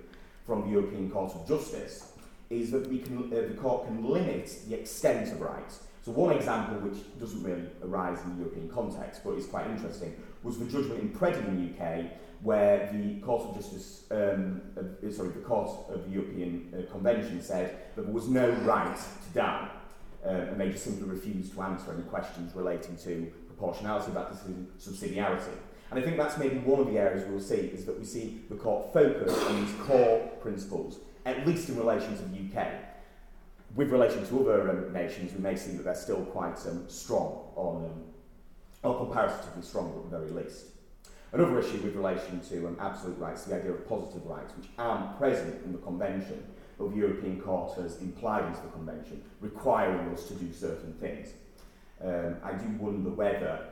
from 0.46 0.62
the 0.62 0.68
European 0.68 1.10
Court 1.10 1.34
of 1.34 1.48
Justice, 1.48 2.12
is 2.50 2.70
that 2.70 2.88
we 2.88 2.98
can, 2.98 3.18
uh, 3.32 3.48
the 3.48 3.56
court 3.60 3.86
can 3.86 4.04
limit 4.04 4.52
the 4.68 4.78
extent 4.78 5.32
of 5.32 5.40
rights. 5.40 5.80
So 6.02 6.10
one 6.10 6.34
example, 6.34 6.76
which 6.80 6.98
doesn't 7.20 7.42
really 7.44 7.62
arise 7.84 8.18
in 8.24 8.30
the 8.30 8.42
European 8.42 8.68
context, 8.68 9.22
but 9.24 9.34
is 9.34 9.46
quite 9.46 9.68
interesting, 9.68 10.14
was 10.42 10.58
the 10.58 10.64
judgment 10.64 11.00
in 11.00 11.10
Pretty 11.10 11.38
in 11.38 11.76
the 11.78 11.84
UK, 11.84 12.06
where 12.42 12.90
the 12.92 13.20
Court 13.20 13.42
of 13.42 13.54
Justice, 13.54 14.02
um, 14.10 14.60
uh, 14.76 15.10
sorry, 15.12 15.28
the 15.28 15.40
Court 15.46 15.70
of 15.90 16.04
the 16.04 16.10
European 16.10 16.74
uh, 16.74 16.90
Convention 16.90 17.40
said 17.40 17.76
that 17.94 18.02
there 18.02 18.12
was 18.12 18.28
no 18.28 18.50
right 18.62 18.96
to 18.96 19.32
die, 19.32 19.68
uh, 20.26 20.28
and 20.28 20.60
they 20.60 20.70
just 20.70 20.84
simply 20.84 21.08
refused 21.08 21.54
to 21.54 21.62
answer 21.62 21.92
any 21.92 22.02
questions 22.02 22.52
relating 22.56 22.96
to 22.96 23.32
proportionality, 23.46 24.10
that 24.10 24.32
decision, 24.32 24.66
subsidiarity. 24.80 25.54
And 25.92 26.00
I 26.00 26.02
think 26.02 26.16
that's 26.16 26.36
maybe 26.36 26.56
one 26.58 26.80
of 26.80 26.88
the 26.88 26.98
areas 26.98 27.24
we'll 27.28 27.38
see, 27.38 27.54
is 27.54 27.84
that 27.84 27.96
we 27.96 28.04
see 28.04 28.42
the 28.50 28.56
court 28.56 28.92
focus 28.92 29.38
on 29.44 29.64
these 29.64 29.74
core 29.82 30.18
principles, 30.40 30.98
at 31.24 31.46
least 31.46 31.68
in 31.68 31.76
relation 31.76 32.16
to 32.16 32.22
the 32.24 32.60
UK. 32.60 32.66
With 33.74 33.90
relation 33.90 34.26
to 34.26 34.40
other 34.40 34.70
um, 34.70 34.92
nations, 34.92 35.32
we 35.32 35.40
may 35.40 35.56
see 35.56 35.72
that 35.72 35.84
they're 35.84 35.94
still 35.94 36.24
quite 36.26 36.58
um, 36.66 36.84
strong 36.88 37.52
on, 37.56 37.84
um, 37.86 38.02
or 38.82 38.98
comparatively 39.06 39.62
strong 39.62 39.94
at 39.96 40.10
the 40.10 40.18
very 40.18 40.30
least. 40.30 40.66
Another 41.32 41.58
issue 41.58 41.78
with 41.78 41.94
relation 41.94 42.40
to 42.50 42.66
um, 42.66 42.76
absolute 42.78 43.18
rights, 43.18 43.44
the 43.44 43.54
idea 43.54 43.72
of 43.72 43.88
positive 43.88 44.26
rights, 44.26 44.52
which 44.58 44.68
aren't 44.76 45.16
present 45.16 45.64
in 45.64 45.72
the 45.72 45.78
Convention, 45.78 46.44
but 46.78 46.90
the 46.90 46.96
European 46.96 47.40
Court 47.40 47.74
has 47.78 47.98
implied 48.02 48.44
into 48.44 48.60
the 48.60 48.68
Convention, 48.68 49.22
requiring 49.40 50.12
us 50.12 50.28
to 50.28 50.34
do 50.34 50.52
certain 50.52 50.92
things. 51.00 51.28
Um, 52.04 52.36
I 52.44 52.52
do 52.52 52.66
wonder 52.78 53.08
whether 53.10 53.68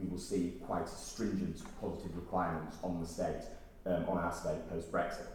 we 0.00 0.08
will 0.08 0.18
see 0.18 0.54
quite 0.64 0.88
stringent 0.88 1.62
positive 1.80 2.16
requirements 2.16 2.78
on 2.82 3.00
the 3.00 3.06
state, 3.06 3.42
on 3.84 4.16
our 4.16 4.32
state 4.32 4.68
post-Brexit. 4.70 5.26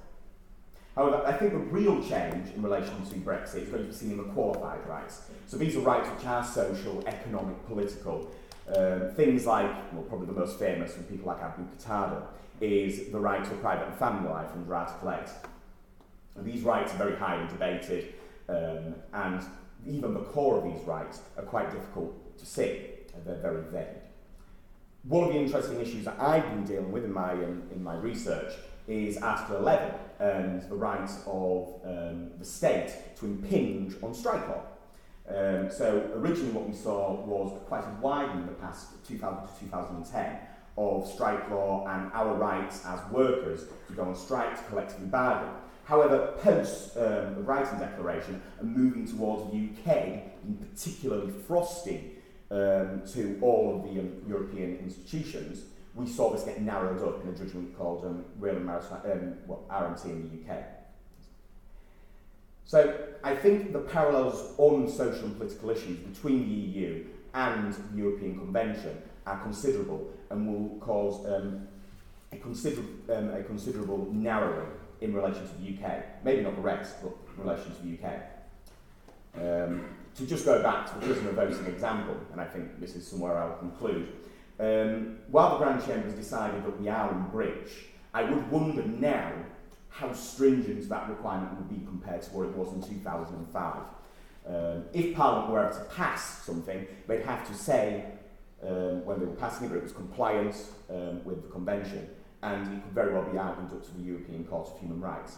However, 0.95 1.23
I 1.25 1.33
think 1.33 1.51
the 1.51 1.59
real 1.59 2.01
change 2.03 2.53
in 2.53 2.61
relation 2.61 3.05
to 3.05 3.15
Brexit 3.15 3.63
is 3.63 3.69
going 3.69 3.83
to 3.83 3.89
be 3.89 3.93
seen 3.93 4.11
in 4.11 4.17
the 4.17 4.23
qualified 4.23 4.85
rights. 4.87 5.21
So 5.47 5.57
these 5.57 5.75
are 5.75 5.79
rights 5.79 6.09
which 6.09 6.25
are 6.25 6.43
social, 6.43 7.03
economic, 7.07 7.65
political. 7.67 8.29
Um, 8.75 9.11
things 9.15 9.45
like, 9.45 9.71
well, 9.93 10.03
probably 10.03 10.27
the 10.27 10.33
most 10.33 10.59
famous 10.59 10.93
from 10.93 11.03
people 11.03 11.27
like 11.27 11.41
Abu 11.41 11.63
Qatada, 11.63 12.23
is 12.61 13.11
the 13.11 13.19
right 13.19 13.43
to 13.43 13.51
a 13.51 13.57
private 13.57 13.87
and 13.87 13.95
family 13.95 14.29
life 14.29 14.49
under 14.53 14.75
Article 14.75 15.11
8. 15.11 15.19
And 16.35 16.45
these 16.45 16.63
rights 16.63 16.93
are 16.93 16.97
very 16.97 17.15
highly 17.15 17.47
debated, 17.47 18.13
um, 18.49 18.95
and 19.13 19.41
even 19.87 20.13
the 20.13 20.19
core 20.19 20.57
of 20.57 20.63
these 20.65 20.85
rights 20.85 21.21
are 21.37 21.43
quite 21.43 21.71
difficult 21.71 22.37
to 22.37 22.45
see. 22.45 22.81
They're 23.25 23.35
very 23.35 23.63
vague. 23.71 23.87
One 25.03 25.27
of 25.27 25.33
the 25.33 25.39
interesting 25.39 25.79
issues 25.79 26.05
that 26.05 26.19
I've 26.19 26.43
been 26.43 26.65
dealing 26.65 26.91
with 26.91 27.05
in 27.05 27.13
my, 27.13 27.31
um, 27.31 27.63
in 27.73 27.83
my 27.83 27.95
research 27.95 28.53
is 28.87 29.17
Article 29.17 29.57
11 29.57 29.91
um, 30.19 30.61
the 30.67 30.75
right 30.75 31.09
of 31.25 31.81
um, 31.85 32.31
the 32.37 32.45
state 32.45 32.93
to 33.17 33.25
impinge 33.25 33.95
on 34.03 34.13
strike 34.13 34.47
law. 34.47 34.63
Um, 35.27 35.69
so 35.69 36.09
originally 36.15 36.51
what 36.51 36.67
we 36.67 36.75
saw 36.75 37.13
was 37.25 37.59
quite 37.67 37.83
a 37.83 38.01
widening 38.01 38.41
in 38.41 38.47
the 38.47 38.53
past 38.53 38.87
2000 39.07 39.47
to 39.47 39.59
2010 39.65 40.39
of 40.77 41.07
strike 41.07 41.49
law 41.49 41.85
and 41.87 42.11
our 42.13 42.33
rights 42.33 42.85
as 42.85 42.99
workers 43.11 43.65
to 43.87 43.93
go 43.93 44.03
on 44.03 44.15
strike 44.15 44.57
to 44.57 44.63
collectively 44.69 45.07
bargain. 45.07 45.51
However, 45.85 46.33
post 46.41 46.95
um, 46.97 47.35
the 47.35 47.41
Brighton 47.41 47.79
Declaration 47.79 48.41
and 48.59 48.75
moving 48.75 49.05
towards 49.05 49.51
the 49.51 49.57
UK 49.57 49.95
in 50.45 50.55
particularly 50.57 51.31
frosty 51.47 52.13
um, 52.51 53.01
to 53.13 53.37
all 53.41 53.75
of 53.75 53.83
the 53.83 53.99
um, 53.99 54.21
European 54.27 54.77
institutions, 54.77 55.63
we 55.95 56.07
saw 56.07 56.31
this 56.31 56.43
get 56.43 56.61
narrowed 56.61 57.01
up 57.03 57.23
in 57.23 57.29
a 57.29 57.33
judgment 57.33 57.77
called 57.77 58.05
um, 58.05 58.25
Rail 58.39 58.59
Maritime, 58.59 59.01
um, 59.11 59.33
well, 59.47 59.63
RMT 59.69 60.05
in 60.05 60.29
the 60.29 60.53
UK. 60.53 60.63
So 62.65 62.95
I 63.23 63.35
think 63.35 63.73
the 63.73 63.79
parallels 63.79 64.53
on 64.57 64.87
social 64.87 65.25
and 65.25 65.37
political 65.37 65.71
issues 65.71 65.97
between 65.97 66.47
the 66.47 66.53
EU 66.53 67.05
and 67.33 67.73
the 67.73 67.97
European 67.97 68.37
Convention 68.37 69.01
are 69.25 69.39
considerable 69.39 70.07
and 70.29 70.47
will 70.47 70.77
cause 70.79 71.25
um, 71.25 71.67
a, 72.31 72.37
consider 72.37 72.81
um, 73.11 73.31
a 73.31 73.43
considerable 73.43 74.07
narrowing 74.11 74.69
in 75.01 75.13
relation 75.13 75.47
to 75.47 75.55
the 75.55 75.85
UK. 75.85 76.23
Maybe 76.23 76.41
not 76.41 76.55
the 76.55 76.61
rest, 76.61 76.97
but 77.01 77.11
in 77.35 77.43
relation 77.43 77.73
to 77.75 77.81
the 77.81 78.07
UK. 78.07 78.21
Um, 79.35 79.85
to 80.15 80.25
just 80.25 80.45
go 80.45 80.61
back 80.61 80.87
to 80.91 80.99
the 80.99 81.05
prisoner 81.05 81.31
voting 81.31 81.65
example, 81.65 82.17
and 82.31 82.41
I 82.41 82.45
think 82.45 82.79
this 82.79 82.95
is 82.95 83.07
somewhere 83.07 83.37
I'll 83.37 83.57
conclude, 83.57 84.09
um, 84.59 85.17
while 85.29 85.57
the 85.57 85.63
Grand 85.63 85.85
Chamber 85.85 86.05
has 86.05 86.13
decided 86.13 86.63
that 86.65 86.79
we 86.79 86.89
are 86.89 87.11
in 87.11 87.23
bridge, 87.29 87.71
I 88.13 88.23
would 88.23 88.51
wonder 88.51 88.83
now 88.83 89.31
how 89.89 90.11
stringent 90.13 90.87
that 90.89 91.09
requirement 91.09 91.57
would 91.57 91.69
be 91.69 91.85
compared 91.85 92.21
to 92.23 92.29
what 92.31 92.47
it 92.47 92.55
was 92.55 92.73
in 92.73 92.81
2005. 92.81 93.77
Um, 94.47 94.85
if 94.93 95.15
Parliament 95.15 95.51
were 95.51 95.65
able 95.65 95.77
to 95.77 95.83
pass 95.95 96.43
something, 96.43 96.87
they'd 97.07 97.21
have 97.23 97.47
to 97.47 97.53
say 97.53 98.05
um, 98.65 99.05
when 99.05 99.19
they 99.19 99.25
were 99.25 99.35
passing 99.35 99.67
it 99.67 99.69
that 99.69 99.77
it 99.77 99.83
was 99.83 99.91
compliant 99.91 100.55
um, 100.89 101.23
with 101.23 101.41
the 101.43 101.49
Convention, 101.49 102.09
and 102.41 102.67
it 102.67 102.83
could 102.83 102.93
very 102.93 103.13
well 103.13 103.23
be 103.23 103.37
argued 103.37 103.71
up 103.71 103.83
to 103.83 103.93
the 103.97 104.03
European 104.03 104.43
Court 104.45 104.69
of 104.69 104.79
Human 104.79 104.99
Rights. 104.99 105.37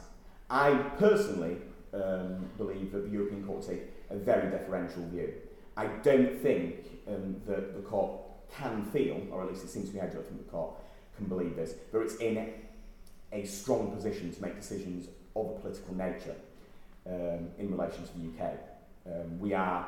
I 0.49 0.73
personally 0.97 1.57
um, 1.93 2.49
believe 2.57 2.91
that 2.91 3.03
the 3.05 3.09
European 3.09 3.43
Court 3.45 3.65
take 3.67 3.81
a 4.09 4.15
very 4.15 4.49
deferential 4.49 5.07
view. 5.09 5.33
I 5.77 5.87
don't 5.87 6.37
think 6.41 6.75
um, 7.07 7.41
that 7.47 7.75
the 7.75 7.81
court 7.81 8.20
can 8.57 8.83
feel, 8.85 9.21
or 9.31 9.43
at 9.43 9.49
least 9.49 9.63
it 9.63 9.69
seems 9.69 9.89
to 9.89 9.95
me 9.95 10.01
I 10.01 10.07
don't 10.07 10.25
think 10.25 10.45
the 10.45 10.51
court 10.51 10.75
can 11.17 11.27
believe 11.27 11.55
this, 11.55 11.75
that 11.91 12.01
it's 12.01 12.15
in 12.15 12.53
a 13.31 13.45
strong 13.45 13.91
position 13.91 14.33
to 14.33 14.41
make 14.41 14.55
decisions 14.55 15.07
of 15.35 15.45
a 15.45 15.59
political 15.59 15.95
nature 15.95 16.35
um, 17.07 17.49
in 17.57 17.71
relation 17.71 18.03
to 18.03 18.09
the 18.17 18.43
UK. 18.43 18.53
Um, 19.07 19.39
we 19.39 19.53
are, 19.53 19.87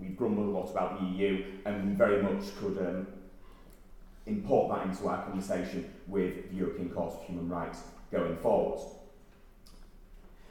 we've 0.00 0.16
grumbled 0.16 0.48
a 0.48 0.50
lot 0.50 0.70
about 0.70 1.00
the 1.00 1.06
EU 1.06 1.44
and 1.64 1.96
very 1.96 2.22
much 2.22 2.44
could 2.58 2.78
um, 2.78 3.06
import 4.26 4.74
that 4.74 4.86
into 4.86 5.08
our 5.08 5.22
conversation 5.24 5.92
with 6.06 6.50
the 6.50 6.56
European 6.56 6.90
Court 6.90 7.12
of 7.12 7.22
Human 7.24 7.48
Rights 7.48 7.80
going 8.12 8.36
forward. 8.36 8.80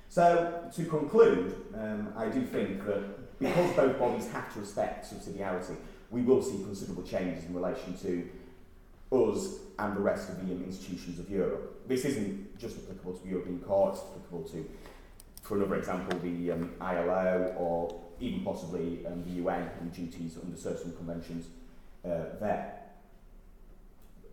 So, 0.10 0.70
to 0.76 0.86
conclude, 0.86 1.56
um, 1.76 2.12
I 2.18 2.30
do 2.30 2.44
think 2.44 2.86
that 2.86 3.40
because 3.40 3.72
both 3.76 3.98
bodies 4.00 4.28
have 4.32 4.52
to 4.54 4.60
respect 4.60 5.06
subsidiarity, 5.06 5.78
we 6.12 6.22
will 6.22 6.42
see 6.42 6.58
considerable 6.64 7.04
changes 7.04 7.46
in 7.46 7.54
relation 7.54 7.98
to 8.00 8.30
us 9.12 9.56
and 9.78 9.96
the 9.96 10.02
rest 10.02 10.30
of 10.30 10.46
the 10.46 10.54
institutions 10.54 11.20
of 11.20 11.30
Europe. 11.30 11.88
This 11.88 12.06
isn't 12.06 12.60
just 12.60 12.78
applicable 12.78 13.14
to 13.14 13.28
European 13.28 13.60
Court, 13.60 13.94
it's 13.94 14.04
applicable 14.04 14.44
to, 14.50 14.70
for 15.44 15.58
another 15.58 15.76
example, 15.76 16.20
the 16.20 16.52
um, 16.52 16.72
ILO 16.82 17.56
or 17.58 18.02
even 18.20 18.44
possibly 18.44 19.06
um, 19.08 19.24
the 19.24 19.42
UN 19.42 19.70
and 19.80 19.94
duties 19.94 20.38
under 20.44 20.58
certain 20.58 20.96
conventions 20.96 21.46
uh, 22.06 22.38
there. 22.40 22.76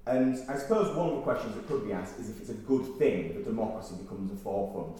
And 0.06 0.38
I 0.48 0.56
suppose 0.56 0.96
one 0.96 1.10
of 1.10 1.16
the 1.16 1.22
questions 1.22 1.54
that 1.56 1.66
could 1.66 1.84
be 1.84 1.92
asked 1.92 2.18
is 2.18 2.30
if 2.30 2.40
it's 2.40 2.50
a 2.50 2.54
good 2.54 2.96
thing 2.96 3.34
that 3.34 3.44
democracy 3.44 3.94
becomes 4.00 4.32
a 4.32 4.36
forefront 4.36 4.98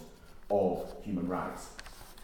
of 0.51 0.93
human 1.05 1.29
rights. 1.29 1.69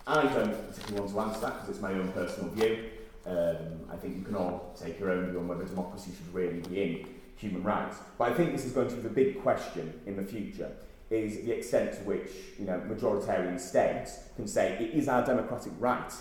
I 0.07 0.22
don't 0.22 0.68
particularly 0.68 1.00
want 1.00 1.12
to 1.12 1.20
answer 1.20 1.40
that 1.42 1.55
because 1.55 1.68
it's 1.70 1.80
my 1.80 1.92
own 1.92 2.11
personal 2.12 2.50
view. 2.50 2.90
Um, 3.25 3.81
I 3.91 3.97
think 3.97 4.16
you 4.16 4.23
can 4.23 4.35
all 4.35 4.75
take 4.79 4.99
your 4.99 5.11
own 5.11 5.31
view 5.31 5.39
on 5.39 5.49
whether 5.49 5.64
democracy 5.64 6.11
should 6.16 6.35
really 6.35 6.61
be 6.61 6.83
in 6.83 7.09
human 7.37 7.62
rights. 7.62 7.99
But 8.18 8.33
I 8.33 8.35
think 8.35 8.53
this 8.53 8.64
is 8.64 8.73
going 8.73 8.89
to 8.89 8.97
be 8.97 9.03
the 9.03 9.09
big 9.09 9.43
question 9.43 10.01
in 10.07 10.16
the 10.16 10.25
future 10.25 10.73
is 11.12 11.45
the 11.45 11.53
extent 11.53 11.93
to 11.93 12.01
which 12.01 12.31
you 12.59 12.64
know, 12.64 12.81
majoritarian 12.89 13.61
states 13.61 14.18
can 14.35 14.47
say 14.47 14.73
it 14.81 14.95
is 14.97 15.09
our 15.09 15.25
democratic 15.25 15.73
right 15.79 16.12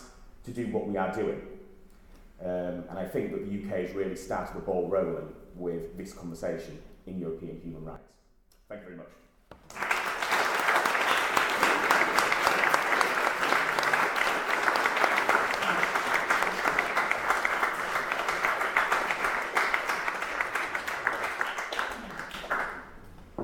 to 0.44 0.52
do 0.52 0.68
what 0.68 0.88
we 0.88 0.98
are 0.98 1.14
doing. 1.14 1.42
Um, 2.42 2.84
and 2.90 3.00
I 3.00 3.06
think 3.06 3.32
that 3.32 3.46
the 3.46 3.64
UK 3.64 3.86
has 3.86 3.96
really 3.96 4.16
started 4.16 4.56
the 4.56 4.62
ball 4.62 4.90
rolling 4.90 5.32
with 5.56 5.98
this 5.98 6.14
conversation 6.14 6.82
in 7.06 7.20
European 7.20 7.60
human 7.62 7.86
rights. 7.86 8.10
Thank 8.68 8.82
you 8.82 8.88
very 8.88 8.98
much. 8.98 9.08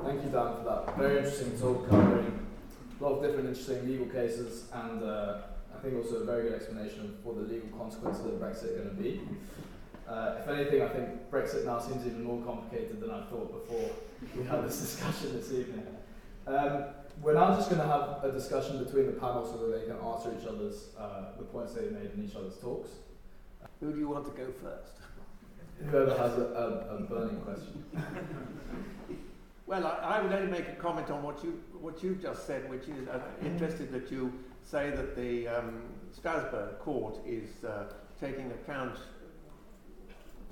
Thank 0.04 0.24
you, 0.24 0.30
Dan, 0.30 0.56
for 0.56 0.64
that 0.64 0.88
very 0.98 1.18
interesting 1.18 1.56
talk 1.60 1.88
covering 1.88 2.48
a 3.00 3.04
lot 3.04 3.18
of 3.18 3.22
different 3.22 3.47
interesting 3.58 3.88
legal 3.88 4.06
cases 4.06 4.64
and 4.72 5.02
uh, 5.02 5.38
I 5.74 5.80
think 5.80 5.96
also 5.96 6.16
a 6.16 6.24
very 6.24 6.44
good 6.44 6.54
explanation 6.54 7.00
of 7.00 7.24
what 7.24 7.36
the 7.36 7.42
legal 7.42 7.68
consequences 7.76 8.24
of 8.24 8.32
Brexit 8.32 8.74
are 8.74 8.84
going 8.84 8.96
to 8.96 9.02
be. 9.02 9.20
Uh, 10.08 10.36
if 10.40 10.48
anything, 10.48 10.82
I 10.82 10.88
think 10.88 11.30
Brexit 11.30 11.64
now 11.64 11.78
seems 11.78 12.06
even 12.06 12.22
more 12.22 12.42
complicated 12.44 13.00
than 13.00 13.10
I 13.10 13.24
thought 13.26 13.52
before 13.52 13.90
we 14.36 14.44
had 14.44 14.64
this 14.64 14.80
discussion 14.80 15.34
this 15.34 15.52
evening. 15.52 15.86
Um, 16.46 16.84
we're 17.20 17.34
now 17.34 17.54
just 17.56 17.68
going 17.68 17.82
to 17.82 17.88
have 17.88 18.22
a 18.22 18.32
discussion 18.32 18.82
between 18.82 19.06
the 19.06 19.12
panel 19.12 19.44
so 19.44 19.58
that 19.58 19.78
they 19.78 19.86
can 19.86 19.96
answer 20.06 20.32
each 20.40 20.46
other's 20.46 20.90
uh, 20.98 21.36
the 21.36 21.44
points 21.44 21.74
they 21.74 21.82
made 21.90 22.12
in 22.14 22.24
each 22.24 22.36
other's 22.36 22.56
talks. 22.58 22.90
Who 23.80 23.92
do 23.92 23.98
you 23.98 24.08
want 24.08 24.24
to 24.24 24.30
go 24.30 24.50
first? 24.62 24.92
Whoever 25.90 26.16
has 26.16 26.38
a, 26.38 26.42
a, 26.42 26.96
a 26.96 27.00
burning 27.02 27.40
question. 27.40 27.84
Well, 29.68 29.86
I, 29.86 30.16
I 30.16 30.22
would 30.22 30.32
only 30.32 30.50
make 30.50 30.66
a 30.66 30.76
comment 30.76 31.10
on 31.10 31.22
what 31.22 31.44
you 31.44 31.62
what 31.78 32.02
you've 32.02 32.22
just 32.22 32.46
said, 32.46 32.70
which 32.70 32.88
is 32.88 33.06
uh, 33.06 33.20
interested 33.44 33.92
that 33.92 34.10
you 34.10 34.32
say 34.64 34.88
that 34.88 35.14
the 35.14 35.46
um, 35.46 35.82
Strasbourg 36.10 36.78
court 36.78 37.18
is 37.26 37.64
uh, 37.64 37.84
taking 38.18 38.50
account 38.50 38.96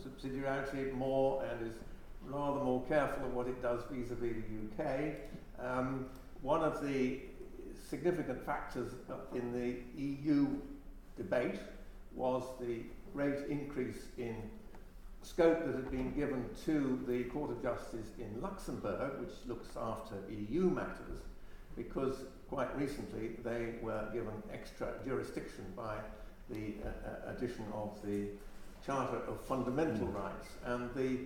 subsidiarity 0.04 0.92
more 0.92 1.42
and 1.44 1.66
is 1.66 1.72
rather 2.26 2.62
more 2.62 2.84
careful 2.88 3.24
of 3.24 3.32
what 3.32 3.46
it 3.46 3.62
does 3.62 3.80
vis-à-vis 3.90 4.34
the 4.44 4.84
UK. 4.84 5.14
Um, 5.58 6.10
one 6.42 6.62
of 6.62 6.86
the 6.86 7.20
significant 7.88 8.44
factors 8.44 8.92
in 9.34 9.50
the 9.50 9.76
EU 9.98 10.46
debate 11.16 11.58
was 12.14 12.42
the 12.60 12.82
great 13.14 13.46
increase 13.48 14.08
in 14.18 14.36
scope 15.26 15.66
that 15.66 15.74
had 15.74 15.90
been 15.90 16.12
given 16.12 16.44
to 16.64 17.00
the 17.08 17.24
Court 17.24 17.50
of 17.50 17.60
Justice 17.62 18.10
in 18.18 18.40
Luxembourg, 18.40 19.18
which 19.20 19.34
looks 19.46 19.68
after 19.76 20.14
EU 20.30 20.70
matters, 20.70 21.22
because 21.76 22.14
quite 22.48 22.74
recently 22.78 23.30
they 23.44 23.74
were 23.82 24.08
given 24.12 24.34
extra 24.52 24.94
jurisdiction 25.04 25.64
by 25.76 25.96
the 26.48 26.74
uh, 26.84 26.88
uh 26.88 27.32
addition 27.32 27.64
of 27.74 27.98
the 28.04 28.28
Charter 28.86 29.18
of 29.26 29.40
Fundamental 29.40 30.06
Rights. 30.06 30.46
And 30.64 30.94
the 30.94 31.18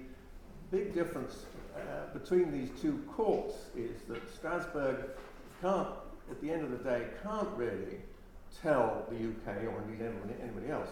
big 0.71 0.95
difference 0.95 1.45
uh, 1.77 2.19
between 2.19 2.51
these 2.51 2.71
two 2.81 3.05
courts 3.15 3.55
is 3.77 4.01
that 4.09 4.23
Strasbourg 4.35 5.11
can't, 5.61 5.89
at 6.31 6.41
the 6.41 6.51
end 6.51 6.63
of 6.65 6.71
the 6.71 6.79
day, 6.79 7.07
can't 7.23 7.51
really 7.55 8.01
tell 8.63 9.07
the 9.11 9.17
UK 9.17 9.65
or 9.65 9.83
indeed 9.83 10.03
anybody, 10.07 10.35
anybody 10.43 10.71
else 10.71 10.89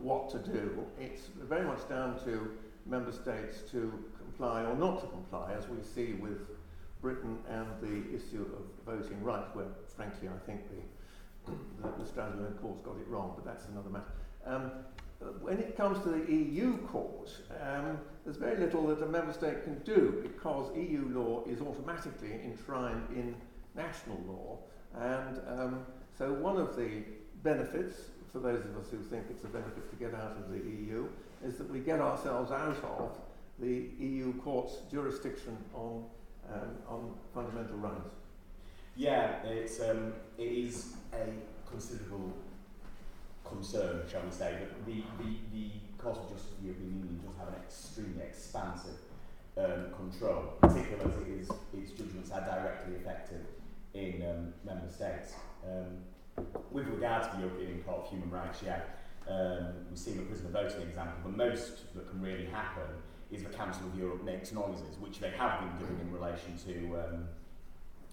what 0.00 0.30
to 0.30 0.38
do. 0.38 0.84
It's 0.98 1.28
very 1.42 1.64
much 1.64 1.88
down 1.88 2.18
to 2.24 2.50
member 2.86 3.12
states 3.12 3.58
to 3.70 3.92
comply 4.18 4.64
or 4.64 4.74
not 4.76 5.00
to 5.00 5.06
comply, 5.08 5.52
as 5.56 5.68
we 5.68 5.78
see 5.82 6.14
with 6.14 6.38
Britain 7.00 7.38
and 7.48 7.66
the 7.80 8.14
issue 8.14 8.46
of 8.56 8.94
voting 8.94 9.22
rights, 9.22 9.50
where 9.54 9.66
frankly 9.96 10.28
I 10.28 10.46
think 10.46 10.60
the, 10.68 11.52
the, 11.82 11.88
the 11.98 12.06
Strasbourg 12.06 12.60
courts 12.60 12.80
got 12.84 12.96
it 12.96 13.08
wrong, 13.08 13.32
but 13.36 13.44
that's 13.44 13.66
another 13.68 13.90
matter. 13.90 14.12
Um, 14.46 14.70
when 15.40 15.58
it 15.58 15.76
comes 15.76 16.02
to 16.02 16.08
the 16.08 16.32
EU 16.32 16.78
court, 16.86 17.30
um, 17.62 17.98
there's 18.24 18.38
very 18.38 18.56
little 18.56 18.86
that 18.86 19.02
a 19.02 19.06
member 19.06 19.32
state 19.32 19.64
can 19.64 19.78
do 19.80 20.18
because 20.22 20.74
EU 20.76 21.10
law 21.12 21.44
is 21.46 21.60
automatically 21.60 22.40
enshrined 22.44 23.06
in 23.14 23.34
national 23.74 24.18
law. 24.26 24.58
And 24.98 25.40
um, 25.46 25.86
so 26.16 26.32
one 26.32 26.56
of 26.56 26.74
the 26.76 27.02
benefits, 27.42 27.96
for 28.32 28.38
those 28.38 28.64
of 28.64 28.76
us 28.76 28.90
who 28.90 28.98
think 28.98 29.24
it's 29.30 29.44
a 29.44 29.48
benefit 29.48 29.90
to 29.90 29.96
get 29.96 30.14
out 30.14 30.36
of 30.36 30.50
the 30.50 30.58
EU, 30.58 31.08
is 31.44 31.56
that 31.56 31.70
we 31.70 31.80
get 31.80 32.00
ourselves 32.00 32.52
out 32.52 32.76
of 32.84 33.16
the 33.58 33.88
EU 33.98 34.32
court's 34.34 34.76
jurisdiction 34.90 35.56
on, 35.74 36.04
um, 36.52 36.76
on 36.88 37.14
fundamental 37.34 37.76
rights. 37.76 38.14
Yeah, 38.96 39.42
it's, 39.44 39.80
um, 39.80 40.12
it 40.38 40.42
is 40.42 40.94
a 41.12 41.70
considerable 41.70 42.32
concern, 43.44 44.02
shall 44.10 44.22
we 44.22 44.30
say, 44.30 44.58
that 44.60 44.86
the, 44.86 45.02
the, 45.18 45.36
the 45.52 45.70
Court 45.98 46.16
of 46.16 46.30
Justice 46.30 46.52
of 46.52 46.60
the 46.60 46.66
European 46.68 46.90
Union 46.90 47.20
does 47.24 47.36
have 47.38 47.48
an 47.48 47.62
extremely 47.62 48.22
expansive 48.22 48.98
um, 49.58 49.92
control, 49.96 50.54
particularly 50.60 51.04
as 51.04 51.16
it 51.20 51.28
is, 51.28 51.50
its 51.74 51.90
judgments 51.98 52.30
are 52.30 52.40
directly 52.40 52.96
effective 52.96 53.44
in 53.94 54.22
um, 54.28 54.54
member 54.64 54.88
states. 54.88 55.34
Um, 55.64 55.98
with 56.70 56.86
regard 56.88 57.24
to 57.24 57.36
the 57.36 57.42
European 57.42 57.82
Court 57.82 58.04
of 58.04 58.10
Human 58.10 58.30
Rights, 58.30 58.60
yeah, 58.64 58.82
um, 59.28 59.74
we've 59.88 59.98
seen 59.98 60.16
the 60.16 60.22
prisoner 60.22 60.50
voting 60.50 60.82
example. 60.82 61.30
The 61.30 61.36
most 61.36 61.94
that 61.94 62.08
can 62.08 62.20
really 62.20 62.46
happen 62.46 62.88
is 63.30 63.42
the 63.42 63.50
Council 63.50 63.86
of 63.86 63.98
Europe 63.98 64.24
makes 64.24 64.52
noises, 64.52 64.98
which 64.98 65.20
they 65.20 65.30
have 65.30 65.60
been 65.60 65.86
doing 65.86 66.00
in 66.00 66.12
relation 66.12 66.56
to 66.66 67.00
um, 67.00 67.24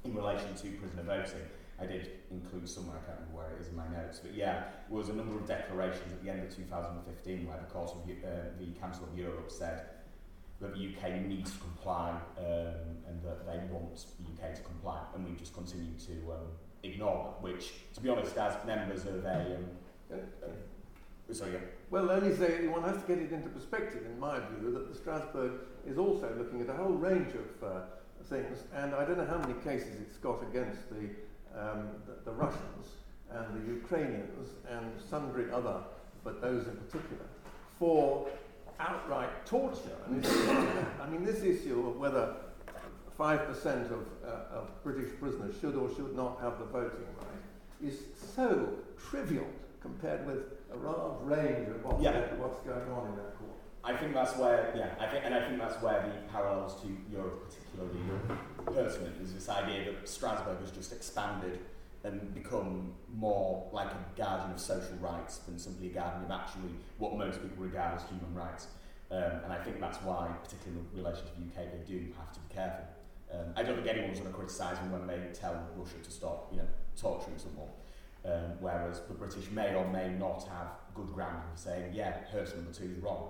in 0.03 0.15
relation 0.15 0.55
to 0.55 0.69
prisoner 0.71 1.03
voting. 1.03 1.41
I 1.79 1.85
did 1.85 2.09
include 2.31 2.67
somewhere, 2.67 2.97
I 2.97 3.05
can't 3.05 3.19
remember 3.19 3.37
where 3.37 3.55
it 3.55 3.61
is 3.61 3.67
in 3.67 3.75
my 3.75 3.87
notes, 3.87 4.19
but 4.19 4.33
yeah, 4.33 4.63
was 4.89 5.09
a 5.09 5.13
number 5.13 5.35
of 5.35 5.45
declarations 5.45 6.11
at 6.11 6.23
the 6.23 6.29
end 6.31 6.41
of 6.41 6.55
2015 6.55 7.45
where 7.45 7.57
the, 7.57 7.71
course 7.71 7.91
of, 7.91 7.99
uh, 8.09 8.49
the 8.57 8.79
Council 8.79 9.07
of 9.11 9.15
Europe 9.15 9.51
said 9.51 9.85
that 10.59 10.73
the 10.73 10.79
UK 10.79 11.21
needs 11.21 11.51
to 11.51 11.59
comply 11.59 12.17
um, 12.39 12.97
and 13.07 13.21
that 13.23 13.45
they 13.45 13.59
want 13.71 13.93
the 13.93 14.25
UK 14.33 14.55
to 14.55 14.61
comply, 14.63 14.99
and 15.13 15.23
we 15.23 15.35
just 15.35 15.53
continue 15.53 15.93
to 15.99 16.13
um, 16.31 16.47
ignore 16.83 17.35
which, 17.41 17.73
to 17.93 18.01
be 18.01 18.09
honest, 18.09 18.37
as 18.37 18.53
members 18.65 19.05
of 19.05 19.23
a... 19.25 19.57
Um, 19.57 19.65
uh, 20.13 21.33
sorry, 21.33 21.53
yeah. 21.53 21.59
Well, 21.89 22.09
only 22.11 22.35
say 22.35 22.67
one 22.67 22.83
has 22.83 23.01
to 23.01 23.07
get 23.07 23.17
it 23.19 23.31
into 23.31 23.49
perspective, 23.49 24.05
in 24.05 24.19
my 24.19 24.39
view, 24.39 24.71
that 24.73 24.91
the 24.91 24.95
Strasbourg 24.95 25.51
is 25.85 25.97
also 25.97 26.33
looking 26.37 26.61
at 26.61 26.69
a 26.69 26.73
whole 26.73 26.93
range 26.93 27.33
of 27.33 27.67
uh, 27.67 27.81
things, 28.29 28.63
and 28.75 28.93
I 28.93 29.05
don't 29.05 29.17
know 29.17 29.25
how 29.25 29.37
many 29.37 29.53
cases 29.61 30.01
it's 30.01 30.17
got 30.17 30.41
against 30.43 30.89
the 30.89 31.09
um, 31.57 31.89
the, 32.05 32.29
the 32.29 32.31
Russians 32.31 32.87
and 33.31 33.45
the 33.55 33.73
Ukrainians 33.73 34.49
and 34.69 34.91
sundry 35.09 35.51
other, 35.51 35.79
but 36.23 36.41
those 36.41 36.67
in 36.67 36.75
particular, 36.75 37.25
for 37.79 38.27
outright 38.79 39.45
torture. 39.45 39.97
And 40.07 40.25
I 41.01 41.09
mean, 41.09 41.23
this 41.25 41.41
issue 41.41 41.87
of 41.87 41.97
whether 41.97 42.35
5% 43.17 43.91
of, 43.91 44.07
uh, 44.23 44.57
of 44.57 44.83
British 44.83 45.11
prisoners 45.19 45.55
should 45.59 45.75
or 45.75 45.93
should 45.95 46.15
not 46.15 46.39
have 46.41 46.59
the 46.59 46.65
voting 46.65 47.05
right 47.17 47.27
is 47.83 47.99
so 48.35 48.69
trivial 49.09 49.47
compared 49.81 50.25
with 50.25 50.39
a 50.73 50.77
large 50.77 51.21
range 51.21 51.69
of 51.69 51.83
what's, 51.83 52.03
yeah. 52.03 52.33
what's 52.35 52.59
going 52.61 52.89
on 52.91 53.07
in 53.09 53.15
that 53.15 53.37
court. 53.37 53.51
I 53.83 53.95
think 53.95 54.13
that's 54.13 54.35
where, 54.37 54.73
yeah, 54.75 54.95
I 54.99 55.09
think, 55.09 55.23
and 55.25 55.33
I 55.33 55.47
think 55.47 55.59
that's 55.59 55.81
where 55.81 56.01
the 56.01 56.31
parallels 56.31 56.81
to 56.81 56.87
Europe, 57.11 57.49
particularly 57.49 57.99
are 58.11 58.71
pertinent, 58.71 59.21
is 59.21 59.33
this 59.33 59.49
idea 59.49 59.85
that 59.85 60.09
Strasbourg 60.09 60.59
has 60.59 60.71
just 60.71 60.91
expanded 60.91 61.59
and 62.03 62.33
become 62.33 62.93
more 63.15 63.67
like 63.71 63.87
a 63.87 64.05
guardian 64.17 64.51
of 64.51 64.59
social 64.59 64.95
rights 64.99 65.37
than 65.39 65.57
simply 65.57 65.87
a 65.87 65.93
guardian 65.93 66.25
of 66.25 66.31
actually 66.31 66.71
what 66.97 67.17
most 67.17 67.41
people 67.41 67.63
regard 67.63 67.95
as 67.95 68.03
human 68.09 68.33
rights. 68.33 68.67
Um, 69.09 69.39
and 69.45 69.53
I 69.53 69.57
think 69.63 69.79
that's 69.79 69.97
why, 69.99 70.29
particularly 70.43 70.83
in 70.93 70.97
relation 70.97 71.23
to 71.25 71.31
the 71.39 71.45
UK, 71.47 71.71
they 71.71 71.83
do 71.87 72.13
have 72.17 72.33
to 72.33 72.39
be 72.41 72.53
careful. 72.53 72.85
Um, 73.33 73.53
I 73.55 73.63
don't 73.63 73.75
think 73.75 73.87
anyone's 73.87 74.19
going 74.19 74.31
to 74.31 74.37
criticise 74.37 74.77
them 74.77 74.91
when 74.91 75.07
they 75.07 75.19
tell 75.33 75.67
Russia 75.75 75.97
to 76.01 76.11
stop, 76.11 76.49
you 76.51 76.59
know, 76.59 76.67
torturing 76.99 77.37
someone. 77.37 77.69
Um, 78.25 78.57
whereas 78.59 79.01
the 79.07 79.13
British 79.13 79.49
may 79.51 79.75
or 79.75 79.87
may 79.87 80.09
not 80.09 80.47
have 80.47 80.67
good 80.93 81.13
ground 81.13 81.43
for 81.51 81.57
saying, 81.57 81.93
yeah, 81.93 82.13
Hirst 82.31 82.55
number 82.55 82.71
two 82.71 82.93
is 82.97 83.03
wrong. 83.03 83.29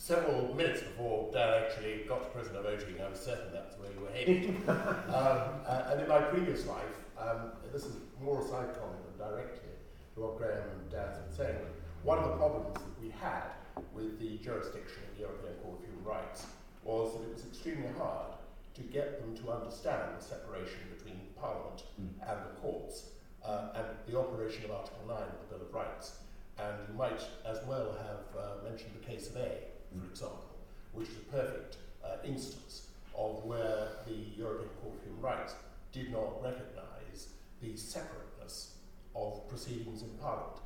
Several 0.00 0.54
minutes 0.54 0.80
before 0.80 1.30
Dan 1.30 1.62
actually 1.62 2.04
got 2.08 2.22
to 2.22 2.30
prisoner 2.30 2.62
voting, 2.62 2.94
I 3.04 3.10
was 3.10 3.20
certain 3.20 3.52
that's 3.52 3.76
where 3.78 3.92
you 3.92 4.00
were 4.00 4.10
heading. 4.10 4.56
um, 4.68 5.60
uh, 5.66 5.90
and 5.92 6.00
in 6.00 6.08
my 6.08 6.20
previous 6.22 6.66
life, 6.66 7.04
um, 7.20 7.52
this 7.70 7.84
is 7.84 7.96
more 8.18 8.40
a 8.40 8.44
side 8.44 8.72
comment 8.80 9.04
than 9.06 9.28
directly 9.28 9.68
to 10.14 10.20
what 10.20 10.38
Graham 10.38 10.56
and 10.56 10.90
Dan 10.90 11.06
have 11.06 11.28
been 11.28 11.36
saying, 11.36 11.56
one 12.02 12.18
of 12.18 12.24
the 12.24 12.36
problems 12.36 12.72
that 12.74 13.00
we 13.00 13.10
had 13.10 13.52
with 13.92 14.18
the 14.18 14.38
jurisdiction 14.38 15.02
of 15.04 15.16
the 15.16 15.20
European 15.20 15.52
Court 15.62 15.69
of 15.69 15.69
Rights 16.10 16.46
was 16.84 17.12
that 17.14 17.22
it 17.28 17.32
was 17.34 17.44
extremely 17.46 17.90
hard 17.98 18.32
to 18.74 18.82
get 18.82 19.20
them 19.20 19.36
to 19.36 19.52
understand 19.52 20.16
the 20.18 20.22
separation 20.24 20.80
between 20.96 21.20
Parliament 21.38 21.82
Mm. 22.00 22.08
and 22.28 22.38
the 22.48 22.54
courts 22.60 22.96
uh, 23.44 23.68
and 23.76 23.86
the 24.08 24.18
operation 24.18 24.64
of 24.64 24.70
Article 24.72 25.04
9 25.06 25.16
of 25.16 25.38
the 25.42 25.48
Bill 25.54 25.66
of 25.66 25.74
Rights. 25.74 26.16
And 26.58 26.74
you 26.88 26.94
might 26.94 27.20
as 27.46 27.58
well 27.66 27.88
have 28.08 28.24
uh, 28.36 28.64
mentioned 28.68 28.92
the 29.00 29.06
case 29.06 29.28
of 29.30 29.36
A, 29.36 29.50
for 29.98 30.06
example, 30.10 30.50
which 30.92 31.08
is 31.08 31.16
a 31.16 31.32
perfect 31.32 31.76
uh, 32.04 32.16
instance 32.24 32.86
of 33.16 33.44
where 33.44 33.88
the 34.06 34.18
European 34.36 34.70
Court 34.82 34.94
of 34.96 35.02
Human 35.04 35.22
Rights 35.22 35.54
did 35.92 36.10
not 36.12 36.42
recognise 36.42 37.28
the 37.62 37.76
separateness 37.76 38.74
of 39.14 39.48
proceedings 39.48 40.02
in 40.02 40.10
Parliament. 40.20 40.60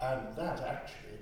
And 0.00 0.20
that 0.36 0.60
actually 0.60 1.18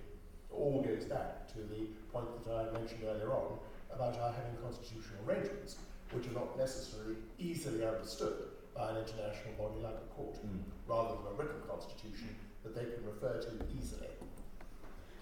all 0.59 0.83
goes 0.83 1.05
back 1.05 1.47
to 1.53 1.59
the 1.59 1.87
point 2.13 2.27
that 2.47 2.55
I 2.55 2.73
mentioned 2.73 3.05
earlier 3.05 3.33
on 3.33 3.59
about 3.93 4.19
our 4.19 4.33
having 4.33 4.57
constitutional 4.63 5.21
arrangements 5.27 5.77
which 6.13 6.27
are 6.29 6.33
not 6.33 6.57
necessarily 6.59 7.17
easily 7.39 7.85
understood 7.85 8.49
by 8.75 8.91
an 8.91 8.99
international 8.99 9.55
body 9.59 9.81
like 9.83 9.97
a 9.97 10.15
court, 10.15 10.37
mm. 10.45 10.61
rather 10.87 11.17
than 11.17 11.33
a 11.33 11.35
written 11.35 11.61
constitution 11.69 12.29
that 12.63 12.75
they 12.75 12.85
can 12.85 13.05
refer 13.05 13.41
to 13.41 13.51
easily. 13.77 14.16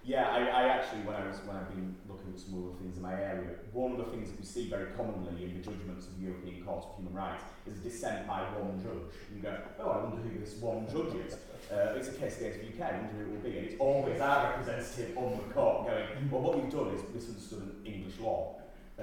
Yeah, 0.05 0.29
I, 0.29 0.41
I 0.45 0.63
actually, 0.69 1.01
when 1.01 1.17
I 1.17 1.27
was 1.27 1.41
when 1.47 1.57
I've 1.57 1.69
been 1.71 1.97
looking 2.07 2.29
at 2.35 2.39
some 2.39 2.61
of 2.61 2.77
the 2.77 2.85
things 2.85 2.97
in 2.97 3.03
my 3.03 3.15
area, 3.15 3.57
one 3.73 3.93
of 3.93 3.99
the 3.99 4.13
things 4.13 4.29
that 4.29 4.39
we 4.39 4.45
see 4.45 4.69
very 4.69 4.93
commonly 4.93 5.45
in 5.45 5.57
the 5.57 5.65
judgments 5.65 6.07
of 6.07 6.21
the 6.21 6.29
European 6.29 6.63
Court 6.63 6.85
of 6.85 6.97
Human 6.97 7.15
Rights 7.15 7.43
is 7.67 7.79
dissent 7.79 8.29
by 8.29 8.45
one 8.53 8.77
judge. 8.85 9.09
You 9.35 9.41
go, 9.41 9.57
oh, 9.81 9.91
I 9.91 10.05
wonder 10.05 10.21
who 10.21 10.39
this 10.39 10.57
one 10.61 10.85
judge 10.93 11.17
is. 11.25 11.41
Uh, 11.73 11.97
it's 11.97 12.09
a 12.09 12.13
case 12.13 12.37
against 12.37 12.61
the 12.61 12.69
UK, 12.69 12.93
I 12.93 13.01
wonder 13.01 13.17
who 13.17 13.23
it 13.25 13.31
will 13.33 13.51
be. 13.51 13.57
And 13.57 13.67
it's 13.67 13.81
always 13.81 14.21
our 14.21 14.51
representative 14.51 15.17
on 15.17 15.41
the 15.41 15.55
court 15.55 15.89
going, 15.89 16.05
well, 16.31 16.43
what 16.43 16.59
you've 16.59 16.71
done 16.71 16.93
is 16.93 17.01
misunderstood 17.15 17.63
an 17.63 17.81
English 17.87 18.21
law. 18.21 18.61
Uh, 19.01 19.03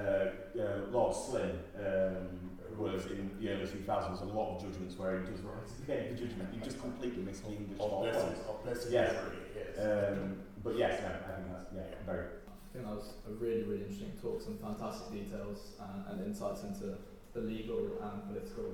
uh, 0.54 0.86
Lord 0.92 1.16
Slynn 1.16 1.58
um, 1.82 2.52
was 2.78 3.08
in 3.08 3.32
the 3.42 3.50
early 3.50 3.66
2000s, 3.66 4.22
a 4.22 4.26
lot 4.26 4.56
of 4.56 4.62
judgments 4.62 4.98
where 4.98 5.20
he 5.20 5.26
does 5.26 5.42
right 5.50 5.66
at 5.66 5.88
the 5.88 5.94
end 5.98 6.14
of 6.14 6.20
the 6.20 6.26
judgment, 6.28 6.54
you 6.54 6.62
just 6.62 6.80
completely 6.80 7.24
missed 7.24 7.44
the 7.44 7.58
English 7.58 7.80
law. 7.80 8.06
Of 8.06 8.14
blessing, 8.14 8.30
points. 8.30 8.42
of 8.48 8.64
blessing 8.64 8.92
Yes. 8.94 9.16
yes. 9.58 10.14
Um, 10.14 10.38
but 10.64 10.78
yes, 10.78 11.02
no, 11.02 11.10
I 11.10 11.36
think 11.36 11.48
that's 11.52 11.74
yeah, 11.76 11.96
very. 12.06 12.26
I 12.48 12.74
think 12.74 12.86
that 12.86 12.96
was 12.96 13.14
a 13.28 13.34
really, 13.34 13.64
really 13.64 13.82
interesting 13.82 14.14
talk, 14.22 14.42
some 14.42 14.58
fantastic 14.58 15.12
details 15.12 15.76
and, 15.80 16.20
and 16.20 16.28
insights 16.28 16.64
into 16.64 16.96
the 17.34 17.42
legal 17.42 18.00
and 18.02 18.28
political 18.28 18.74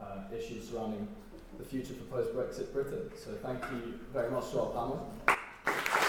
uh, 0.00 0.34
issues 0.34 0.70
surrounding 0.70 1.06
the 1.58 1.64
future 1.64 1.94
for 1.94 2.04
post-Brexit 2.04 2.72
Britain. 2.72 3.10
So 3.22 3.32
thank 3.42 3.60
you 3.72 4.00
very 4.12 4.30
much 4.30 4.50
to 4.52 4.60
our 4.60 4.70
panel. 4.70 6.05